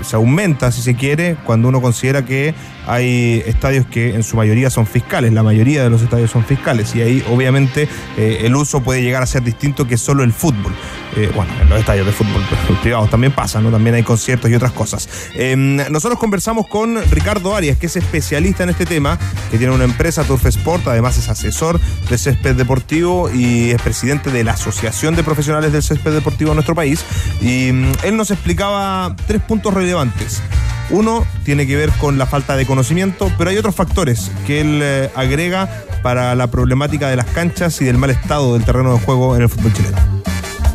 se 0.02 0.16
aumenta, 0.16 0.70
si 0.72 0.82
se 0.82 0.94
quiere, 0.94 1.36
cuando 1.44 1.68
uno 1.68 1.80
considera 1.80 2.24
que 2.24 2.54
hay 2.86 3.42
estadios 3.46 3.86
que 3.86 4.14
en 4.14 4.22
su 4.22 4.36
mayoría 4.36 4.70
son 4.70 4.86
fiscales, 4.86 5.32
la 5.32 5.42
mayoría 5.42 5.82
de 5.82 5.90
los 5.90 6.02
estadios 6.02 6.30
son 6.30 6.44
fiscales 6.44 6.94
y 6.94 7.02
ahí 7.02 7.24
obviamente 7.30 7.88
eh, 8.16 8.38
el 8.42 8.54
uso 8.56 8.82
puede 8.82 9.02
llegar 9.02 9.22
a 9.22 9.26
ser 9.26 9.42
distinto 9.42 9.86
que 9.86 9.96
solo 9.96 10.22
el 10.22 10.32
fútbol. 10.32 10.72
Eh, 11.16 11.30
bueno, 11.34 11.52
en 11.60 11.68
los 11.68 11.78
estadios 11.78 12.06
de 12.06 12.12
fútbol 12.12 12.42
privados 12.82 13.08
también 13.08 13.32
pasa, 13.32 13.60
¿no? 13.60 13.70
También 13.70 13.94
hay 13.94 14.02
conciertos 14.02 14.50
y 14.50 14.54
otras 14.54 14.72
cosas. 14.72 15.08
Eh, 15.34 15.54
nosotros 15.56 16.18
conversamos 16.18 16.66
con 16.66 17.00
Ricardo 17.10 17.54
Arias, 17.54 17.78
que 17.78 17.86
es 17.86 17.96
especialista 17.96 18.64
en 18.64 18.70
este 18.70 18.84
tema, 18.84 19.18
que 19.50 19.58
tiene 19.58 19.72
una 19.72 19.84
empresa, 19.84 20.24
Turf 20.24 20.44
Sport, 20.46 20.88
además 20.88 21.16
es 21.16 21.28
asesor 21.28 21.80
de 22.10 22.18
césped 22.18 22.56
deportivo 22.56 23.30
y 23.32 23.70
es 23.70 23.80
presidente 23.80 24.30
de 24.30 24.44
la 24.44 24.52
Asociación 24.52 25.14
de 25.14 25.22
Profesionales 25.22 25.72
del 25.72 25.82
Césped 25.82 26.12
Deportivo 26.12 26.50
en 26.50 26.56
nuestro 26.56 26.74
país. 26.74 27.04
Y 27.40 27.72
mm, 27.72 27.92
él 28.04 28.16
nos 28.16 28.30
explicaba 28.30 29.14
tres 29.26 29.40
puntos 29.40 29.72
relevantes. 29.72 30.42
Uno 30.90 31.26
tiene 31.44 31.66
que 31.66 31.76
ver 31.76 31.90
con 31.92 32.18
la 32.18 32.26
falta 32.26 32.56
de 32.56 32.66
conocimiento, 32.66 33.32
pero 33.38 33.50
hay 33.50 33.56
otros 33.56 33.74
factores 33.74 34.30
que 34.46 34.60
él 34.60 34.80
eh, 34.82 35.10
agrega 35.14 35.84
para 36.02 36.34
la 36.34 36.48
problemática 36.48 37.08
de 37.08 37.16
las 37.16 37.26
canchas 37.26 37.80
y 37.80 37.84
del 37.86 37.96
mal 37.98 38.10
estado 38.10 38.54
del 38.54 38.64
terreno 38.64 38.92
de 38.92 39.00
juego 39.00 39.34
en 39.34 39.42
el 39.42 39.48
fútbol 39.48 39.72
chileno. 39.72 39.96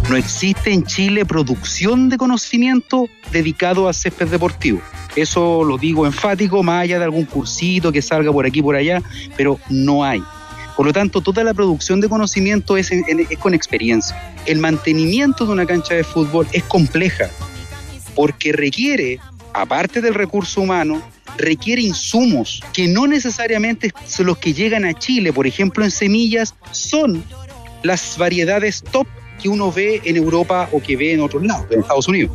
No 0.09 0.15
existe 0.17 0.73
en 0.73 0.83
Chile 0.85 1.23
producción 1.25 2.09
de 2.09 2.17
conocimiento 2.17 3.07
dedicado 3.31 3.87
a 3.87 3.93
césped 3.93 4.27
deportivo. 4.27 4.81
Eso 5.15 5.63
lo 5.63 5.77
digo 5.77 6.07
enfático, 6.07 6.63
más 6.63 6.81
allá 6.83 6.97
de 6.97 7.05
algún 7.05 7.25
cursito 7.25 7.91
que 7.91 8.01
salga 8.01 8.31
por 8.31 8.47
aquí 8.47 8.61
por 8.63 8.75
allá, 8.75 9.03
pero 9.37 9.59
no 9.69 10.03
hay. 10.03 10.23
Por 10.75 10.87
lo 10.87 10.93
tanto, 10.93 11.21
toda 11.21 11.43
la 11.43 11.53
producción 11.53 12.01
de 12.01 12.09
conocimiento 12.09 12.75
es, 12.77 12.91
en- 12.91 13.03
es 13.29 13.37
con 13.37 13.53
experiencia. 13.53 14.33
El 14.47 14.57
mantenimiento 14.59 15.45
de 15.45 15.51
una 15.51 15.65
cancha 15.67 15.93
de 15.93 16.03
fútbol 16.03 16.47
es 16.53 16.63
compleja 16.63 17.29
porque 18.15 18.51
requiere, 18.51 19.19
aparte 19.53 20.01
del 20.01 20.13
recurso 20.13 20.61
humano, 20.61 21.01
requiere 21.37 21.81
insumos 21.81 22.61
que 22.73 22.87
no 22.87 23.07
necesariamente 23.07 23.91
son 24.05 24.27
los 24.27 24.37
que 24.37 24.53
llegan 24.53 24.85
a 24.85 24.93
Chile, 24.93 25.31
por 25.31 25.47
ejemplo 25.47 25.83
en 25.83 25.91
semillas, 25.91 26.55
son 26.71 27.23
las 27.83 28.17
variedades 28.17 28.83
top 28.91 29.07
que 29.41 29.47
uno 29.47 29.71
ve 29.71 30.01
en 30.03 30.17
Europa 30.17 30.67
o 30.71 30.81
que 30.81 30.97
ve 30.97 31.13
en 31.13 31.21
otros 31.21 31.43
lados, 31.45 31.65
en 31.71 31.79
Estados 31.79 32.07
Unidos. 32.07 32.31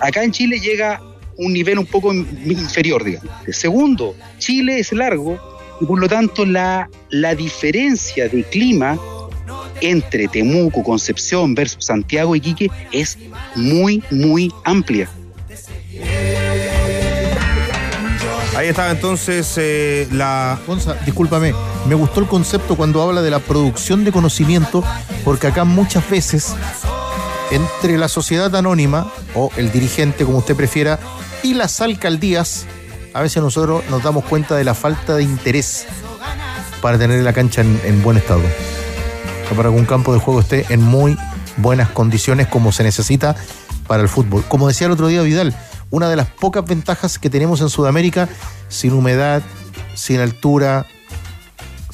Acá 0.00 0.24
en 0.24 0.32
Chile 0.32 0.58
llega 0.58 1.00
un 1.36 1.52
nivel 1.52 1.78
un 1.78 1.86
poco 1.86 2.12
in- 2.12 2.26
inferior, 2.44 3.04
digamos. 3.04 3.30
Segundo, 3.50 4.16
Chile 4.38 4.80
es 4.80 4.92
largo 4.92 5.38
y 5.80 5.84
por 5.84 6.00
lo 6.00 6.08
tanto 6.08 6.44
la, 6.44 6.88
la 7.10 7.34
diferencia 7.34 8.28
de 8.28 8.42
clima 8.44 8.98
entre 9.80 10.28
Temuco, 10.28 10.82
Concepción 10.82 11.54
versus 11.54 11.84
Santiago 11.84 12.34
y 12.34 12.40
Quique 12.40 12.70
es 12.92 13.18
muy, 13.54 14.02
muy 14.10 14.52
amplia. 14.64 15.08
Ahí 18.56 18.68
estaba 18.68 18.90
entonces 18.90 19.52
eh, 19.56 20.06
la. 20.12 20.60
Gonza, 20.66 20.94
discúlpame, 21.04 21.52
me 21.88 21.94
gustó 21.96 22.20
el 22.20 22.26
concepto 22.26 22.76
cuando 22.76 23.02
habla 23.02 23.20
de 23.20 23.30
la 23.30 23.40
producción 23.40 24.04
de 24.04 24.12
conocimiento, 24.12 24.84
porque 25.24 25.48
acá 25.48 25.64
muchas 25.64 26.08
veces 26.08 26.54
entre 27.50 27.98
la 27.98 28.08
sociedad 28.08 28.54
anónima, 28.54 29.12
o 29.34 29.50
el 29.56 29.72
dirigente, 29.72 30.24
como 30.24 30.38
usted 30.38 30.54
prefiera, 30.54 31.00
y 31.42 31.54
las 31.54 31.80
alcaldías, 31.80 32.66
a 33.12 33.22
veces 33.22 33.42
nosotros 33.42 33.82
nos 33.90 34.02
damos 34.02 34.24
cuenta 34.24 34.54
de 34.54 34.64
la 34.64 34.74
falta 34.74 35.16
de 35.16 35.24
interés 35.24 35.86
para 36.80 36.96
tener 36.96 37.22
la 37.24 37.32
cancha 37.32 37.60
en, 37.60 37.80
en 37.84 38.02
buen 38.02 38.16
estado. 38.16 38.40
O 38.40 39.48
sea, 39.48 39.56
para 39.56 39.68
que 39.68 39.74
un 39.74 39.84
campo 39.84 40.12
de 40.12 40.20
juego 40.20 40.40
esté 40.40 40.64
en 40.68 40.80
muy 40.80 41.18
buenas 41.56 41.90
condiciones 41.90 42.46
como 42.46 42.70
se 42.70 42.84
necesita 42.84 43.34
para 43.88 44.02
el 44.02 44.08
fútbol. 44.08 44.44
Como 44.48 44.68
decía 44.68 44.86
el 44.86 44.92
otro 44.92 45.08
día 45.08 45.22
Vidal, 45.22 45.54
una 45.94 46.08
de 46.08 46.16
las 46.16 46.26
pocas 46.26 46.64
ventajas 46.64 47.20
que 47.20 47.30
tenemos 47.30 47.60
en 47.60 47.68
Sudamérica, 47.68 48.28
sin 48.68 48.94
humedad, 48.94 49.42
sin 49.94 50.18
altura, 50.18 50.86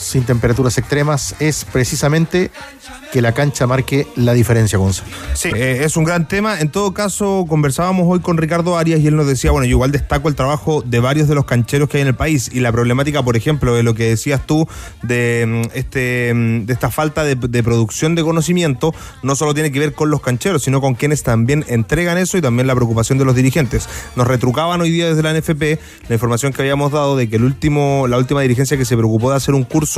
sin 0.01 0.25
temperaturas 0.25 0.79
extremas, 0.79 1.35
es 1.39 1.65
precisamente 1.65 2.51
que 3.13 3.21
la 3.21 3.33
cancha 3.33 3.67
marque 3.67 4.07
la 4.17 4.33
diferencia, 4.33 4.79
Gonzalo. 4.79 5.09
Sí, 5.35 5.51
eh, 5.55 5.83
es 5.85 5.97
un 5.97 6.05
gran 6.05 6.29
tema. 6.29 6.61
En 6.61 6.71
todo 6.71 6.95
caso, 6.95 7.45
conversábamos 7.49 8.07
hoy 8.09 8.21
con 8.21 8.37
Ricardo 8.37 8.79
Arias 8.79 9.01
y 9.01 9.09
él 9.09 9.17
nos 9.17 9.27
decía, 9.27 9.51
bueno, 9.51 9.67
yo 9.67 9.73
igual 9.73 9.91
destaco 9.91 10.29
el 10.29 10.37
trabajo 10.37 10.83
de 10.83 11.01
varios 11.01 11.29
de 11.29 11.35
los 11.35 11.45
cancheros 11.45 11.89
que 11.89 11.99
hay 11.99 12.03
en 12.03 12.09
el 12.09 12.15
país 12.15 12.51
y 12.53 12.61
la 12.61 12.71
problemática, 12.71 13.23
por 13.23 13.37
ejemplo, 13.37 13.75
de 13.75 13.83
lo 13.83 13.95
que 13.95 14.09
decías 14.09 14.47
tú, 14.47 14.69
de, 15.03 15.45
mm, 15.47 15.77
este, 15.77 16.33
mm, 16.35 16.67
de 16.67 16.73
esta 16.73 16.91
falta 16.91 17.25
de, 17.25 17.37
producción 17.63 18.15
de 18.15 18.23
conocimiento, 18.23 18.95
no 19.23 19.35
solo 19.35 19.55
tiene 19.55 19.71
que 19.71 19.81
ver 19.81 19.93
con 19.93 20.11
los 20.11 20.21
cancheros, 20.21 20.63
sino 20.63 20.81
con 20.81 20.95
quienes 20.95 21.23
también 21.23 21.65
entregan 21.69 22.17
eso 22.17 22.39
y 22.39 22.41
también 22.41 22.67
la 22.67 22.75
preocupación 22.75 23.19
de 23.19 23.25
los 23.25 23.35
dirigentes. 23.35 23.89
Nos 24.17 24.27
retrucaban 24.27 24.81
hoy 24.81 24.91
día 24.91 25.09
desde 25.09 25.23
la 25.23 25.33
NFP 25.35 25.79
la 26.09 26.15
información 26.15 26.53
que 26.53 26.63
habíamos 26.63 26.93
dado 26.93 27.17
de 27.17 27.29
que 27.29 27.37
el 27.37 27.45
último, 27.45 28.07
la 28.09 28.17
última 28.19 28.41
dirigencia 28.41 28.77
que 28.77 28.85
se 28.85 28.97
preocupó 28.97 29.31
de 29.31 29.37
hacer 29.37 29.55
un 29.55 29.65
curso 29.65 29.90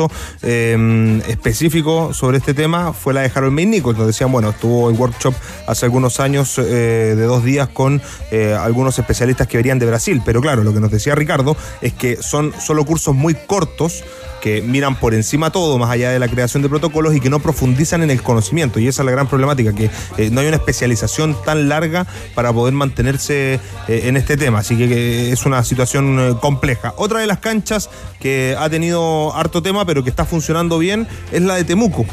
eh, 0.43 1.23
específico 1.29 2.15
sobre 2.15 2.39
este 2.39 2.55
tema 2.55 2.93
fue 2.93 3.15
la 3.15 3.23
de 3.23 3.33
Harold 3.35 3.53
May 3.53 3.67
Nichols. 3.67 3.99
Nos 3.99 4.07
decían, 4.07 4.33
bueno, 4.33 4.51
estuvo 4.51 4.91
el 4.91 4.97
workshop 4.97 5.35
hace 5.67 5.87
algunos 5.87 6.21
años 6.21 6.59
eh, 6.59 7.15
de 7.17 7.23
dos 7.25 7.45
días 7.45 7.69
con 7.69 8.01
eh, 8.31 8.57
algunos 8.59 8.99
especialistas 8.99 9.47
que 9.47 9.57
venían 9.57 9.79
de 9.79 9.87
Brasil. 9.87 10.23
Pero 10.25 10.41
claro, 10.41 10.65
lo 10.65 10.73
que 10.73 10.81
nos 10.81 10.91
decía 10.91 11.15
Ricardo 11.15 11.57
es 11.81 11.93
que 11.93 12.17
son 12.17 12.53
solo 12.61 12.85
cursos 12.85 13.15
muy 13.15 13.35
cortos 13.35 14.05
que 14.43 14.61
miran 14.61 14.97
por 14.97 15.15
encima 15.15 15.51
todo, 15.51 15.79
más 15.79 15.89
allá 15.89 16.11
de 16.11 16.19
la 16.19 16.27
creación 16.27 16.63
de 16.63 16.69
protocolos 16.69 17.15
y 17.15 17.21
que 17.21 17.31
no 17.31 17.39
profundizan 17.39 18.03
en 18.03 18.11
el 18.11 18.23
conocimiento. 18.23 18.81
Y 18.81 18.89
esa 18.89 19.03
es 19.03 19.07
la 19.07 19.13
gran 19.13 19.29
problemática, 19.29 19.73
que 19.73 19.89
eh, 20.19 20.31
no 20.31 20.41
hay 20.41 20.49
una 20.49 20.57
especialización 20.57 21.37
tan 21.45 21.69
larga 21.69 22.07
para 22.35 22.53
poder 22.53 22.75
mantenerse 22.75 23.55
eh, 23.55 23.61
en 24.05 24.17
este 24.17 24.37
tema. 24.37 24.59
Así 24.59 24.77
que, 24.77 25.31
es 25.33 25.47
una 25.47 25.63
situación 25.63 26.19
eh, 26.19 26.35
compleja. 26.41 26.93
Otra 26.97 27.21
de 27.21 27.29
las 27.29 27.39
canchas 27.39 27.89
que 28.19 28.57
ha 28.59 28.69
tenido 28.69 29.33
harto 29.35 29.63
tema, 29.63 29.87
pero 29.87 30.03
que 30.03 30.11
está 30.11 30.25
funcionando 30.25 30.77
bien, 30.79 31.07
es 31.31 31.43
la 31.43 31.55
de 31.55 31.63
Temuco. 31.65 32.05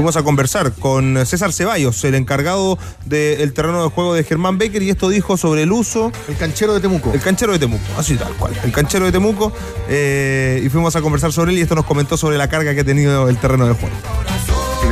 Fuimos 0.00 0.16
a 0.16 0.22
conversar 0.22 0.72
con 0.72 1.26
César 1.26 1.52
Ceballos, 1.52 2.02
el 2.04 2.14
encargado 2.14 2.78
del 3.04 3.52
terreno 3.52 3.82
de 3.82 3.90
juego 3.90 4.14
de 4.14 4.24
Germán 4.24 4.56
Becker, 4.56 4.82
y 4.82 4.88
esto 4.88 5.10
dijo 5.10 5.36
sobre 5.36 5.64
el 5.64 5.72
uso. 5.72 6.10
El 6.26 6.38
canchero 6.38 6.72
de 6.72 6.80
Temuco. 6.80 7.12
El 7.12 7.20
canchero 7.20 7.52
de 7.52 7.58
Temuco, 7.58 7.84
así 7.98 8.16
tal 8.16 8.32
cual. 8.32 8.58
El 8.64 8.72
canchero 8.72 9.04
de 9.04 9.12
Temuco, 9.12 9.52
eh, 9.90 10.62
y 10.64 10.70
fuimos 10.70 10.96
a 10.96 11.02
conversar 11.02 11.34
sobre 11.34 11.52
él, 11.52 11.58
y 11.58 11.60
esto 11.60 11.74
nos 11.74 11.84
comentó 11.84 12.16
sobre 12.16 12.38
la 12.38 12.48
carga 12.48 12.72
que 12.72 12.80
ha 12.80 12.84
tenido 12.84 13.28
el 13.28 13.36
terreno 13.36 13.66
de 13.66 13.74
juego. 13.74 13.94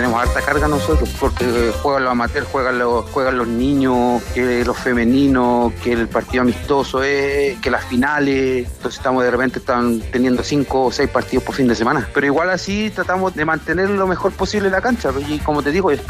Tenemos 0.09 0.27
harta 0.27 0.41
carga 0.41 0.69
nosotros, 0.69 1.11
porque 1.21 1.45
eh, 1.45 1.71
juegan 1.83 2.05
los 2.05 2.13
amateurs, 2.13 2.47
juegan 2.51 2.79
los, 2.79 3.05
juegan 3.11 3.37
los 3.37 3.47
niños, 3.47 4.23
que 4.33 4.65
los 4.65 4.79
femeninos, 4.79 5.75
que 5.85 5.93
el 5.93 6.09
partido 6.09 6.45
amistoso 6.45 7.03
es, 7.03 7.61
que 7.61 7.71
las 7.71 7.85
finales. 7.85 8.67
Entonces 8.69 8.97
estamos 8.97 9.23
de 9.23 9.31
repente 9.31 9.59
están 9.59 10.01
teniendo 10.11 10.43
cinco 10.43 10.87
o 10.87 10.91
seis 10.93 11.11
partidos 11.11 11.45
por 11.45 11.55
fin 11.55 11.69
de 11.69 11.75
semana. 11.75 12.09
Pero 12.15 12.27
igual 12.27 12.49
así 12.49 12.89
tratamos 12.89 13.35
de 13.35 13.45
mantener 13.45 13.91
lo 13.91 14.07
mejor 14.07 14.33
posible 14.33 14.71
la 14.71 14.81
cancha. 14.81 15.11
Y 15.29 15.41
como 15.41 15.63
te 15.63 15.73
digo, 15.73 15.91
es, 15.91 16.01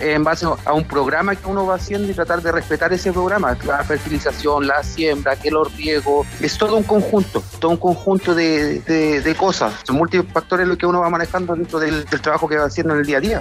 en 0.00 0.24
base 0.24 0.46
a 0.64 0.72
un 0.72 0.84
programa 0.84 1.36
que 1.36 1.46
uno 1.46 1.66
va 1.66 1.74
haciendo 1.74 2.10
y 2.10 2.14
tratar 2.14 2.40
de 2.40 2.50
respetar 2.50 2.94
ese 2.94 3.12
programa. 3.12 3.58
La 3.66 3.84
fertilización, 3.84 4.66
la 4.66 4.82
siembra, 4.82 5.36
que 5.36 5.50
los 5.50 5.70
riegos. 5.76 6.26
Es 6.40 6.56
todo 6.56 6.76
un 6.76 6.84
conjunto, 6.84 7.42
todo 7.58 7.72
un 7.72 7.76
conjunto 7.76 8.34
de, 8.34 8.80
de- 8.80 9.34
cosas. 9.34 9.74
Son 9.82 9.96
múltiples 9.96 10.32
factores 10.32 10.66
lo 10.66 10.78
que 10.78 10.86
uno 10.86 11.00
va 11.00 11.10
manejando 11.10 11.54
dentro 11.54 11.78
del 11.78 12.06
trabajo 12.06 12.48
que 12.48 12.56
va 12.56 12.66
haciendo 12.66 12.94
en 12.94 13.00
el 13.00 13.06
día 13.06 13.18
a 13.18 13.20
día. 13.20 13.33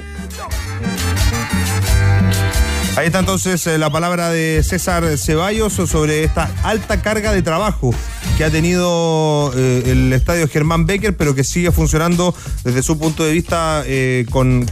Ahí 2.95 3.08
está 3.08 3.19
entonces 3.19 3.65
eh, 3.65 3.77
la 3.79 3.91
palabra 3.91 4.29
de 4.29 4.62
César 4.63 5.17
Ceballos 5.17 5.73
sobre 5.73 6.23
esta 6.23 6.51
alta 6.63 7.01
carga 7.01 7.32
de 7.32 7.41
trabajo 7.41 7.93
que 8.38 8.43
ha 8.43 8.49
tenido 8.49 9.51
eh, 9.56 9.84
el 9.86 10.12
estadio 10.12 10.47
Germán 10.47 10.86
Becker, 10.86 11.15
pero 11.15 11.36
que 11.36 11.43
sigue 11.43 11.71
funcionando 11.71 12.34
desde 12.63 12.82
su 12.82 12.97
punto 12.97 13.23
de 13.23 13.32
vista 13.32 13.84
eh, 13.86 14.25
con, 14.32 14.65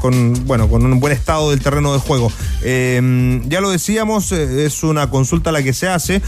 bueno, 0.45 0.67
con 0.67 0.86
un 0.86 0.99
buen 0.99 1.13
estado 1.13 1.51
del 1.51 1.62
terreno 1.62 1.93
de 1.93 1.99
juego. 1.99 2.31
Eh, 2.63 3.41
ya 3.45 3.62
lo 3.62 3.69
decíamos, 3.69 4.31
es 4.31 4.84
una 4.84 5.10
consulta 5.10 5.51
la 5.51 5.62
que 5.62 5.73
se 5.73 5.88
hace, 5.88 6.21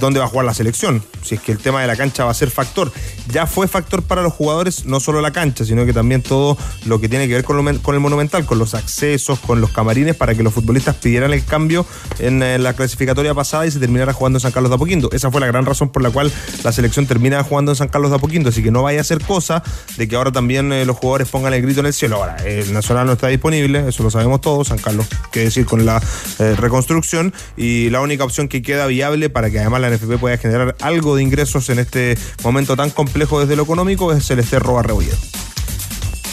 dónde 0.00 0.18
va 0.18 0.26
a 0.26 0.28
jugar 0.28 0.46
la 0.46 0.54
selección, 0.54 1.02
si 1.22 1.36
es 1.36 1.40
que 1.40 1.52
el 1.52 1.58
tema 1.58 1.80
de 1.80 1.86
la 1.86 1.96
cancha 1.96 2.24
va 2.24 2.32
a 2.32 2.34
ser 2.34 2.50
factor. 2.50 2.92
Ya 3.32 3.46
fue 3.46 3.68
factor 3.68 4.02
para 4.02 4.22
los 4.22 4.32
jugadores, 4.32 4.86
no 4.86 4.98
solo 4.98 5.20
la 5.20 5.30
cancha, 5.30 5.64
sino 5.64 5.86
que 5.86 5.92
también 5.92 6.20
todo 6.20 6.58
lo 6.84 7.00
que 7.00 7.08
tiene 7.08 7.28
que 7.28 7.34
ver 7.34 7.44
con, 7.44 7.56
el 7.68 8.00
monumental, 8.00 8.44
con 8.44 8.58
los 8.58 8.74
accesos, 8.74 9.38
con 9.38 9.60
los 9.60 9.70
camarines, 9.70 10.16
para 10.16 10.34
que 10.34 10.42
los 10.42 10.52
futbolistas 10.52 10.96
pidieran 10.96 11.32
el 11.32 11.44
cambio 11.44 11.86
en, 12.18 12.42
eh, 12.42 12.58
la 12.58 12.72
clasificatoria 12.72 13.32
pasada 13.32 13.66
y 13.66 13.70
se 13.70 13.78
terminara 13.78 14.12
jugando 14.12 14.38
en 14.38 14.40
San 14.40 14.52
Carlos 14.52 14.70
de 14.70 14.74
Apoquindo. 14.74 15.10
Esa 15.12 15.30
fue 15.30 15.40
la 15.40 15.46
gran 15.46 15.64
razón 15.64 15.90
por 15.90 16.02
la 16.02 16.10
cual 16.10 16.32
la 16.64 16.72
selección 16.72 17.06
termina 17.06 17.42
jugando 17.44 17.72
en 17.72 17.76
San 17.76 17.88
Carlos 17.88 18.10
de 18.10 18.16
Apoquindo, 18.16 18.48
así 18.48 18.62
que 18.62 18.72
no 18.72 18.82
vaya 18.82 19.00
a 19.00 19.04
ser 19.04 19.20
cosa 19.22 19.62
de 19.96 20.08
que 20.08 20.16
ahora 20.16 20.32
también 20.32 20.72
eh, 20.72 20.84
los 20.84 20.96
jugadores 20.96 21.28
pongan 21.28 21.54
el 21.54 21.62
grito 21.62 21.80
en 21.80 21.86
el 21.86 21.92
cielo. 21.92 22.16
Ahora, 22.16 22.36
el 22.44 22.72
Nacional 22.72 23.06
no 23.06 23.12
está 23.12 23.28
disponible, 23.28 23.88
eso 23.88 24.02
lo 24.02 24.10
sabemos 24.10 24.40
todos, 24.40 24.68
San 24.68 24.78
Carlos, 24.78 25.06
qué 25.30 25.40
decir 25.40 25.66
con 25.66 25.86
la 25.86 26.02
eh, 26.40 26.56
reconstrucción, 26.56 27.32
y 27.56 27.90
la 27.90 28.00
única 28.00 28.24
opción 28.24 28.48
que 28.48 28.60
queda 28.60 28.86
viable 28.86 29.30
para 29.30 29.50
que 29.50 29.60
además 29.60 29.82
la 29.82 29.90
NFP 29.90 30.18
pueda 30.18 30.36
generar 30.36 30.74
algo 30.80 31.14
de 31.14 31.22
ingresos 31.22 31.68
en 31.70 31.78
este 31.78 32.18
momento 32.42 32.74
tan 32.74 32.90
complejo 32.90 33.19
desde 33.26 33.56
lo 33.56 33.62
económico 33.62 34.12
es 34.12 34.30
el 34.30 34.42
Rebolledo. 34.42 35.16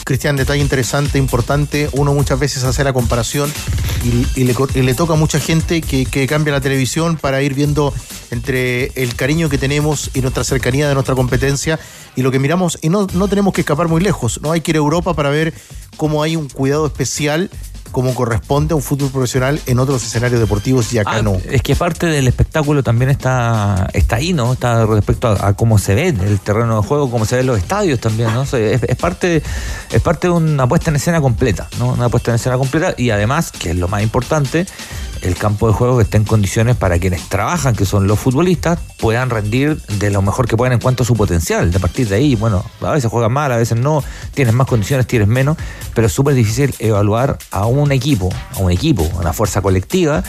Cristian, 0.07 0.37
detalle 0.37 0.61
interesante, 0.61 1.17
importante. 1.17 1.89
Uno 1.91 2.13
muchas 2.13 2.39
veces 2.39 2.63
hace 2.63 2.81
la 2.85 2.93
comparación 2.93 3.51
y, 4.05 4.45
le, 4.45 4.55
le 4.73 4.93
toca 4.93 5.13
a 5.13 5.15
mucha 5.17 5.37
gente 5.37 5.81
que, 5.81 6.05
que 6.05 6.25
cambia 6.27 6.53
la 6.53 6.61
televisión 6.61 7.17
para 7.17 7.41
ir 7.41 7.53
viendo 7.53 7.93
entre 8.31 8.85
el 8.95 9.15
cariño 9.15 9.49
que 9.49 9.57
tenemos 9.57 10.09
y 10.13 10.21
nuestra 10.21 10.45
cercanía 10.45 10.87
de 10.87 10.93
nuestra 10.93 11.13
competencia 11.13 11.77
y 12.15 12.21
lo 12.21 12.31
que 12.31 12.39
miramos. 12.39 12.79
Y 12.81 12.87
no, 12.87 13.05
no 13.13 13.27
tenemos 13.27 13.53
que 13.53 13.61
escapar 13.61 13.89
muy 13.89 14.01
lejos. 14.01 14.39
No 14.41 14.53
hay 14.53 14.61
que 14.61 14.71
ir 14.71 14.77
a 14.77 14.79
Europa 14.79 15.13
para 15.13 15.29
ver 15.29 15.53
cómo 15.97 16.23
hay 16.23 16.37
un 16.37 16.47
cuidado 16.47 16.85
especial 16.85 17.49
como 17.91 18.13
corresponde 18.13 18.73
a 18.73 18.75
un 18.75 18.81
fútbol 18.81 19.09
profesional 19.09 19.59
en 19.65 19.79
otros 19.79 20.03
escenarios 20.03 20.39
deportivos 20.39 20.91
y 20.93 20.99
acá 20.99 21.11
Ah, 21.17 21.21
no. 21.21 21.37
Es 21.49 21.61
que 21.61 21.75
parte 21.75 22.05
del 22.07 22.27
espectáculo 22.27 22.83
también 22.83 23.09
está, 23.09 23.89
está 23.93 24.17
ahí, 24.17 24.33
¿no? 24.33 24.53
Está 24.53 24.85
respecto 24.85 25.27
a, 25.27 25.47
a 25.47 25.53
cómo 25.53 25.77
se 25.77 25.95
ve 25.95 26.09
el 26.09 26.39
terreno 26.39 26.81
de 26.81 26.87
juego, 26.87 27.09
cómo 27.09 27.25
se 27.25 27.37
ven 27.37 27.47
los 27.47 27.57
estadios 27.57 27.99
también, 27.99 28.33
¿no? 28.33 28.41
O 28.41 28.45
sea, 28.45 28.59
es, 28.59 28.83
es 28.83 28.95
parte, 28.97 29.41
es 29.91 30.01
parte 30.01 30.27
de 30.27 30.33
una 30.33 30.67
puesta 30.67 30.89
en 30.89 30.97
escena 30.97 31.21
completa, 31.21 31.67
¿no? 31.79 31.93
Una 31.93 32.09
puesta 32.09 32.31
en 32.31 32.35
escena 32.35 32.57
completa 32.57 32.93
y 32.97 33.09
además, 33.09 33.51
que 33.51 33.71
es 33.71 33.75
lo 33.75 33.87
más 33.87 34.03
importante, 34.03 34.65
el 35.21 35.35
campo 35.35 35.67
de 35.67 35.73
juego 35.73 35.97
que 35.97 36.03
esté 36.03 36.17
en 36.17 36.23
condiciones 36.23 36.75
para 36.75 36.99
quienes 36.99 37.27
trabajan, 37.29 37.75
que 37.75 37.85
son 37.85 38.07
los 38.07 38.19
futbolistas, 38.19 38.79
puedan 38.97 39.29
rendir 39.29 39.81
de 39.83 40.11
lo 40.11 40.21
mejor 40.21 40.47
que 40.47 40.57
puedan 40.57 40.73
en 40.73 40.79
cuanto 40.79 41.03
a 41.03 41.05
su 41.05 41.15
potencial. 41.15 41.71
De 41.71 41.79
partir 41.79 42.07
de 42.07 42.15
ahí, 42.15 42.35
bueno, 42.35 42.63
a 42.81 42.91
veces 42.91 43.09
juegan 43.09 43.31
mal, 43.31 43.51
a 43.51 43.57
veces 43.57 43.77
no, 43.77 44.03
tienes 44.33 44.53
más 44.53 44.67
condiciones, 44.67 45.07
tienes 45.07 45.27
menos, 45.27 45.57
pero 45.93 46.07
es 46.07 46.13
súper 46.13 46.33
difícil 46.35 46.73
evaluar 46.79 47.37
a 47.51 47.65
un 47.65 47.91
equipo, 47.91 48.29
a 48.55 48.59
un 48.59 48.71
equipo, 48.71 49.09
a 49.15 49.19
una 49.19 49.33
fuerza 49.33 49.61
colectiva 49.61 50.23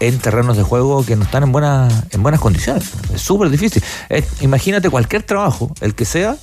en 0.00 0.18
terrenos 0.18 0.56
de 0.56 0.62
juego 0.62 1.04
que 1.04 1.16
no 1.16 1.24
están 1.24 1.42
en, 1.42 1.52
buena, 1.52 1.88
en 2.10 2.22
buenas 2.22 2.40
condiciones. 2.40 2.90
Es 3.14 3.22
súper 3.22 3.50
difícil. 3.50 3.82
Imagínate 4.40 4.90
cualquier 4.90 5.22
trabajo, 5.22 5.72
el 5.80 5.94
que 5.94 6.04
sea, 6.04 6.36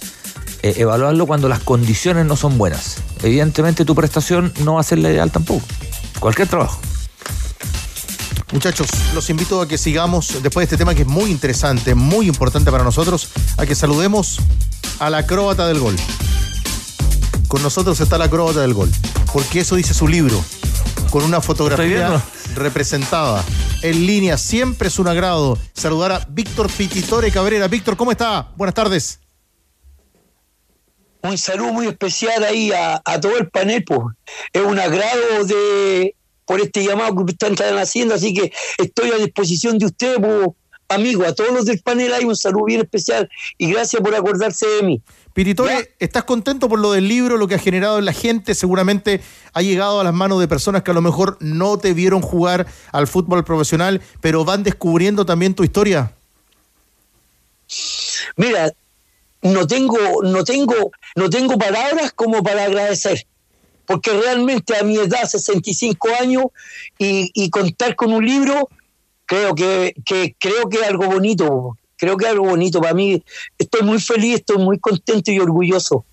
eh, 0.64 0.76
evaluarlo 0.78 1.26
cuando 1.26 1.50
las 1.50 1.60
condiciones 1.60 2.26
no 2.26 2.36
son 2.36 2.58
buenas. 2.58 2.98
Evidentemente 3.24 3.86
tu 3.86 3.96
prestación 3.96 4.54
no 4.64 4.76
va 4.76 4.82
a 4.82 4.84
ser 4.84 5.00
la 5.00 5.10
ideal 5.10 5.32
tampoco. 5.32 5.66
Cualquier 6.20 6.48
trabajo. 6.48 6.80
Muchachos, 8.52 8.90
los 9.14 9.30
invito 9.30 9.62
a 9.62 9.68
que 9.68 9.78
sigamos 9.78 10.44
después 10.44 10.64
de 10.64 10.64
este 10.66 10.78
tema 10.78 10.94
que 10.94 11.04
es 11.04 11.08
muy 11.08 11.32
interesante, 11.32 11.96
muy 11.96 12.28
importante 12.28 12.70
para 12.70 12.84
nosotros, 12.84 13.30
a 13.56 13.66
que 13.66 13.76
saludemos 13.76 14.40
a 15.00 15.10
la 15.10 15.20
acróbata 15.20 15.68
del 15.68 15.80
gol. 15.80 15.96
Con 17.48 17.64
nosotros 17.64 18.00
está 18.02 18.18
la 18.18 18.26
acróbata 18.26 18.60
del 18.60 18.74
gol, 18.74 18.92
porque 19.32 19.62
eso 19.62 19.78
dice 19.78 19.94
su 19.94 20.06
libro, 20.06 20.44
con 21.12 21.24
una 21.24 21.40
fotografía 21.40 22.22
representada 22.56 23.42
en 23.84 24.06
línea. 24.06 24.38
Siempre 24.38 24.90
es 24.90 25.00
un 25.00 25.08
agrado 25.08 25.58
saludar 25.74 26.12
a 26.12 26.26
Víctor 26.30 26.70
Pititore 26.70 27.32
Cabrera. 27.32 27.70
Víctor, 27.70 27.96
¿cómo 27.96 28.12
está? 28.12 28.52
Buenas 28.58 28.76
tardes. 28.76 29.22
un 31.24 31.38
saludo 31.38 31.72
muy 31.72 31.88
especial 31.88 32.44
ahí 32.44 32.74
a, 32.74 33.02
a 33.06 33.20
todo 33.22 33.38
el 33.38 33.50
panel, 33.50 33.82
pues. 33.86 34.02
Es 34.52 34.62
un 34.62 34.78
agrado 34.78 35.46
de 35.46 36.16
por 36.52 36.60
este 36.60 36.84
llamado 36.84 37.16
que 37.16 37.32
ustedes 37.32 37.54
están 37.54 37.78
haciendo, 37.78 38.14
así 38.14 38.34
que 38.34 38.52
estoy 38.78 39.10
a 39.12 39.16
disposición 39.16 39.78
de 39.78 39.86
ustedes, 39.86 40.18
pues, 40.20 40.50
amigos, 40.90 41.26
a 41.26 41.34
todos 41.34 41.54
los 41.54 41.64
del 41.64 41.80
panel 41.80 42.14
hay 42.14 42.26
un 42.26 42.36
saludo 42.36 42.66
bien 42.66 42.82
especial 42.82 43.30
y 43.58 43.72
gracias 43.72 44.02
por 44.02 44.14
acordarse 44.14 44.68
de 44.68 44.84
mí. 44.84 45.02
Piritore, 45.32 45.96
¿estás 45.98 46.26
contento 46.26 46.68
por 46.68 46.80
lo 46.80 46.92
del 46.92 47.08
libro, 47.08 47.38
lo 47.38 47.48
que 47.48 47.56
ha 47.56 47.58
generado 47.58 48.00
en 48.00 48.04
la 48.04 48.12
gente? 48.12 48.54
Seguramente 48.54 49.22
ha 49.54 49.62
llegado 49.62 50.02
a 50.02 50.04
las 50.04 50.14
manos 50.14 50.42
de 50.42 50.50
personas 50.50 50.84
que 50.84 50.92
a 50.92 50.94
lo 50.94 51.02
mejor 51.02 51.38
no 51.40 51.78
te 51.78 51.94
vieron 51.94 52.22
jugar 52.22 52.68
al 52.92 53.08
fútbol 53.08 53.46
profesional, 53.46 54.02
pero 54.20 54.44
van 54.44 54.64
descubriendo 54.64 55.26
también 55.26 55.56
tu 55.56 55.64
historia. 55.64 56.12
Mira, 58.36 58.74
no 59.42 59.66
tengo, 59.68 59.98
no 60.22 60.44
tengo, 60.44 60.92
no 61.16 61.30
tengo 61.30 61.58
palabras 61.58 62.12
como 62.12 62.44
para 62.44 62.66
agradecer. 62.66 63.26
Porque 63.92 64.12
realmente 64.12 64.76
a 64.78 64.84
mi 64.84 64.96
edad, 64.98 65.24
65 65.26 66.08
años, 66.22 66.46
y, 66.98 67.30
y 67.34 67.50
contar 67.50 67.96
con 67.96 68.14
un 68.14 68.26
libro, 68.26 68.70
creo 69.26 69.54
que, 69.54 69.94
que 70.06 70.36
creo 70.40 70.70
que 70.70 70.78
es 70.78 70.84
algo 70.84 71.06
bonito. 71.08 71.78
Creo 71.98 72.18
que 72.18 72.26
es 72.26 72.32
algo 72.32 72.46
bonito. 72.46 72.82
Para 72.82 72.94
mí, 72.94 73.22
estoy 73.58 73.82
muy 73.84 74.00
feliz, 74.00 74.36
estoy 74.36 74.58
muy 74.58 74.80
contento 74.80 75.32
y 75.32 75.40
orgulloso. 75.40 76.06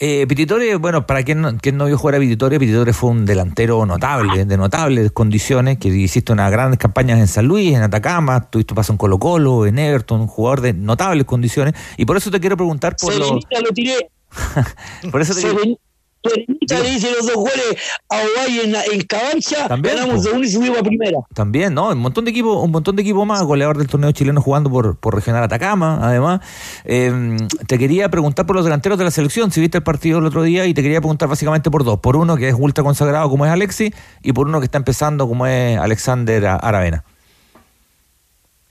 Eh, 0.00 0.26
Pititore, 0.28 0.76
bueno, 0.76 1.04
para 1.06 1.24
quien 1.24 1.40
no, 1.40 1.58
quien 1.58 1.76
no 1.76 1.86
vio 1.86 1.98
jugar 1.98 2.14
a 2.14 2.18
Pititore, 2.20 2.60
Pititore 2.60 2.92
fue 2.92 3.10
un 3.10 3.26
delantero 3.26 3.84
notable, 3.84 4.44
de 4.44 4.56
notables 4.56 5.10
condiciones, 5.10 5.78
que 5.78 5.88
hiciste 5.88 6.32
unas 6.32 6.52
grandes 6.52 6.78
campañas 6.78 7.18
en 7.18 7.26
San 7.26 7.46
Luis, 7.46 7.74
en 7.74 7.82
Atacama, 7.82 8.48
tuviste 8.48 8.74
paso 8.76 8.92
en 8.92 8.96
Colo 8.96 9.18
Colo, 9.18 9.66
en 9.66 9.76
Everton, 9.76 10.20
un 10.20 10.26
jugador 10.28 10.60
de 10.60 10.72
notables 10.72 11.24
condiciones, 11.26 11.74
y 11.96 12.04
por 12.04 12.16
eso 12.16 12.30
te 12.30 12.38
quiero 12.38 12.56
preguntar 12.56 12.94
por 12.94 13.12
lo... 13.12 13.24
Serenita 13.24 13.60
lo 13.60 13.70
tiré. 13.72 14.10
Por 15.10 15.20
eso 15.22 15.34
te 15.34 15.40
quiero- 15.40 15.78
Serenita 16.24 16.80
le 16.80 16.90
hice 16.90 17.10
los 17.12 17.26
dos 17.26 17.36
goles 17.36 17.76
a 18.08 18.16
Ovalle 18.16 18.64
en, 18.64 18.74
en 18.92 19.06
Cabancha, 19.06 19.68
También, 19.68 19.96
ganamos 19.96 20.24
de 20.24 20.30
uno 20.30 20.44
y 20.44 20.50
subimos 20.50 20.78
a 20.78 20.82
primera. 20.82 21.18
También, 21.34 21.74
¿no? 21.74 21.88
Un 21.90 21.98
montón 21.98 22.24
de 22.24 22.30
equipos, 22.30 22.62
un 22.62 22.70
montón 22.70 22.96
de 22.96 23.02
equipos 23.02 23.26
más, 23.26 23.42
goleador 23.42 23.78
del 23.78 23.86
torneo 23.86 24.10
chileno 24.12 24.42
jugando 24.42 24.70
por, 24.70 24.96
por 24.98 25.14
Regional 25.14 25.44
Atacama, 25.44 25.98
además. 26.02 26.40
Eh, 26.84 27.36
te 27.66 27.78
quería 27.78 28.08
preguntar 28.08 28.46
por 28.46 28.56
los 28.56 28.64
delanteros 28.64 28.98
de 28.98 29.04
la 29.04 29.10
selección, 29.10 29.52
si 29.52 29.60
viste 29.60 29.78
el 29.78 29.84
partido 29.84 30.18
el 30.18 30.26
otro 30.26 30.42
día, 30.42 30.66
y 30.66 30.74
te 30.74 30.82
quería 30.82 31.00
preguntar 31.00 31.28
básicamente 31.28 31.70
por 31.70 31.84
dos. 31.84 32.00
Por 32.00 32.16
uno 32.16 32.36
que 32.36 32.48
es 32.48 32.54
ultra 32.58 32.82
consagrado 32.82 33.28
como 33.30 33.46
es 33.46 33.52
Alexi, 33.52 33.92
y 34.22 34.32
por 34.32 34.48
uno 34.48 34.60
que 34.60 34.64
está 34.64 34.78
empezando 34.78 35.28
como 35.28 35.46
es 35.46 35.78
Alexander 35.78 36.46
Aravena. 36.46 37.04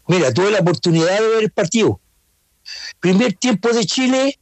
Mira, 0.08 0.34
tuve 0.34 0.52
la 0.52 0.60
oportunidad 0.60 1.20
de 1.20 1.28
ver 1.28 1.44
el 1.44 1.52
partido. 1.52 2.00
Primer 3.00 3.34
tiempo 3.34 3.70
de 3.70 3.86
Chile, 3.86 4.40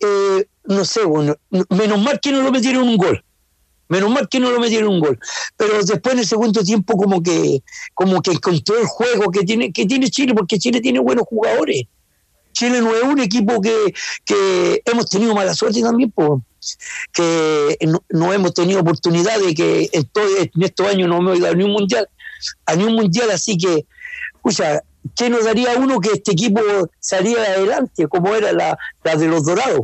eh, 0.00 0.46
no 0.64 0.84
sé, 0.84 1.04
bueno, 1.04 1.36
menos 1.70 2.00
mal 2.00 2.20
que 2.20 2.32
no 2.32 2.42
lo 2.42 2.50
metieron 2.52 2.88
un 2.88 2.96
gol. 2.96 3.24
Menos 3.88 4.10
mal 4.10 4.28
que 4.28 4.38
no 4.38 4.50
lo 4.50 4.60
metieron 4.60 4.92
un 4.92 5.00
gol. 5.00 5.18
Pero 5.56 5.82
después 5.82 6.12
en 6.12 6.18
el 6.20 6.26
segundo 6.26 6.62
tiempo 6.62 6.96
como 6.96 7.22
que 7.22 7.62
como 7.94 8.20
que 8.20 8.32
encontró 8.32 8.78
el 8.78 8.84
juego 8.84 9.30
que 9.30 9.44
tiene 9.44 9.72
que 9.72 9.86
tiene 9.86 10.10
Chile, 10.10 10.34
porque 10.34 10.58
Chile 10.58 10.80
tiene 10.82 10.98
buenos 10.98 11.24
jugadores. 11.26 11.84
Chile 12.52 12.80
no 12.80 12.94
es 12.94 13.04
un 13.04 13.20
equipo 13.20 13.60
que, 13.62 14.82
hemos 14.84 15.08
tenido 15.08 15.34
mala 15.34 15.54
suerte 15.54 15.80
también, 15.80 16.10
po, 16.10 16.42
que 17.12 17.78
no, 18.10 18.32
hemos 18.32 18.52
tenido 18.52 18.80
oportunidad 18.80 19.38
de 19.38 19.54
que 19.54 19.88
en, 19.92 20.04
todo- 20.06 20.36
en 20.38 20.62
estos 20.62 20.86
años 20.88 21.08
no 21.08 21.18
hemos 21.18 21.38
ido 21.38 21.46
a 21.46 21.54
ni 21.54 21.62
un 21.62 21.70
mundial, 21.70 22.08
a 22.66 22.74
ni 22.74 22.82
un 22.84 22.94
mundial, 22.94 23.30
así 23.30 23.56
que, 23.56 23.86
escucha, 24.34 24.82
¿qué 25.16 25.30
nos 25.30 25.44
daría 25.44 25.74
uno 25.76 26.00
que 26.00 26.10
este 26.14 26.32
equipo 26.32 26.60
saliera 27.00 27.42
adelante, 27.42 28.06
como 28.08 28.34
era 28.34 28.52
la, 28.52 28.78
la 29.04 29.16
de 29.16 29.26
los 29.28 29.44
dorados? 29.44 29.80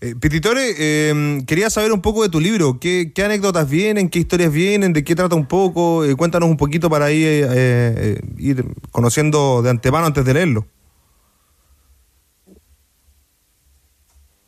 Eh, 0.00 0.14
Pititore, 0.20 0.74
eh, 0.78 1.42
quería 1.46 1.70
saber 1.70 1.92
un 1.92 2.02
poco 2.02 2.22
de 2.22 2.28
tu 2.28 2.38
libro. 2.40 2.78
¿Qué, 2.78 3.12
qué 3.14 3.24
anécdotas 3.24 3.68
vienen? 3.68 4.08
¿Qué 4.10 4.18
historias 4.18 4.52
vienen? 4.52 4.92
¿De 4.92 5.02
qué 5.02 5.14
trata 5.14 5.34
un 5.34 5.46
poco? 5.46 6.04
Eh, 6.04 6.14
cuéntanos 6.14 6.48
un 6.48 6.56
poquito 6.56 6.90
para 6.90 7.06
ahí, 7.06 7.24
eh, 7.24 7.46
eh, 7.50 8.20
ir 8.38 8.64
conociendo 8.90 9.62
de 9.62 9.70
antemano 9.70 10.06
antes 10.06 10.24
de 10.24 10.34
leerlo. 10.34 10.66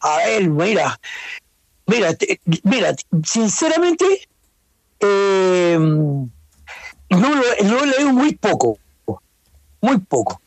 A 0.01 0.18
ver, 0.18 0.49
mira, 0.49 1.01
mira, 1.87 2.14
te- 2.14 2.39
mira, 2.62 2.95
sinceramente, 3.24 4.05
eh, 5.01 5.76
no, 5.78 6.28
lo, 7.11 7.43
no 7.64 7.82
he 7.82 7.87
leído 7.87 8.12
muy 8.12 8.34
poco, 8.37 8.78
muy 9.81 9.99
poco. 9.99 10.41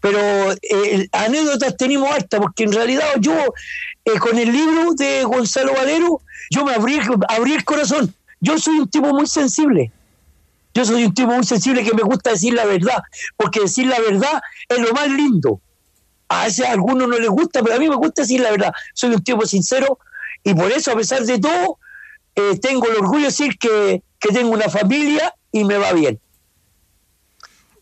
Pero 0.00 0.18
eh, 0.52 1.08
anécdotas 1.12 1.76
tenemos 1.76 2.10
harta, 2.10 2.40
porque 2.40 2.64
en 2.64 2.72
realidad 2.72 3.06
yo, 3.20 3.34
eh, 4.04 4.18
con 4.18 4.38
el 4.38 4.52
libro 4.52 4.94
de 4.94 5.24
Gonzalo 5.24 5.74
Valero, 5.74 6.20
yo 6.50 6.64
me 6.64 6.74
abrí, 6.74 6.98
abrí 7.28 7.54
el 7.54 7.64
corazón. 7.64 8.14
Yo 8.40 8.58
soy 8.58 8.78
un 8.78 8.88
tipo 8.88 9.08
muy 9.08 9.26
sensible. 9.26 9.92
Yo 10.74 10.84
soy 10.84 11.04
un 11.04 11.14
tipo 11.14 11.28
muy 11.32 11.44
sensible 11.44 11.82
que 11.82 11.94
me 11.94 12.02
gusta 12.02 12.30
decir 12.30 12.54
la 12.54 12.64
verdad, 12.64 13.02
porque 13.36 13.60
decir 13.60 13.86
la 13.86 13.98
verdad 13.98 14.40
es 14.68 14.78
lo 14.78 14.92
más 14.92 15.08
lindo. 15.08 15.60
A 16.28 16.44
veces 16.44 16.66
a 16.66 16.72
algunos 16.72 17.08
no 17.08 17.18
les 17.18 17.30
gusta, 17.30 17.62
pero 17.62 17.76
a 17.76 17.78
mí 17.78 17.88
me 17.88 17.96
gusta 17.96 18.22
decir 18.22 18.40
la 18.40 18.50
verdad. 18.50 18.72
Soy 18.94 19.10
un 19.10 19.22
tipo 19.22 19.44
sincero 19.46 19.98
y 20.44 20.54
por 20.54 20.70
eso, 20.70 20.92
a 20.92 20.96
pesar 20.96 21.24
de 21.24 21.38
todo, 21.38 21.78
eh, 22.34 22.58
tengo 22.60 22.86
el 22.88 22.96
orgullo 22.96 23.22
de 23.22 23.26
decir 23.26 23.58
que, 23.58 24.02
que 24.20 24.28
tengo 24.28 24.50
una 24.50 24.68
familia 24.68 25.34
y 25.50 25.64
me 25.64 25.78
va 25.78 25.92
bien. 25.92 26.20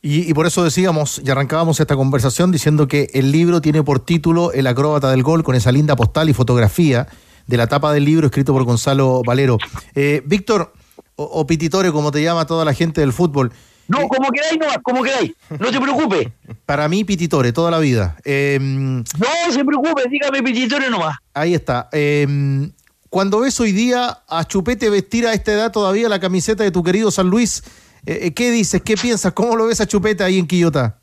Y, 0.06 0.30
y 0.30 0.34
por 0.34 0.46
eso 0.46 0.62
decíamos 0.62 1.20
y 1.24 1.28
arrancábamos 1.30 1.80
esta 1.80 1.96
conversación 1.96 2.52
diciendo 2.52 2.86
que 2.86 3.10
el 3.12 3.32
libro 3.32 3.60
tiene 3.60 3.82
por 3.82 3.98
título 3.98 4.52
El 4.52 4.66
acróbata 4.68 5.10
del 5.10 5.22
gol, 5.24 5.42
con 5.42 5.56
esa 5.56 5.72
linda 5.72 5.96
postal 5.96 6.28
y 6.28 6.32
fotografía 6.32 7.08
de 7.48 7.56
la 7.56 7.66
tapa 7.66 7.92
del 7.92 8.04
libro 8.04 8.26
escrito 8.26 8.52
por 8.52 8.62
Gonzalo 8.64 9.22
Valero. 9.26 9.58
Eh, 9.94 10.22
Víctor, 10.24 10.72
o, 11.16 11.24
o 11.24 11.46
Pititore, 11.46 11.90
como 11.90 12.12
te 12.12 12.22
llama 12.22 12.46
toda 12.46 12.64
la 12.64 12.72
gente 12.72 13.00
del 13.00 13.12
fútbol, 13.12 13.50
No, 13.88 14.06
como 14.08 14.30
queráis, 14.30 14.58
no, 14.60 14.66
como 14.82 15.02
queráis. 15.02 15.32
No 15.58 15.70
te 15.70 15.80
preocupes. 15.80 16.28
Para 16.66 16.88
mí, 16.88 17.02
Pititore, 17.04 17.52
toda 17.52 17.70
la 17.72 17.78
vida. 17.78 18.16
Eh, 18.24 18.58
No 18.60 19.02
se 19.52 19.64
preocupe, 19.64 20.02
dígame 20.08 20.42
Pititore 20.42 20.88
nomás. 20.88 21.16
ahí 21.34 21.54
está. 21.54 21.88
Eh, 21.92 22.68
cuando 23.10 23.40
ves 23.40 23.58
hoy 23.60 23.72
día 23.72 24.18
a 24.28 24.44
Chupete 24.44 24.90
vestir 24.90 25.26
a 25.26 25.32
esta 25.32 25.52
edad 25.52 25.72
todavía 25.72 26.08
la 26.08 26.20
camiseta 26.20 26.64
de 26.64 26.70
tu 26.70 26.82
querido 26.82 27.10
San 27.10 27.28
Luis, 27.28 27.62
eh, 28.06 28.26
eh, 28.26 28.34
¿qué 28.34 28.50
dices? 28.50 28.80
¿Qué 28.82 28.96
piensas? 28.96 29.32
¿Cómo 29.32 29.56
lo 29.56 29.66
ves 29.66 29.80
a 29.80 29.86
Chupete 29.86 30.22
ahí 30.22 30.38
en 30.38 30.46
Quillota? 30.46 30.98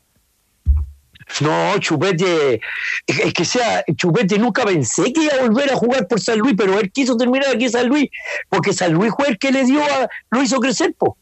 No, 1.40 1.78
Chupete, 1.78 2.60
es 3.06 3.32
que 3.32 3.44
sea, 3.44 3.84
Chupete 3.96 4.38
nunca 4.38 4.64
pensé 4.64 5.12
que 5.12 5.24
iba 5.24 5.34
a 5.34 5.42
volver 5.42 5.70
a 5.72 5.76
jugar 5.76 6.06
por 6.06 6.20
San 6.20 6.38
Luis, 6.38 6.54
pero 6.56 6.78
él 6.78 6.90
quiso 6.92 7.16
terminar 7.16 7.48
aquí 7.54 7.68
San 7.68 7.88
Luis, 7.88 8.08
porque 8.48 8.72
San 8.72 8.92
Luis 8.92 9.12
fue 9.16 9.28
el 9.28 9.38
que 9.38 9.50
le 9.50 9.64
dio 9.64 9.82
a, 9.82 10.08
lo 10.30 10.42
hizo 10.42 10.60
crecer, 10.60 10.94
po. 10.96 11.16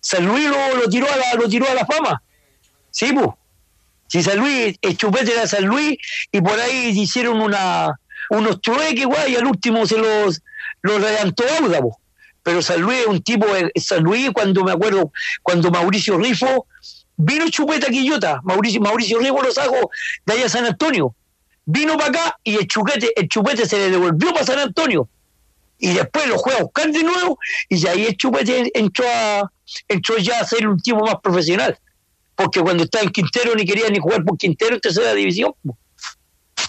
San 0.00 0.26
Luis 0.26 0.48
lo, 0.48 0.88
tiró 0.88 1.06
a 1.10 1.16
la, 1.16 1.34
lo 1.34 1.48
tiró 1.48 1.68
a 1.68 1.74
la 1.74 1.86
fama. 1.86 2.22
Sí, 2.90 3.12
po. 3.12 3.38
Si 4.08 4.22
San 4.22 4.38
Luis, 4.38 4.76
Chupete 4.96 5.32
era 5.32 5.46
San 5.46 5.64
Luis, 5.64 5.96
y 6.30 6.40
por 6.40 6.58
ahí 6.60 6.88
hicieron 6.88 7.40
una, 7.40 7.98
unos 8.30 8.60
trueques, 8.60 9.06
guay, 9.06 9.32
y 9.32 9.36
al 9.36 9.46
último 9.46 9.86
se 9.86 9.98
los, 9.98 10.42
los 10.82 11.00
levantó 11.00 11.44
Auda, 11.60 11.80
po. 11.80 12.01
Pero 12.42 12.60
San 12.62 12.80
Luis 12.80 13.00
es 13.00 13.06
un 13.06 13.22
tipo, 13.22 13.46
de- 13.46 13.70
San 13.80 14.02
Luis, 14.02 14.30
cuando 14.32 14.64
me 14.64 14.72
acuerdo, 14.72 15.12
cuando 15.42 15.70
Mauricio 15.70 16.18
Rifo 16.18 16.66
vino 17.16 17.48
Chupeta 17.48 17.86
Quillota, 17.88 18.40
Mauricio, 18.42 18.80
Mauricio 18.80 19.18
Rifo 19.20 19.42
lo 19.42 19.52
sacó 19.52 19.90
de 20.26 20.32
allá 20.32 20.46
a 20.46 20.48
San 20.48 20.64
Antonio. 20.66 21.14
Vino 21.64 21.96
para 21.96 22.08
acá 22.08 22.38
y 22.42 22.56
el 22.56 22.66
chupete, 22.66 23.12
el 23.14 23.28
chupete 23.28 23.66
se 23.66 23.76
le 23.78 23.90
devolvió 23.90 24.32
para 24.32 24.44
San 24.44 24.58
Antonio. 24.58 25.08
Y 25.78 25.94
después 25.94 26.26
lo 26.26 26.38
fue 26.38 26.54
a 26.54 26.62
buscar 26.62 26.90
de 26.90 27.02
nuevo 27.02 27.38
y 27.68 27.76
ya 27.78 27.92
ahí 27.92 28.06
el 28.06 28.16
chupete 28.16 28.70
entró, 28.74 29.04
a, 29.08 29.50
entró 29.88 30.16
ya 30.18 30.40
a 30.40 30.44
ser 30.44 30.66
un 30.66 30.78
tipo 30.80 31.00
más 31.04 31.16
profesional. 31.22 31.78
Porque 32.34 32.60
cuando 32.60 32.84
estaba 32.84 33.04
en 33.04 33.10
Quintero 33.10 33.54
ni 33.54 33.64
quería 33.64 33.88
ni 33.88 33.98
jugar 33.98 34.24
por 34.24 34.36
Quintero 34.38 34.74
en 34.74 34.80
tercera 34.80 35.12
división. 35.14 35.54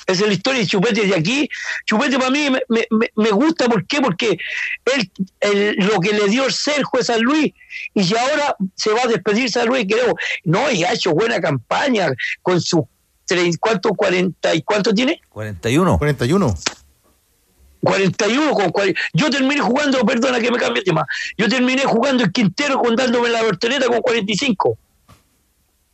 Esa 0.05 0.21
es 0.23 0.27
la 0.27 0.33
historia 0.33 0.59
de 0.61 0.67
Chupete 0.67 1.05
de 1.07 1.15
aquí. 1.15 1.49
Chupete 1.85 2.17
para 2.17 2.29
mí 2.29 2.49
me, 2.49 2.61
me- 2.69 2.87
me- 2.89 3.11
me 3.15 3.29
gusta, 3.31 3.67
¿por 3.67 3.85
qué? 3.87 4.01
Porque 4.01 4.37
él, 4.93 5.11
él- 5.39 5.75
lo 5.77 5.99
que 5.99 6.11
le 6.13 6.27
dio 6.27 6.45
el 6.45 6.51
Sergio 6.53 6.99
a 6.99 7.03
San 7.03 7.21
Luis 7.21 7.53
y 7.93 8.03
ya 8.03 8.21
ahora 8.21 8.55
se 8.75 8.91
va 8.91 9.03
a 9.03 9.07
despedir 9.07 9.49
San 9.49 9.67
Luis, 9.67 9.85
creo. 9.89 10.13
No, 10.43 10.69
y 10.71 10.83
ha 10.83 10.93
hecho 10.93 11.11
buena 11.13 11.39
campaña 11.39 12.09
con 12.41 12.59
sus 12.61 12.81
¿cuánto? 13.59 13.89
40 13.89 14.53
y 14.53 14.61
cuánto 14.61 14.93
tiene? 14.93 15.19
41. 15.29 15.97
41. 15.97 16.53
41 17.81 18.51
con 18.53 18.69
cual- 18.71 18.95
yo 19.13 19.29
terminé 19.29 19.59
jugando, 19.59 19.99
perdona 20.05 20.39
que 20.39 20.51
me 20.51 20.57
cambie 20.57 20.81
de 20.81 20.85
tema, 20.85 21.05
yo 21.37 21.49
terminé 21.49 21.83
jugando 21.83 22.23
el 22.23 22.31
Quintero 22.31 22.79
con 22.79 22.95
dándome 22.95 23.29
la 23.29 23.43
voltereta 23.43 23.87
con 23.87 23.99
45. 24.01 24.77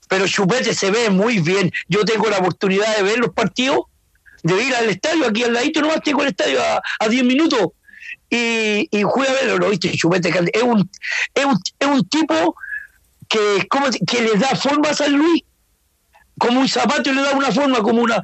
Pero 0.08 0.28
Chupete 0.28 0.74
se 0.74 0.90
ve 0.92 1.10
muy 1.10 1.40
bien. 1.40 1.72
Yo 1.88 2.04
tengo 2.04 2.30
la 2.30 2.40
oportunidad 2.40 2.96
de 2.98 3.04
ver 3.04 3.20
los 3.20 3.32
partidos, 3.32 3.82
de 4.44 4.64
ir 4.64 4.76
al 4.76 4.90
estadio, 4.90 5.28
aquí 5.28 5.44
al 5.44 5.54
ladito 5.54 5.82
nomás 5.82 6.02
tengo 6.04 6.22
el 6.24 6.30
estadio 6.30 6.62
a, 6.62 6.82
a 7.00 7.08
10 7.08 7.24
minutos. 7.24 7.60
Y, 8.30 8.88
y 8.92 9.04
fui 9.04 9.26
a 9.28 9.34
verlo, 9.34 9.58
lo 9.58 9.70
viste, 9.70 9.92
Chupete 9.92 10.30
es 10.30 10.64
un, 10.64 10.90
es 11.34 11.46
un, 11.46 11.60
es 11.80 11.88
un 11.88 12.08
tipo 12.08 12.56
que, 13.28 13.68
¿cómo 13.70 13.92
se- 13.92 14.00
que 14.06 14.22
le 14.22 14.36
da 14.36 14.50
forma 14.56 14.90
a 14.90 14.94
San 14.94 15.14
Luis 15.14 15.44
como 16.38 16.62
un 16.62 16.70
zapato 16.70 17.12
le 17.12 17.22
da 17.22 17.32
una 17.32 17.52
forma, 17.52 17.80
como 17.80 18.02
una, 18.02 18.22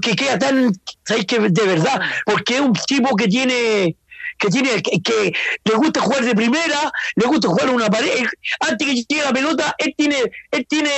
que 0.00 0.16
queda 0.16 0.38
tan, 0.38 0.72
¿sabes 1.04 1.26
que 1.26 1.38
De 1.38 1.66
verdad, 1.66 2.00
porque 2.24 2.54
es 2.54 2.60
un 2.60 2.72
tipo 2.72 3.14
que 3.14 3.26
tiene, 3.28 3.94
que 4.38 4.48
tiene, 4.48 4.80
que, 4.82 5.32
le 5.64 5.74
gusta 5.74 6.00
jugar 6.00 6.24
de 6.24 6.34
primera, 6.34 6.90
le 7.16 7.26
gusta 7.26 7.48
jugar 7.48 7.68
una 7.70 7.90
pared, 7.90 8.26
antes 8.60 8.86
que 8.86 8.94
llegue 8.94 9.22
la 9.22 9.32
pelota, 9.32 9.74
él 9.78 9.94
tiene, 9.96 10.16
él 10.50 10.66
tiene 10.66 10.90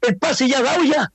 el 0.00 0.16
pase 0.16 0.48
ya 0.48 0.62
dado 0.62 0.82
ya, 0.84 1.10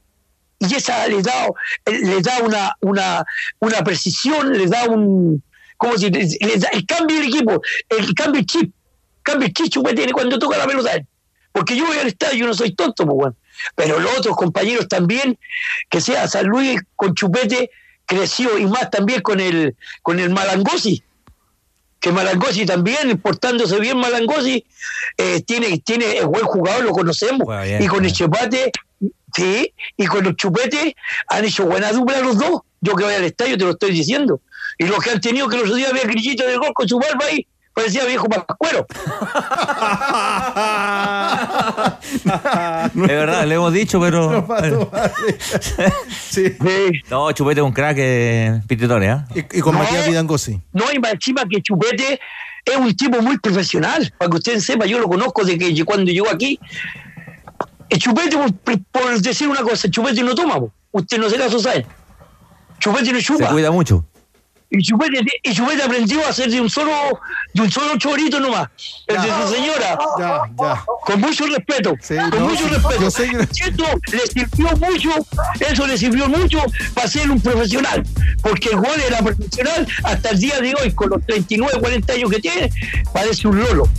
y 0.62 0.76
esa 0.76 1.08
le 1.08 1.22
da, 1.22 1.48
le 1.86 2.22
da 2.22 2.40
una, 2.44 2.76
una, 2.82 3.26
una 3.60 3.84
precisión, 3.84 4.54
le 4.54 4.68
da 4.68 4.86
un, 4.86 5.44
¿cómo 5.78 5.98
se 5.98 6.12
dice? 6.12 6.38
Le 6.40 6.58
da 6.58 6.70
el 6.72 6.86
cambio 6.86 7.18
del 7.18 7.30
equipo, 7.30 7.62
el 7.90 8.14
cambio 8.14 8.42
de 8.42 8.46
chip, 8.46 8.74
cambio 9.24 9.48
de 9.48 9.54
chip 9.54 9.86
que 9.86 9.94
tiene 9.94 10.14
cuando 10.14 10.38
toca 10.38 10.58
la 10.58 10.68
pelota. 10.68 10.92
Porque 11.52 11.76
yo 11.76 11.86
voy 11.86 11.98
al 11.98 12.08
estadio, 12.08 12.38
yo 12.38 12.48
no 12.48 12.54
soy 12.54 12.74
tonto, 12.76 13.06
pues, 13.06 13.16
bueno. 13.18 13.36
pero 13.76 14.00
los 14.00 14.20
otros 14.20 14.38
compañeros 14.38 14.88
también, 14.88 15.38
que 15.90 16.00
sea 16.00 16.28
San 16.28 16.46
Luis 16.46 16.80
con 16.96 17.14
Chupete, 17.16 17.72
creció 18.06 18.58
y 18.58 18.68
más 18.68 18.90
también 18.92 19.22
con 19.22 19.40
el, 19.40 19.76
con 20.04 20.20
el 20.20 20.30
Malangosi, 20.30 21.04
que 22.00 22.12
Malangosi 22.12 22.66
también, 22.66 23.20
portándose 23.20 23.80
bien 23.80 23.98
Malangosi, 23.98 24.64
eh, 25.18 25.42
tiene, 25.42 25.80
tiene 25.80 26.18
es 26.18 26.26
buen 26.26 26.46
jugador, 26.46 26.84
lo 26.84 26.92
conocemos, 26.92 27.48
bien, 27.64 27.82
y 27.82 27.88
con 27.88 28.06
el 28.06 28.14
Chupete, 28.14 28.72
sí, 29.34 29.74
y 29.98 30.06
con 30.06 30.26
el 30.26 30.36
Chupete 30.36 30.96
han 31.28 31.46
hecho 31.46 31.66
buena 31.66 31.92
dupla 31.92 32.20
los 32.22 32.38
dos, 32.38 32.62
yo 32.82 32.96
que 32.96 33.04
voy 33.04 33.14
al 33.14 33.24
estadio 33.24 33.58
te 33.58 33.66
lo 33.66 33.72
estoy 33.72 33.92
diciendo, 33.92 34.42
y 34.78 34.86
los 34.86 35.00
que 35.00 35.12
han 35.12 35.22
tenido 35.22 35.48
que 35.48 35.56
los 35.58 35.66
otros 35.66 35.78
días 35.78 35.92
había 35.92 36.04
grillito 36.04 36.46
de 36.46 36.58
gol 36.58 36.72
con 36.74 36.88
su 36.88 37.00
barba 37.00 37.26
ahí, 37.26 37.46
parecía 37.74 38.06
viejo 38.06 38.28
pascuero. 38.28 38.86
Es 42.94 43.08
verdad, 43.08 43.46
le 43.46 43.56
hemos 43.56 43.74
dicho, 43.74 44.00
pero. 44.00 44.32
No, 47.10 47.32
Chupete 47.32 47.62
es 47.62 47.66
un 47.66 47.74
crack, 47.74 47.98
eh, 48.00 48.62
Pititore, 48.68 49.10
¿ah? 49.10 49.26
Y, 49.36 49.40
y 49.58 49.62
con 49.62 49.76
No. 49.76 49.84
Matías 49.84 50.08
Vidangosi. 50.08 50.60
No, 50.74 50.86
y 50.94 51.00
más 51.00 51.14
encima 51.14 51.44
que 51.50 51.62
Chupete 51.62 52.20
es 52.66 52.76
un 52.76 52.96
tipo 52.96 53.22
muy 53.22 53.38
profesional. 53.40 54.14
Para 54.18 54.30
que 54.30 54.38
usted 54.38 54.60
sepa, 54.60 54.86
yo 54.86 55.00
lo 55.00 55.08
conozco 55.08 55.44
de 55.44 55.58
que 55.58 55.86
cuando 55.86 56.12
llegó 56.12 56.30
aquí. 56.30 56.60
El 57.92 58.00
Chupete, 58.00 58.38
por, 58.38 58.50
por 58.92 59.22
decir 59.22 59.50
una 59.50 59.62
cosa, 59.64 59.88
el 59.88 59.92
Chupete 59.92 60.24
no 60.24 60.34
toma. 60.34 60.56
po. 60.62 60.72
Usted 60.94 61.18
no 61.18 61.30
se 61.30 61.38
caso 61.38 61.60
sabe. 61.60 61.86
Chupete 62.80 63.12
no 63.12 63.18
Se 63.20 63.24
chupa. 63.26 63.50
cuida 63.50 63.70
mucho. 63.70 64.06
Y 64.70 64.82
Chupete, 64.82 65.20
y 65.44 65.54
Chupete 65.54 65.84
aprendió 65.84 66.26
a 66.26 66.30
hacer 66.30 66.50
de 66.50 66.62
un 66.62 66.70
solo, 66.70 66.94
de 67.54 67.62
un 67.62 67.70
solo 67.70 67.98
chorito 67.98 68.40
nomás. 68.40 68.70
El 69.08 69.22
de 69.22 69.28
su 69.28 69.54
señora. 69.54 70.00
Ya, 70.18 70.42
ya. 70.58 70.86
Con 71.06 71.20
mucho 71.20 71.46
respeto. 71.48 71.94
con 72.08 72.30
no, 72.40 72.48
mucho 72.48 72.64
sí, 72.64 72.70
respeto. 72.70 73.02
yo 73.02 73.12
sé 73.12 73.30
que- 73.30 73.38
Eso 73.42 74.00
le 74.14 74.28
sirvió 74.28 74.78
mucho, 74.78 75.10
eso 75.60 75.88
le 75.88 75.98
sirvió 75.98 76.30
mucho 76.30 76.60
para 76.94 77.10
ser 77.10 77.30
un 77.30 77.42
profesional. 77.42 78.08
Porque 78.42 78.70
el 78.70 78.78
gol 78.78 79.02
era 79.06 79.18
profesional 79.20 79.86
hasta 80.04 80.30
el 80.30 80.40
día 80.40 80.62
de 80.62 80.74
hoy, 80.82 80.94
con 80.94 81.10
los 81.10 81.26
39, 81.26 81.74
40 81.82 82.14
años 82.14 82.32
que 82.32 82.40
tiene, 82.40 82.72
parece 83.14 83.50
un 83.50 83.60
lolo. 83.62 83.90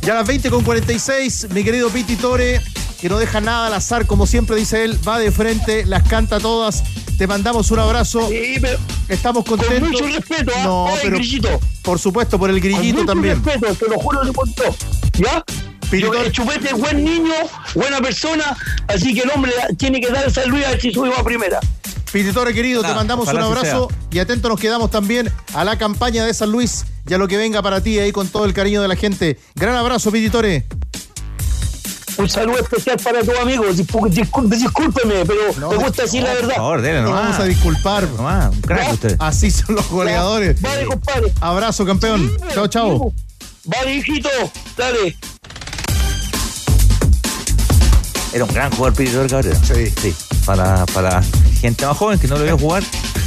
Ya 0.00 0.12
a 0.12 0.16
las 0.16 0.26
20 0.26 0.48
con 0.50 0.64
46, 0.64 1.48
mi 1.50 1.62
querido 1.64 1.90
Piti 1.90 2.16
Tore, 2.16 2.60
que 3.00 3.08
no 3.08 3.18
deja 3.18 3.40
nada 3.40 3.66
al 3.66 3.74
azar, 3.74 4.06
como 4.06 4.26
siempre 4.26 4.56
dice 4.56 4.84
él, 4.84 4.98
va 5.06 5.18
de 5.18 5.30
frente, 5.30 5.84
las 5.84 6.02
canta 6.08 6.40
todas. 6.40 6.82
Te 7.18 7.26
mandamos 7.26 7.70
un 7.70 7.78
abrazo. 7.78 8.28
Estamos 9.08 9.44
contentos. 9.44 9.78
Con 9.80 9.90
mucho 9.90 10.06
respeto, 10.06 10.52
¿ah? 10.56 10.64
No, 10.64 10.84
Oye, 10.84 10.98
pero 11.02 11.16
Grillito. 11.16 11.60
por 11.82 11.98
supuesto, 11.98 12.38
por 12.38 12.50
el 12.50 12.60
grillito 12.60 13.04
Con 13.04 13.06
mucho 13.06 13.06
también. 13.06 13.44
respeto, 13.44 13.74
te 13.74 13.88
lo 13.88 13.98
juro 13.98 14.24
de 14.24 14.32
montó. 14.32 14.64
¿Ya? 15.18 15.44
Yo, 15.92 16.12
el 16.14 16.32
Chupete 16.32 16.66
es 16.68 16.78
buen 16.78 17.04
niño, 17.04 17.32
buena 17.74 18.00
persona, 18.00 18.56
así 18.88 19.14
que 19.14 19.20
el 19.20 19.30
hombre 19.30 19.52
tiene 19.78 20.00
que 20.00 20.08
dar 20.08 20.28
San 20.30 20.50
Luis 20.50 20.64
a 20.66 20.70
ver 20.70 20.80
si 20.80 20.92
sube 20.92 21.10
a 21.16 21.22
primera. 21.22 21.60
Pititore 22.12 22.52
querido, 22.52 22.82
te 22.82 22.92
mandamos 22.92 23.28
un 23.28 23.38
abrazo 23.38 23.88
y 24.10 24.18
atento 24.18 24.48
nos 24.48 24.58
quedamos 24.58 24.90
también 24.90 25.30
a 25.54 25.64
la 25.64 25.78
campaña 25.78 26.24
de 26.24 26.34
San 26.34 26.50
Luis 26.50 26.86
y 27.08 27.14
a 27.14 27.18
lo 27.18 27.28
que 27.28 27.36
venga 27.36 27.62
para 27.62 27.80
ti 27.82 27.98
ahí 27.98 28.10
con 28.10 28.26
todo 28.28 28.46
el 28.46 28.52
cariño 28.52 28.82
de 28.82 28.88
la 28.88 28.96
gente. 28.96 29.38
Gran 29.54 29.76
abrazo, 29.76 30.10
Pititore. 30.10 30.66
Un 32.18 32.28
saludo 32.30 32.58
especial 32.58 32.96
para 33.02 33.22
tu 33.22 33.32
amigo. 33.38 33.64
Discú- 33.66 34.08
discú- 34.08 34.48
Discúlpeme, 34.48 35.24
pero 35.26 35.70
me 35.70 35.76
gusta 35.76 36.02
decir 36.02 36.22
la 36.22 36.30
verdad. 36.32 36.48
Por 36.48 36.56
favor, 36.56 36.82
dele 36.82 37.02
nomás. 37.02 37.22
vamos 37.24 37.38
a 37.40 37.44
disculpar. 37.44 38.08
Nomás, 38.08 38.54
un 38.54 38.60
crack 38.62 38.92
usted. 38.94 39.16
Así 39.18 39.50
son 39.50 39.74
los 39.74 39.88
goleadores. 39.88 40.60
Vale, 40.60 40.86
compadre. 40.86 41.32
Abrazo, 41.40 41.84
campeón. 41.84 42.32
Chao, 42.54 42.66
chao. 42.68 43.12
Vale, 43.64 43.94
hijito, 43.96 44.28
dale. 44.76 45.16
Era 48.32 48.44
un 48.44 48.52
gran 48.52 48.70
jugador 48.70 48.94
Pititore 48.94 49.28
Cabrera. 49.28 49.56
Sí. 49.64 50.14
Para, 50.44 50.86
para 50.86 51.22
gente 51.60 51.86
más 51.86 51.96
joven 51.96 52.18
que 52.18 52.28
no 52.28 52.36
lo 52.38 52.44
vio 52.44 52.56
jugar, 52.58 52.82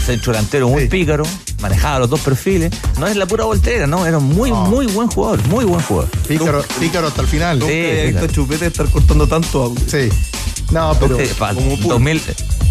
centro 0.06 0.32
delantero 0.32 0.70
muy 0.70 0.88
pícaro, 0.88 1.24
manejaba 1.60 1.99
los 1.99 2.10
dos 2.10 2.20
perfiles. 2.22 2.72
No 2.99 3.07
es 3.07 3.16
la 3.16 3.26
pura 3.26 3.45
voltereta, 3.45 3.88
no, 3.88 4.05
era 4.05 4.18
un 4.18 4.26
muy, 4.26 4.51
muy 4.51 4.86
buen 4.88 5.07
jugador, 5.07 5.45
muy 5.47 5.66
buen 5.66 5.82
jugador. 5.82 6.10
Pícaro, 6.28 6.64
pícaro 6.80 7.07
hasta 7.07 7.22
el 7.22 7.28
final. 7.28 7.62
Sí, 7.62 8.12
visto 8.12 8.28
Chupete 8.28 8.68
estar 8.68 8.89
cortando 8.89 9.28
tanto 9.28 9.64
audio. 9.64 9.82
Sí. 9.88 10.10
No, 10.72 10.95
pero. 10.99 11.18
Como 11.55 11.78
puro. 11.78 11.95
2000, 11.95 12.22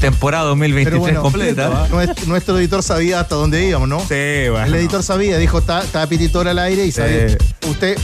temporada 0.01 0.45
2023 0.45 0.85
Pero 0.91 1.01
bueno, 1.01 1.23
completa. 1.23 1.89
nuestro, 1.91 2.27
nuestro 2.27 2.59
editor 2.59 2.83
sabía 2.83 3.21
hasta 3.21 3.35
dónde 3.35 3.65
íbamos, 3.65 3.89
¿no? 3.89 4.01
Sí, 4.01 4.49
bueno. 4.51 4.67
El 4.67 4.75
editor 4.77 5.03
sabía, 5.03 5.39
dijo, 5.39 5.59
está, 5.59 5.83
está 5.83 6.07
Pititore 6.07 6.51
al 6.51 6.59
aire 6.59 6.87
y 6.87 6.93
sabía. 6.93 7.37
Usted, 7.69 7.99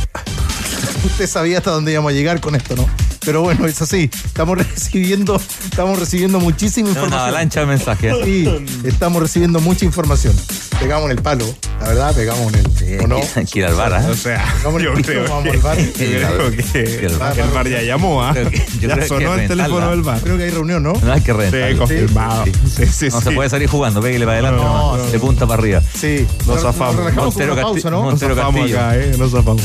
usted 1.05 1.27
sabía 1.29 1.59
hasta 1.59 1.71
dónde 1.71 1.93
íbamos 1.93 2.11
a 2.11 2.15
llegar 2.15 2.41
con 2.41 2.55
esto, 2.55 2.75
¿no? 2.77 2.89
Pero 3.25 3.43
bueno, 3.43 3.67
es 3.67 3.81
así. 3.81 4.11
Estamos 4.25 4.59
recibiendo, 4.71 5.41
estamos 5.65 5.99
recibiendo 5.99 6.41
muchísima 6.41 6.89
No, 6.89 6.93
una 6.93 7.01
información. 7.01 7.29
avalancha 7.29 7.61
de 7.61 7.67
mensajes. 7.67 8.15
Sí, 8.25 8.49
estamos 8.85 9.23
recibiendo 9.23 9.61
mucha 9.61 9.85
información. 9.85 10.35
Pegamos 10.79 11.07
en 11.11 11.17
el 11.17 11.23
palo, 11.23 11.47
la 11.81 11.89
verdad, 11.89 12.15
pegamos 12.15 12.53
en 12.53 12.59
el. 12.61 13.01
¿O 13.01 13.07
no? 13.07 13.21
Ir 13.55 13.65
al 13.65 13.75
bar, 13.75 13.93
¿eh? 14.03 14.11
O 14.11 14.15
sea, 14.15 14.45
Vamos 14.65 14.83
yo 14.83 14.93
al 14.93 15.03
creo 15.03 15.23
piso, 15.23 15.35
vamos 15.35 15.45
que, 15.45 15.51
al 15.51 15.59
bar. 15.59 15.79
yo 15.79 15.93
creo 15.95 16.51
que 16.51 17.07
el 17.07 17.51
bar 17.51 17.69
ya 17.69 17.81
llamó, 17.83 18.23
¿ah? 18.23 18.33
Creo 18.33 18.51
que- 18.51 18.59
yo 18.59 18.89
Ya 18.89 18.95
creo 18.95 18.99
que 18.99 19.07
sonó 19.09 19.35
el 19.35 19.49
teléfono 19.49 19.91
del 19.91 20.03
bar. 20.03 20.21
Creo 20.21 20.37
que 20.37 20.45
hay 20.45 20.51
reunión, 20.51 20.83
¿no? 20.83 20.93
No 20.93 21.13
hay 21.13 21.21
que 21.23 21.33
rentar. 21.33 21.71
Sí, 21.73 21.77
confirmado. 21.79 22.45
Sí, 22.45 22.87
sí, 22.87 23.07
No 23.11 23.19
sí. 23.19 23.25
se 23.25 23.31
puede 23.31 23.49
salir 23.49 23.69
jugando, 23.69 24.03
pégale 24.03 24.25
para 24.27 24.39
adelante, 24.39 24.63
No, 24.63 24.93
nomás, 24.93 25.07
no, 25.07 25.11
de 25.13 25.19
punta 25.19 25.47
para 25.47 25.61
arriba. 25.63 25.81
Sí, 25.99 26.27
Nos 26.47 26.61
zafamos. 26.61 27.15
Montero 27.15 27.55
pausa, 27.57 27.91
¿no? 27.91 27.97
Nos 28.03 28.11
Montero 28.13 28.35
zafamos 28.35 28.71
acá, 28.71 28.97
¿eh? 28.97 29.15
Nos 29.17 29.31
zafamos. 29.31 29.63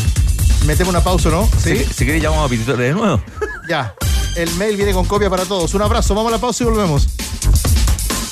Metemos 0.67 0.93
una 0.93 1.03
pausa, 1.03 1.29
¿no? 1.29 1.49
Si, 1.61 1.75
Sí. 1.77 1.85
si 1.95 2.05
querés 2.05 2.21
llamamos 2.21 2.45
a 2.45 2.49
Pititore 2.49 2.83
de 2.85 2.93
nuevo. 2.93 3.21
Ya. 3.69 3.93
El 4.35 4.53
mail 4.55 4.75
viene 4.75 4.93
con 4.93 5.05
copia 5.05 5.29
para 5.29 5.45
todos. 5.45 5.75
Un 5.75 5.83
abrazo, 5.83 6.15
vamos 6.15 6.31
a 6.31 6.35
la 6.35 6.41
pausa 6.41 6.63
y 6.63 6.67
volvemos. 6.67 7.07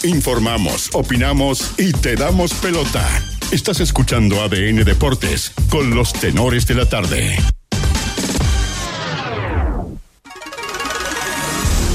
Informamos, 0.04 0.90
opinamos 0.94 1.74
y 1.78 1.92
te 1.92 2.16
damos 2.16 2.54
pelota. 2.56 3.08
Estás 3.52 3.80
escuchando 3.80 4.42
ADN 4.42 4.84
Deportes 4.84 5.52
con 5.70 5.94
los 5.94 6.12
tenores 6.12 6.66
de 6.66 6.74
la 6.74 6.90
tarde. 6.90 7.38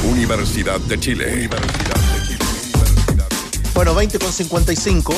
Universidad 0.09 0.79
de 0.81 1.01
Chile. 1.01 1.51
Bueno, 3.75 3.95
20 3.95 4.19
con 4.21 4.33
55. 4.33 5.15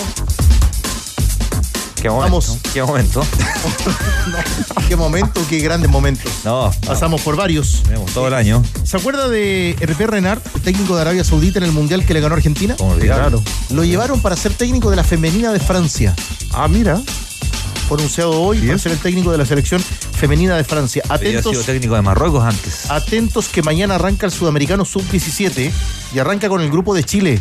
Qué 2.05 2.11
momento. 2.11 2.35
Vamos. 2.39 2.59
Qué 2.75 2.83
momento. 2.83 3.23
Qué 4.89 4.95
momento, 4.95 5.41
qué 5.49 5.59
grandes 5.61 5.91
momentos. 5.91 6.31
No, 6.45 6.71
Pasamos 6.87 7.23
por 7.23 7.35
varios. 7.35 7.81
tenemos 7.85 8.13
todo 8.13 8.29
el 8.29 8.35
año. 8.35 8.63
¿Se 8.83 8.99
acuerda 8.99 9.27
de 9.31 9.75
RP 9.81 10.01
Renard, 10.07 10.43
el 10.55 10.61
técnico 10.61 10.97
de 10.97 11.01
Arabia 11.01 11.25
Saudita 11.25 11.61
en 11.61 11.65
el 11.65 11.73
Mundial 11.73 12.05
que 12.05 12.13
le 12.13 12.21
ganó 12.21 12.35
a 12.35 12.37
Argentina? 12.37 12.77
Como 12.77 12.91
olvidarlo. 12.93 13.43
Lo 13.71 13.85
llevaron 13.85 14.21
para 14.21 14.37
ser 14.37 14.53
técnico 14.53 14.91
de 14.91 14.97
la 14.97 15.05
femenina 15.05 15.51
de 15.51 15.61
Francia. 15.61 16.15
Ah, 16.53 16.69
mira. 16.69 17.01
Fue 17.89 17.99
anunciado 17.99 18.41
hoy 18.41 18.61
para 18.61 18.78
ser 18.78 18.93
el 18.93 18.99
técnico 18.99 19.30
de 19.30 19.39
la 19.39 19.45
selección 19.45 19.80
femenina 19.80 20.57
de 20.57 20.64
Francia. 20.64 21.03
Había 21.09 21.30
sido 21.30 21.51
Atentos, 21.51 21.66
técnico 21.66 21.95
de 21.95 22.03
Marruecos 22.03 22.43
antes. 22.43 22.91
atentos 22.91 23.49
que 23.49 23.62
mañana 23.62 23.97
arranca 23.97 24.24
el 24.24 24.32
sudamericano 24.32 24.85
sub-17 24.87 25.70
y 26.14 26.18
arranca 26.18 26.49
con 26.49 26.62
el 26.62 26.70
grupo 26.70 26.95
de 26.95 27.05
Chile. 27.05 27.41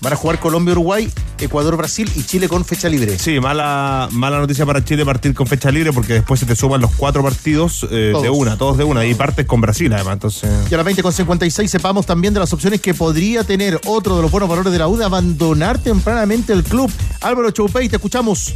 Van 0.00 0.12
a 0.12 0.16
jugar 0.16 0.38
Colombia, 0.40 0.72
Uruguay, 0.72 1.10
Ecuador, 1.40 1.76
Brasil 1.76 2.10
y 2.14 2.24
Chile 2.24 2.48
con 2.48 2.64
fecha 2.64 2.88
libre. 2.88 3.18
Sí, 3.18 3.38
mala, 3.40 4.08
mala 4.10 4.38
noticia 4.38 4.66
para 4.66 4.84
Chile 4.84 5.04
partir 5.04 5.32
con 5.32 5.46
fecha 5.46 5.70
libre 5.70 5.92
porque 5.92 6.14
después 6.14 6.40
se 6.40 6.44
te 6.44 6.56
suman 6.56 6.80
los 6.80 6.90
cuatro 6.92 7.22
partidos 7.22 7.86
eh, 7.90 8.12
de 8.20 8.30
una, 8.30 8.58
todos 8.58 8.76
de 8.76 8.84
una. 8.84 9.06
Y 9.06 9.14
partes 9.14 9.46
con 9.46 9.60
Brasil, 9.60 9.92
además. 9.92 10.14
Entonces. 10.14 10.50
Y 10.70 10.74
a 10.74 10.76
las 10.76 10.86
20.56 10.86 11.68
sepamos 11.68 12.04
también 12.04 12.34
de 12.34 12.40
las 12.40 12.52
opciones 12.52 12.80
que 12.80 12.92
podría 12.92 13.44
tener 13.44 13.80
otro 13.86 14.16
de 14.16 14.22
los 14.22 14.30
buenos 14.30 14.48
valores 14.48 14.72
de 14.72 14.78
la 14.78 14.88
U 14.88 14.96
de 14.96 15.04
abandonar 15.04 15.78
tempranamente 15.78 16.52
el 16.52 16.64
club. 16.64 16.90
Álvaro 17.20 17.50
Choupey, 17.52 17.88
te 17.88 17.96
escuchamos. 17.96 18.52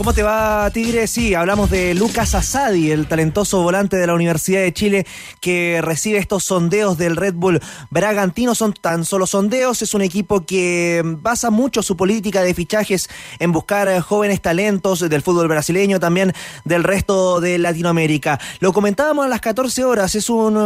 ¿Cómo 0.00 0.14
te 0.14 0.22
va, 0.22 0.70
Tigre? 0.72 1.06
Sí, 1.06 1.34
hablamos 1.34 1.68
de 1.68 1.92
Lucas 1.92 2.34
Asadi, 2.34 2.90
el 2.90 3.06
talentoso 3.06 3.60
volante 3.62 3.98
de 3.98 4.06
la 4.06 4.14
Universidad 4.14 4.62
de 4.62 4.72
Chile 4.72 5.06
que 5.42 5.80
recibe 5.82 6.16
estos 6.16 6.42
sondeos 6.42 6.96
del 6.96 7.16
Red 7.16 7.34
Bull 7.34 7.60
Bragantino. 7.90 8.54
Son 8.54 8.72
tan 8.72 9.04
solo 9.04 9.26
sondeos, 9.26 9.82
es 9.82 9.92
un 9.92 10.00
equipo 10.00 10.46
que 10.46 11.02
basa 11.04 11.50
mucho 11.50 11.82
su 11.82 11.98
política 11.98 12.40
de 12.40 12.54
fichajes 12.54 13.10
en 13.40 13.52
buscar 13.52 13.88
eh, 13.88 14.00
jóvenes 14.00 14.40
talentos 14.40 15.06
del 15.06 15.20
fútbol 15.20 15.48
brasileño, 15.48 16.00
también 16.00 16.32
del 16.64 16.82
resto 16.82 17.42
de 17.42 17.58
Latinoamérica. 17.58 18.40
Lo 18.60 18.72
comentábamos 18.72 19.26
a 19.26 19.28
las 19.28 19.42
14 19.42 19.84
horas, 19.84 20.14
es 20.14 20.30
un, 20.30 20.56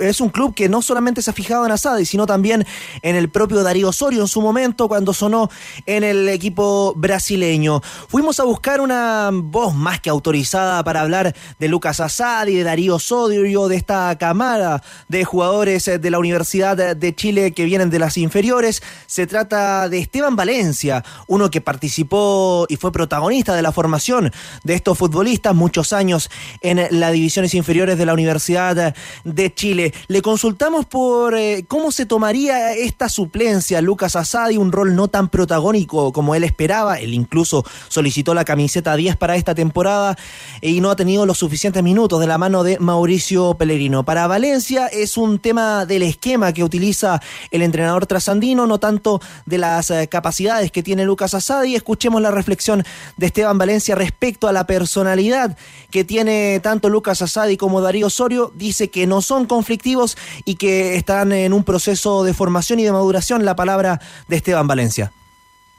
eh, 0.00 0.06
es 0.06 0.20
un 0.20 0.28
club 0.28 0.54
que 0.54 0.68
no 0.68 0.82
solamente 0.82 1.22
se 1.22 1.30
ha 1.30 1.32
fijado 1.32 1.64
en 1.64 1.72
Asadi, 1.72 2.04
sino 2.04 2.26
también 2.26 2.66
en 3.00 3.16
el 3.16 3.30
propio 3.30 3.62
Darío 3.62 3.88
Osorio 3.88 4.20
en 4.20 4.28
su 4.28 4.42
momento 4.42 4.86
cuando 4.86 5.14
sonó 5.14 5.48
en 5.86 6.04
el 6.04 6.28
equipo 6.28 6.92
brasileño. 6.94 7.80
Fuimos 8.08 8.38
a 8.38 8.44
buscar 8.44 8.81
una 8.82 9.30
voz 9.32 9.74
más 9.74 10.00
que 10.00 10.10
autorizada 10.10 10.82
para 10.84 11.00
hablar 11.00 11.34
de 11.58 11.68
Lucas 11.68 12.00
Asadi, 12.00 12.56
de 12.56 12.64
Darío 12.64 12.96
Osorio, 12.96 13.68
de 13.68 13.76
esta 13.76 14.16
camada 14.18 14.82
de 15.08 15.24
jugadores 15.24 15.88
eh, 15.88 15.98
de 15.98 16.10
la 16.10 16.18
Universidad 16.18 16.96
de 16.96 17.14
Chile 17.14 17.52
que 17.52 17.64
vienen 17.64 17.90
de 17.90 17.98
las 17.98 18.16
inferiores. 18.16 18.82
Se 19.06 19.26
trata 19.26 19.88
de 19.88 19.98
Esteban 19.98 20.36
Valencia, 20.36 21.04
uno 21.28 21.50
que 21.50 21.60
participó 21.60 22.66
y 22.68 22.76
fue 22.76 22.92
protagonista 22.92 23.54
de 23.54 23.62
la 23.62 23.72
formación 23.72 24.32
de 24.64 24.74
estos 24.74 24.98
futbolistas 24.98 25.54
muchos 25.54 25.92
años 25.92 26.30
en 26.60 26.86
las 26.90 27.12
divisiones 27.12 27.54
inferiores 27.54 27.98
de 27.98 28.06
la 28.06 28.12
Universidad 28.12 28.94
de 29.24 29.54
Chile. 29.54 29.92
Le 30.08 30.22
consultamos 30.22 30.86
por 30.86 31.36
eh, 31.36 31.64
cómo 31.68 31.92
se 31.92 32.06
tomaría 32.06 32.72
esta 32.74 33.08
suplencia 33.08 33.80
Lucas 33.80 34.16
Asadi, 34.16 34.56
un 34.56 34.72
rol 34.72 34.96
no 34.96 35.08
tan 35.08 35.28
protagónico 35.28 36.12
como 36.12 36.34
él 36.34 36.44
esperaba. 36.44 36.98
Él 36.98 37.14
incluso 37.14 37.64
solicitó 37.88 38.34
la 38.34 38.44
camiseta 38.44 38.71
10 38.80 39.16
para 39.16 39.36
esta 39.36 39.54
temporada 39.54 40.16
y 40.60 40.80
no 40.80 40.90
ha 40.90 40.96
tenido 40.96 41.26
los 41.26 41.38
suficientes 41.38 41.82
minutos 41.82 42.20
de 42.20 42.26
la 42.26 42.38
mano 42.38 42.64
de 42.64 42.78
Mauricio 42.78 43.54
Pellegrino. 43.54 44.04
Para 44.04 44.26
Valencia 44.26 44.86
es 44.86 45.16
un 45.16 45.38
tema 45.38 45.84
del 45.84 46.02
esquema 46.02 46.52
que 46.52 46.64
utiliza 46.64 47.20
el 47.50 47.62
entrenador 47.62 48.06
trasandino, 48.06 48.66
no 48.66 48.78
tanto 48.78 49.20
de 49.46 49.58
las 49.58 49.90
eh, 49.90 50.08
capacidades 50.08 50.72
que 50.72 50.82
tiene 50.82 51.04
Lucas 51.04 51.34
Asadi. 51.34 51.74
Escuchemos 51.74 52.22
la 52.22 52.30
reflexión 52.30 52.84
de 53.16 53.26
Esteban 53.26 53.58
Valencia 53.58 53.94
respecto 53.94 54.48
a 54.48 54.52
la 54.52 54.66
personalidad 54.66 55.56
que 55.90 56.04
tiene 56.04 56.60
tanto 56.60 56.88
Lucas 56.88 57.22
Asadi 57.22 57.56
como 57.56 57.80
Darío 57.80 58.06
Osorio. 58.06 58.52
Dice 58.54 58.88
que 58.88 59.06
no 59.06 59.20
son 59.20 59.46
conflictivos 59.46 60.16
y 60.44 60.54
que 60.54 60.96
están 60.96 61.32
en 61.32 61.52
un 61.52 61.64
proceso 61.64 62.24
de 62.24 62.32
formación 62.34 62.80
y 62.80 62.84
de 62.84 62.92
maduración. 62.92 63.44
La 63.44 63.56
palabra 63.56 64.00
de 64.28 64.36
Esteban 64.36 64.66
Valencia. 64.66 65.12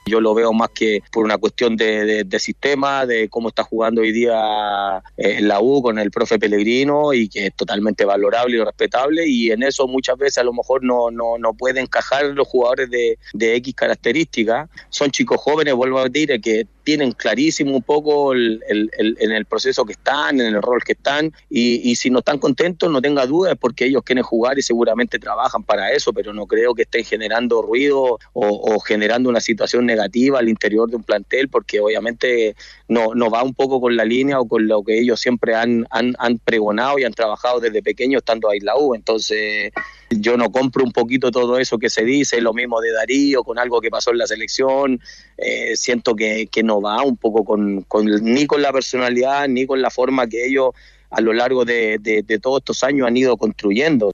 Yo 0.05 0.19
lo 0.19 0.33
veo 0.33 0.51
más 0.53 0.69
que 0.69 1.01
por 1.11 1.23
una 1.23 1.37
cuestión 1.37 1.77
de, 1.77 2.25
sistema, 2.39 3.05
de 3.05 3.29
cómo 3.29 3.49
está 3.49 3.63
jugando 3.63 4.01
hoy 4.01 4.11
día 4.11 5.01
eh, 5.15 5.39
la 5.41 5.61
U 5.61 5.81
con 5.81 5.97
el 5.97 6.11
profe 6.11 6.37
Pellegrino 6.39 7.13
y 7.13 7.29
que 7.29 7.47
es 7.47 7.55
totalmente 7.55 8.03
valorable 8.03 8.57
y 8.57 8.63
respetable 8.63 9.25
y 9.27 9.51
en 9.51 9.63
eso 9.63 9.87
muchas 9.87 10.17
veces 10.17 10.39
a 10.39 10.43
lo 10.43 10.51
mejor 10.53 10.83
no, 10.83 11.09
no, 11.09 11.37
no 11.37 11.53
pueden 11.53 11.77
encajar 11.77 12.25
los 12.25 12.47
jugadores 12.47 12.89
de, 12.89 13.17
de 13.33 13.55
X 13.55 13.75
características. 13.75 14.69
Son 14.89 15.09
chicos 15.11 15.39
jóvenes, 15.39 15.73
vuelvo 15.73 15.99
a 15.99 16.09
decir, 16.09 16.41
que 16.41 16.67
tienen 16.83 17.13
clarísimo 17.13 17.73
un 17.77 17.81
poco 17.83 18.33
el, 18.33 18.61
el- 18.67 18.91
el- 18.97 19.15
en 19.21 19.31
el 19.31 19.45
proceso 19.45 19.85
que 19.85 19.93
están, 19.93 20.41
en 20.41 20.47
el 20.53 20.61
rol 20.61 20.83
que 20.83 20.91
están 20.93 21.31
y, 21.49 21.89
y 21.89 21.95
si 21.95 22.09
no 22.09 22.19
están 22.19 22.39
contentos 22.39 22.91
no 22.91 23.01
tenga 23.01 23.25
dudas 23.25 23.55
porque 23.57 23.85
ellos 23.85 24.03
quieren 24.03 24.23
jugar 24.25 24.59
y 24.59 24.63
seguramente 24.63 25.17
trabajan 25.17 25.63
para 25.63 25.91
eso, 25.93 26.11
pero 26.11 26.33
no 26.33 26.45
creo 26.45 26.73
que 26.75 26.81
estén 26.81 27.05
generando 27.05 27.61
ruido 27.61 28.03
o, 28.03 28.19
o 28.33 28.79
generando 28.81 29.29
una 29.29 29.39
situación 29.39 29.85
negativa 29.85 29.92
al 29.99 30.49
interior 30.49 30.89
de 30.89 30.95
un 30.97 31.03
plantel 31.03 31.49
porque 31.49 31.79
obviamente 31.79 32.55
no, 32.87 33.13
no 33.15 33.29
va 33.29 33.43
un 33.43 33.53
poco 33.53 33.79
con 33.81 33.95
la 33.95 34.05
línea 34.05 34.39
o 34.39 34.47
con 34.47 34.67
lo 34.67 34.83
que 34.83 34.99
ellos 34.99 35.19
siempre 35.19 35.55
han, 35.55 35.85
han, 35.89 36.15
han 36.19 36.39
pregonado 36.39 36.99
y 36.99 37.03
han 37.03 37.13
trabajado 37.13 37.59
desde 37.59 37.81
pequeños 37.83 38.19
estando 38.21 38.49
ahí 38.49 38.57
en 38.59 38.65
la 38.65 38.77
U. 38.77 38.95
Entonces 38.95 39.71
yo 40.09 40.37
no 40.37 40.51
compro 40.51 40.83
un 40.83 40.91
poquito 40.91 41.31
todo 41.31 41.57
eso 41.59 41.77
que 41.77 41.89
se 41.89 42.03
dice, 42.03 42.41
lo 42.41 42.53
mismo 42.53 42.79
de 42.81 42.91
Darío, 42.91 43.43
con 43.43 43.57
algo 43.59 43.81
que 43.81 43.89
pasó 43.89 44.11
en 44.11 44.17
la 44.19 44.27
selección, 44.27 44.99
eh, 45.37 45.75
siento 45.75 46.15
que, 46.15 46.47
que 46.47 46.63
no 46.63 46.81
va 46.81 47.01
un 47.03 47.17
poco 47.17 47.43
con, 47.43 47.81
con- 47.83 48.05
ni 48.05 48.45
con 48.47 48.61
la 48.61 48.71
personalidad 48.71 49.47
ni 49.47 49.65
con 49.65 49.81
la 49.81 49.89
forma 49.89 50.27
que 50.27 50.45
ellos 50.45 50.69
a 51.09 51.21
lo 51.21 51.33
largo 51.33 51.63
de, 51.65 51.97
de- 51.99 52.23
de 52.23 52.39
todos 52.39 52.59
estos 52.61 52.83
años 52.83 53.07
han 53.07 53.15
ido 53.17 53.37
construyendo. 53.37 54.11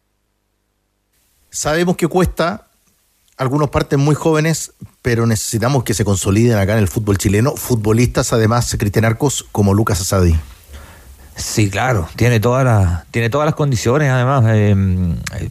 Sabemos 1.50 1.98
que 1.98 2.08
cuesta, 2.08 2.68
algunos 3.38 3.70
parten 3.70 4.00
muy 4.00 4.16
jóvenes, 4.16 4.74
pero 5.10 5.26
necesitamos 5.26 5.84
que 5.84 5.96
se 5.96 6.06
consoliden 6.06 6.60
acá 6.60 6.74
en 6.74 6.78
el 6.78 6.88
fútbol 6.88 7.18
chileno. 7.18 7.56
Futbolistas, 7.56 8.32
además, 8.32 8.76
Cristian 8.78 9.06
Arcos, 9.06 9.44
como 9.52 9.74
Lucas 9.74 10.00
Asadi. 10.02 10.36
Sí, 11.36 11.72
claro, 11.72 12.08
tiene 12.16 12.40
todas 12.40 12.64
las, 12.64 13.08
tiene 13.10 13.32
todas 13.32 13.48
las 13.48 13.56
condiciones, 13.56 14.12
además. 14.12 14.44
eh, 14.50 14.76
eh, 15.40 15.50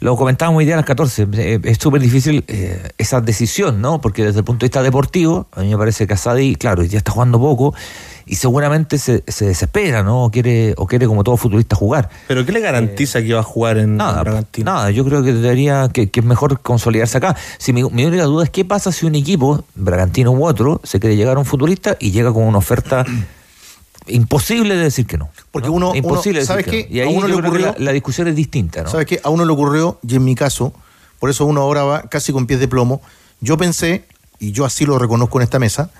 lo 0.00 0.16
comentábamos 0.16 0.58
hoy 0.58 0.64
día 0.64 0.74
a 0.74 0.78
las 0.78 0.86
14. 0.86 1.28
eh, 1.34 1.60
es 1.62 1.78
súper 1.78 2.02
difícil 2.02 2.42
eh, 2.48 2.90
esa 2.98 3.20
decisión, 3.20 3.80
¿no? 3.80 4.00
Porque 4.00 4.24
desde 4.24 4.40
el 4.40 4.44
punto 4.44 4.64
de 4.64 4.70
vista 4.70 4.82
deportivo, 4.82 5.46
a 5.52 5.60
mí 5.60 5.68
me 5.68 5.78
parece 5.78 6.08
que 6.08 6.14
Asadi, 6.14 6.56
claro, 6.56 6.82
ya 6.82 6.98
está 6.98 7.12
jugando 7.12 7.38
poco 7.38 7.72
y 8.32 8.36
seguramente 8.36 8.96
se, 8.98 9.24
se 9.26 9.46
desespera, 9.46 10.04
¿no? 10.04 10.24
O 10.26 10.30
quiere, 10.30 10.74
o 10.76 10.86
quiere, 10.86 11.06
como 11.08 11.24
todo 11.24 11.36
futbolista, 11.36 11.74
jugar. 11.74 12.08
¿Pero 12.28 12.46
qué 12.46 12.52
le 12.52 12.60
garantiza 12.60 13.20
que 13.22 13.34
va 13.34 13.40
a 13.40 13.42
jugar 13.42 13.76
en 13.78 13.96
Nada, 13.96 14.22
Bragantino? 14.22 14.72
nada, 14.72 14.90
yo 14.92 15.04
creo 15.04 15.24
que 15.24 15.32
debería, 15.32 15.88
que, 15.92 16.10
que 16.10 16.20
es 16.20 16.26
mejor 16.26 16.60
consolidarse 16.60 17.18
acá. 17.18 17.34
Si 17.58 17.72
mi, 17.72 17.82
mi 17.90 18.04
única 18.04 18.22
duda 18.24 18.44
es 18.44 18.50
qué 18.50 18.64
pasa 18.64 18.92
si 18.92 19.04
un 19.04 19.16
equipo, 19.16 19.64
Bragantino 19.74 20.30
u 20.30 20.46
otro, 20.46 20.80
se 20.84 21.00
quiere 21.00 21.16
llegar 21.16 21.36
a 21.38 21.40
un 21.40 21.44
futbolista 21.44 21.96
y 21.98 22.12
llega 22.12 22.32
con 22.32 22.44
una 22.44 22.58
oferta 22.58 23.04
imposible 24.06 24.76
de 24.76 24.84
decir 24.84 25.06
que 25.06 25.18
no. 25.18 25.30
Porque 25.50 25.68
¿no? 25.68 25.74
uno- 25.74 25.94
imposible 25.94 26.38
uno- 26.38 26.40
de 26.42 26.46
¿sabes 26.46 26.66
decir 26.66 26.86
que 26.86 26.88
qué? 26.88 26.94
no. 26.94 26.96
Y 26.96 27.00
A 27.00 27.04
ahí 27.10 27.16
uno 27.16 27.28
yo 27.28 27.34
le 27.34 27.40
creo 27.40 27.42
que 27.42 27.58
ocurrió- 27.58 27.78
la, 27.78 27.84
la 27.84 27.92
discusión 27.92 28.28
es 28.28 28.36
distinta, 28.36 28.82
¿no? 28.82 28.90
¿Sabes 28.90 29.06
qué? 29.06 29.20
A 29.22 29.30
uno 29.30 29.44
le 29.44 29.52
ocurrió, 29.52 29.98
y 30.06 30.16
en 30.16 30.24
mi 30.24 30.34
caso, 30.34 30.72
por 31.18 31.30
eso 31.30 31.44
uno 31.46 31.60
ahora 31.62 31.84
va 31.84 32.02
casi 32.02 32.32
con 32.32 32.46
pies 32.46 32.60
de 32.60 32.68
plomo. 32.68 33.00
Yo 33.40 33.56
pensé, 33.56 34.04
y 34.38 34.52
yo 34.52 34.64
así 34.64 34.84
lo 34.86 34.98
reconozco 34.98 35.38
en 35.38 35.42
esta 35.44 35.58
mesa, 35.58 35.90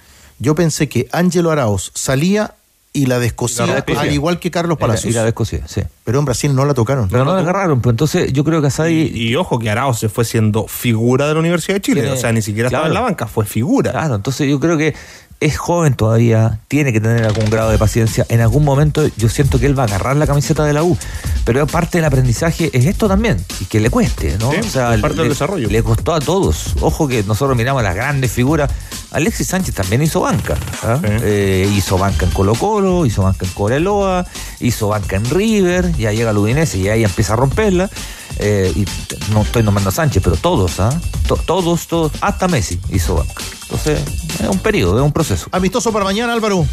yo 0.40 0.54
pensé 0.56 0.88
que 0.88 1.08
Ángelo 1.12 1.52
Arauz 1.52 1.92
salía 1.94 2.54
y 2.92 3.06
la 3.06 3.20
de 3.20 3.26
Escocia, 3.28 3.66
La 3.66 3.74
de 3.74 3.78
Escocia. 3.80 4.00
al 4.00 4.10
igual 4.12 4.40
que 4.40 4.50
Carlos 4.50 4.76
Palacios. 4.76 5.12
Y 5.12 5.14
la 5.14 5.22
de 5.22 5.28
Escocia, 5.28 5.62
sí. 5.68 5.80
Pero 6.02 6.18
en 6.18 6.24
Brasil 6.24 6.52
no 6.56 6.64
la 6.64 6.74
tocaron. 6.74 7.08
Pero 7.08 7.24
no 7.24 7.34
la 7.34 7.40
agarraron, 7.42 7.80
pues 7.80 7.92
entonces 7.92 8.32
yo 8.32 8.42
creo 8.42 8.60
que 8.60 8.66
Asadi. 8.66 9.12
Y, 9.14 9.28
y 9.28 9.36
ojo 9.36 9.60
que 9.60 9.70
Arao 9.70 9.94
se 9.94 10.08
fue 10.08 10.24
siendo 10.24 10.66
figura 10.66 11.28
de 11.28 11.34
la 11.34 11.38
Universidad 11.40 11.76
de 11.76 11.82
Chile. 11.82 12.00
Tiene- 12.00 12.16
o 12.16 12.20
sea, 12.20 12.32
ni 12.32 12.42
siquiera 12.42 12.66
estaba 12.68 12.88
en 12.88 12.94
la 12.94 13.00
banca, 13.00 13.28
fue 13.28 13.46
figura. 13.46 13.92
Claro, 13.92 14.16
entonces 14.16 14.48
yo 14.50 14.58
creo 14.58 14.76
que 14.76 14.92
es 15.40 15.56
joven 15.56 15.94
todavía, 15.94 16.60
tiene 16.68 16.92
que 16.92 17.00
tener 17.00 17.24
algún 17.24 17.48
grado 17.48 17.70
de 17.70 17.78
paciencia. 17.78 18.26
En 18.28 18.40
algún 18.40 18.62
momento 18.62 19.08
yo 19.16 19.28
siento 19.30 19.58
que 19.58 19.66
él 19.66 19.78
va 19.78 19.84
a 19.84 19.86
agarrar 19.86 20.16
la 20.16 20.26
camiseta 20.26 20.64
de 20.64 20.74
la 20.74 20.82
U, 20.82 20.96
pero 21.44 21.66
parte 21.66 21.98
del 21.98 22.04
aprendizaje 22.04 22.70
es 22.74 22.84
esto 22.84 23.08
también, 23.08 23.42
y 23.58 23.64
que 23.64 23.80
le 23.80 23.88
cueste, 23.88 24.36
¿no? 24.38 24.52
Sí, 24.52 24.58
o 24.60 24.62
sea, 24.64 24.94
es 24.94 25.00
parte 25.00 25.16
le, 25.16 25.22
del 25.22 25.32
desarrollo. 25.32 25.68
le 25.68 25.82
costó 25.82 26.12
a 26.12 26.20
todos. 26.20 26.74
Ojo 26.80 27.08
que 27.08 27.22
nosotros 27.24 27.56
miramos 27.56 27.82
las 27.82 27.94
grandes 27.94 28.30
figuras. 28.30 28.70
Alexis 29.12 29.48
Sánchez 29.48 29.74
también 29.74 30.02
hizo 30.02 30.20
banca. 30.20 30.56
¿ah? 30.82 31.00
Eh, 31.04 31.68
hizo 31.74 31.96
banca 31.96 32.26
en 32.26 32.32
Colo 32.32 32.54
Colo, 32.54 33.06
hizo 33.06 33.22
banca 33.22 33.46
en 33.46 33.52
Coreloa, 33.52 34.26
hizo 34.60 34.88
banca 34.88 35.16
en 35.16 35.24
River, 35.24 35.96
ya 35.96 36.12
llega 36.12 36.30
al 36.30 36.38
Udinese 36.38 36.78
y 36.78 36.88
ahí 36.88 37.02
empieza 37.02 37.32
a 37.32 37.36
romperla. 37.36 37.90
Eh, 38.38 38.72
y 38.74 38.84
no 39.32 39.42
estoy 39.42 39.62
nombrando 39.62 39.90
a 39.90 39.92
Sánchez, 39.92 40.22
pero 40.24 40.36
todos, 40.36 40.80
¿ah? 40.80 40.98
To- 41.26 41.36
todos, 41.36 41.86
todos, 41.86 42.12
hasta 42.20 42.48
Messi 42.48 42.80
hizo. 42.90 43.24
Entonces, 43.62 44.00
es 44.40 44.48
un 44.48 44.58
periodo, 44.58 44.98
es 44.98 45.04
un 45.04 45.12
proceso. 45.12 45.48
Amistoso 45.52 45.92
para 45.92 46.04
mañana, 46.04 46.32
Álvaro. 46.32 46.66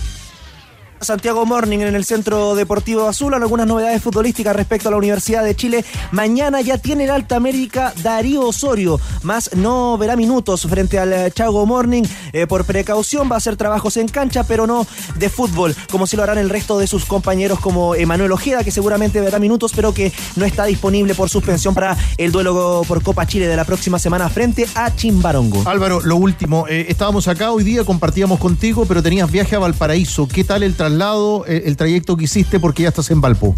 Santiago 1.02 1.46
Morning 1.46 1.80
en 1.80 1.96
el 1.96 2.06
Centro 2.06 2.56
Deportivo 2.56 3.08
Azul. 3.08 3.34
Algunas 3.34 3.68
novedades 3.68 4.02
futbolísticas 4.02 4.56
respecto 4.56 4.88
a 4.88 4.92
la 4.92 4.98
Universidad 4.98 5.44
de 5.44 5.56
Chile. 5.56 5.86
Mañana 6.12 6.62
ya 6.62 6.78
tiene 6.78 7.06
el 7.06 7.12
Alta 7.12 7.36
América 7.36 7.94
Darío 8.02 8.48
Osorio, 8.48 9.00
más 9.24 9.52
no 9.56 9.98
verá 9.98 10.16
minutos 10.16 10.68
frente 10.70 11.00
al 11.00 11.14
eh, 11.14 11.32
Chago 11.32 11.66
Morning. 11.66 12.04
Eh, 12.34 12.48
por 12.48 12.66
precaución 12.66 13.30
va 13.30 13.36
a 13.36 13.38
hacer 13.38 13.56
trabajos 13.56 13.98
en 13.98 14.08
cancha, 14.08 14.44
pero 14.44 14.68
no 14.68 14.86
de 15.16 15.30
fútbol, 15.30 15.76
como 15.92 16.08
si 16.08 16.18
lo 16.18 16.24
harán 16.24 16.38
el 16.38 16.50
resto 16.50 16.78
de 16.80 16.88
sus 16.88 17.06
compañeros 17.06 17.60
como 17.60 17.96
Emanuel 17.96 18.32
Ojeda, 18.32 18.64
que 18.64 18.72
seguramente 18.72 19.22
verá 19.22 19.40
minutos, 19.40 19.72
pero 19.76 19.94
que 19.94 20.12
no 20.36 20.46
está 20.46 20.66
disponible 20.66 21.16
por 21.16 21.30
suspensión 21.30 21.74
para 21.74 21.98
el 22.18 22.32
duelo 22.32 22.84
por 22.88 23.04
Copa 23.04 23.26
Chile 23.26 23.48
de 23.48 23.56
la 23.56 23.66
próxima 23.66 24.00
semana 24.00 24.30
frente 24.30 24.68
a 24.76 24.96
Chimbarongo. 24.96 25.64
Álvaro, 25.66 26.02
lo 26.02 26.16
último, 26.16 26.68
eh, 26.68 26.88
estábamos 26.90 27.28
acá 27.28 27.52
hoy 27.52 27.64
día, 27.64 27.84
compartíamos 27.84 28.40
contigo, 28.40 28.86
pero 28.86 29.04
tenías 29.04 29.32
viaje 29.32 29.56
a 29.56 29.60
Valparaíso. 29.60 30.28
¿Qué 30.28 30.44
tal 30.44 30.64
el 30.64 30.76
traslado, 30.88 31.46
eh, 31.48 31.64
el 31.66 31.76
trayecto 31.76 32.16
que 32.18 32.26
hiciste 32.26 32.60
porque 32.60 32.84
ya 32.84 32.90
estás 32.90 33.12
en 33.12 33.22
Valpo? 33.22 33.56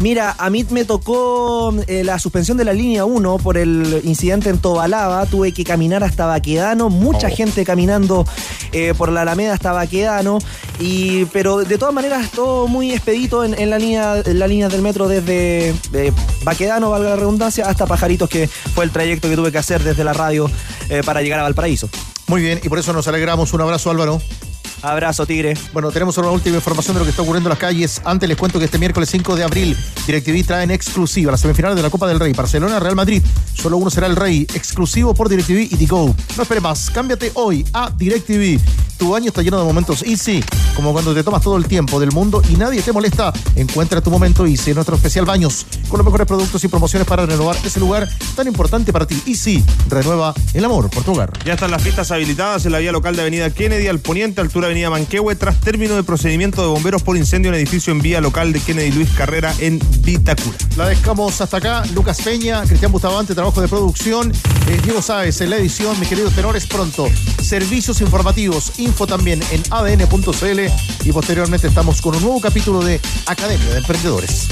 Mira, 0.00 0.34
a 0.36 0.50
mí 0.50 0.66
me 0.70 0.84
tocó 0.84 1.72
eh, 1.86 2.02
la 2.02 2.18
suspensión 2.18 2.56
de 2.56 2.64
la 2.64 2.72
línea 2.72 3.04
1 3.04 3.38
por 3.38 3.56
el 3.56 4.00
incidente 4.02 4.50
en 4.50 4.58
Tobalaba. 4.58 5.24
Tuve 5.26 5.52
que 5.52 5.62
caminar 5.62 6.02
hasta 6.02 6.26
Baquedano, 6.26 6.90
mucha 6.90 7.30
gente 7.30 7.64
caminando 7.64 8.26
eh, 8.72 8.94
por 8.98 9.12
la 9.12 9.22
Alameda 9.22 9.54
hasta 9.54 9.72
Baquedano. 9.72 10.38
Y, 10.80 11.26
pero 11.26 11.58
de 11.58 11.78
todas 11.78 11.94
maneras, 11.94 12.32
todo 12.32 12.66
muy 12.66 12.90
expedito 12.90 13.44
en, 13.44 13.54
en 13.58 13.70
la, 13.70 13.78
línea, 13.78 14.20
en 14.24 14.38
la 14.40 14.48
línea 14.48 14.68
del 14.68 14.82
metro 14.82 15.06
desde 15.06 15.72
eh, 15.92 16.12
Baquedano, 16.42 16.90
valga 16.90 17.10
la 17.10 17.16
redundancia, 17.16 17.68
hasta 17.68 17.86
Pajaritos, 17.86 18.28
que 18.28 18.48
fue 18.48 18.84
el 18.84 18.90
trayecto 18.90 19.28
que 19.28 19.36
tuve 19.36 19.52
que 19.52 19.58
hacer 19.58 19.84
desde 19.84 20.02
la 20.02 20.12
radio 20.12 20.50
eh, 20.88 21.02
para 21.04 21.22
llegar 21.22 21.38
a 21.38 21.44
Valparaíso. 21.44 21.88
Muy 22.26 22.42
bien, 22.42 22.60
y 22.62 22.68
por 22.68 22.80
eso 22.80 22.92
nos 22.92 23.06
alegramos. 23.06 23.52
Un 23.52 23.60
abrazo, 23.60 23.90
Álvaro. 23.90 24.20
Abrazo, 24.82 25.26
Tigre. 25.26 25.54
Bueno, 25.72 25.90
tenemos 25.90 26.18
una 26.18 26.30
última 26.30 26.56
información 26.56 26.94
de 26.94 27.00
lo 27.00 27.04
que 27.04 27.10
está 27.10 27.22
ocurriendo 27.22 27.48
en 27.48 27.52
las 27.52 27.58
calles. 27.58 28.02
Antes 28.04 28.28
les 28.28 28.36
cuento 28.36 28.58
que 28.58 28.64
este 28.64 28.78
miércoles 28.78 29.08
5 29.10 29.36
de 29.36 29.44
abril, 29.44 29.76
DirecTV 30.06 30.44
trae 30.44 30.64
en 30.64 30.72
exclusiva 30.72 31.30
las 31.30 31.40
semifinales 31.40 31.76
de 31.76 31.82
la 31.82 31.90
Copa 31.90 32.08
del 32.08 32.18
Rey. 32.18 32.32
Barcelona, 32.32 32.80
Real 32.80 32.96
Madrid. 32.96 33.22
Solo 33.54 33.76
uno 33.76 33.90
será 33.90 34.08
el 34.08 34.16
Rey. 34.16 34.46
Exclusivo 34.54 35.14
por 35.14 35.28
DirecTV 35.28 35.72
y 35.72 35.76
Digo. 35.76 36.14
No 36.36 36.42
espere 36.42 36.60
más. 36.60 36.90
Cámbiate 36.90 37.30
hoy 37.34 37.64
a 37.72 37.90
DirecTV. 37.90 38.60
Tu 38.98 39.16
año 39.16 39.28
está 39.28 39.42
lleno 39.42 39.58
de 39.58 39.64
momentos 39.64 40.02
Easy, 40.04 40.44
como 40.76 40.92
cuando 40.92 41.12
te 41.12 41.24
tomas 41.24 41.42
todo 41.42 41.56
el 41.56 41.66
tiempo 41.66 41.98
del 41.98 42.12
mundo 42.12 42.40
y 42.48 42.54
nadie 42.54 42.82
te 42.82 42.92
molesta. 42.92 43.32
Encuentra 43.56 44.00
tu 44.00 44.10
momento 44.10 44.46
Easy 44.46 44.70
en 44.70 44.76
nuestro 44.76 44.94
especial 44.94 45.24
Baños, 45.24 45.66
con 45.88 45.98
los 45.98 46.04
mejores 46.04 46.24
productos 46.24 46.62
y 46.62 46.68
promociones 46.68 47.08
para 47.08 47.26
renovar 47.26 47.56
ese 47.64 47.80
lugar 47.80 48.08
tan 48.36 48.46
importante 48.46 48.92
para 48.92 49.04
ti. 49.04 49.20
Easy, 49.26 49.64
renueva 49.88 50.34
el 50.54 50.64
amor 50.64 50.88
por 50.88 51.02
tu 51.02 51.12
hogar. 51.12 51.32
Ya 51.44 51.54
están 51.54 51.72
las 51.72 51.82
pistas 51.82 52.12
habilitadas 52.12 52.64
en 52.64 52.70
la 52.70 52.78
vía 52.78 52.92
local 52.92 53.16
de 53.16 53.22
Avenida 53.22 53.50
Kennedy 53.50 53.88
al 53.88 53.98
poniente, 53.98 54.40
altura 54.40 54.68
Avenida 54.72 54.88
Manquehue, 54.88 55.36
tras 55.36 55.60
término 55.60 55.96
de 55.96 56.02
procedimiento 56.02 56.62
de 56.62 56.68
bomberos 56.68 57.02
por 57.02 57.18
incendio 57.18 57.50
en 57.50 57.56
edificio 57.56 57.92
en 57.92 58.00
vía 58.00 58.22
local 58.22 58.54
de 58.54 58.60
Kennedy 58.60 58.90
Luis 58.92 59.10
Carrera 59.10 59.54
en 59.58 59.78
Vitacura. 60.00 60.56
La 60.78 60.88
dejamos 60.88 61.38
hasta 61.42 61.58
acá. 61.58 61.82
Lucas 61.92 62.22
Peña, 62.22 62.62
Cristian 62.62 62.90
Bustamante, 62.90 63.34
trabajo 63.34 63.60
de 63.60 63.68
producción. 63.68 64.32
eh, 64.32 64.80
Diego 64.82 65.02
Sáez 65.02 65.42
en 65.42 65.50
la 65.50 65.56
edición. 65.56 66.00
Mis 66.00 66.08
queridos 66.08 66.34
tenores, 66.34 66.64
pronto. 66.66 67.06
Servicios 67.42 68.00
informativos, 68.00 68.72
info 68.78 69.06
también 69.06 69.42
en 69.50 69.62
adn.cl. 69.68 70.60
Y 71.04 71.12
posteriormente 71.12 71.66
estamos 71.66 72.00
con 72.00 72.16
un 72.16 72.22
nuevo 72.22 72.40
capítulo 72.40 72.82
de 72.82 72.98
Academia 73.26 73.68
de 73.72 73.78
Emprendedores. 73.78 74.48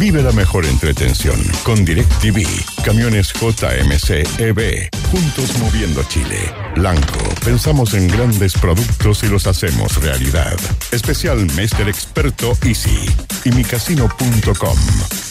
Vive 0.00 0.22
la 0.22 0.32
mejor 0.32 0.64
entretención 0.64 1.38
con 1.62 1.84
DirecTV. 1.84 2.42
Camiones 2.82 3.34
JMC 3.34 4.40
EV. 4.40 4.88
Juntos 5.10 5.58
moviendo 5.58 6.02
Chile. 6.04 6.38
Blanco. 6.74 7.18
Pensamos 7.44 7.92
en 7.92 8.08
grandes 8.08 8.54
productos 8.54 9.22
y 9.24 9.26
los 9.28 9.46
hacemos 9.46 10.02
realidad. 10.02 10.56
Especial 10.90 11.44
Mester 11.54 11.86
Experto 11.86 12.56
Easy. 12.64 13.10
Y 13.44 13.50
micasino.com. 13.50 14.78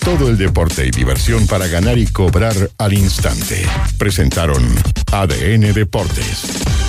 Todo 0.05 0.29
el 0.29 0.37
deporte 0.37 0.85
y 0.85 0.91
diversión 0.91 1.47
para 1.47 1.65
ganar 1.65 1.97
y 1.97 2.05
cobrar 2.05 2.53
al 2.77 2.93
instante. 2.93 3.65
Presentaron 3.97 4.63
ADN 5.11 5.73
Deportes. 5.73 6.88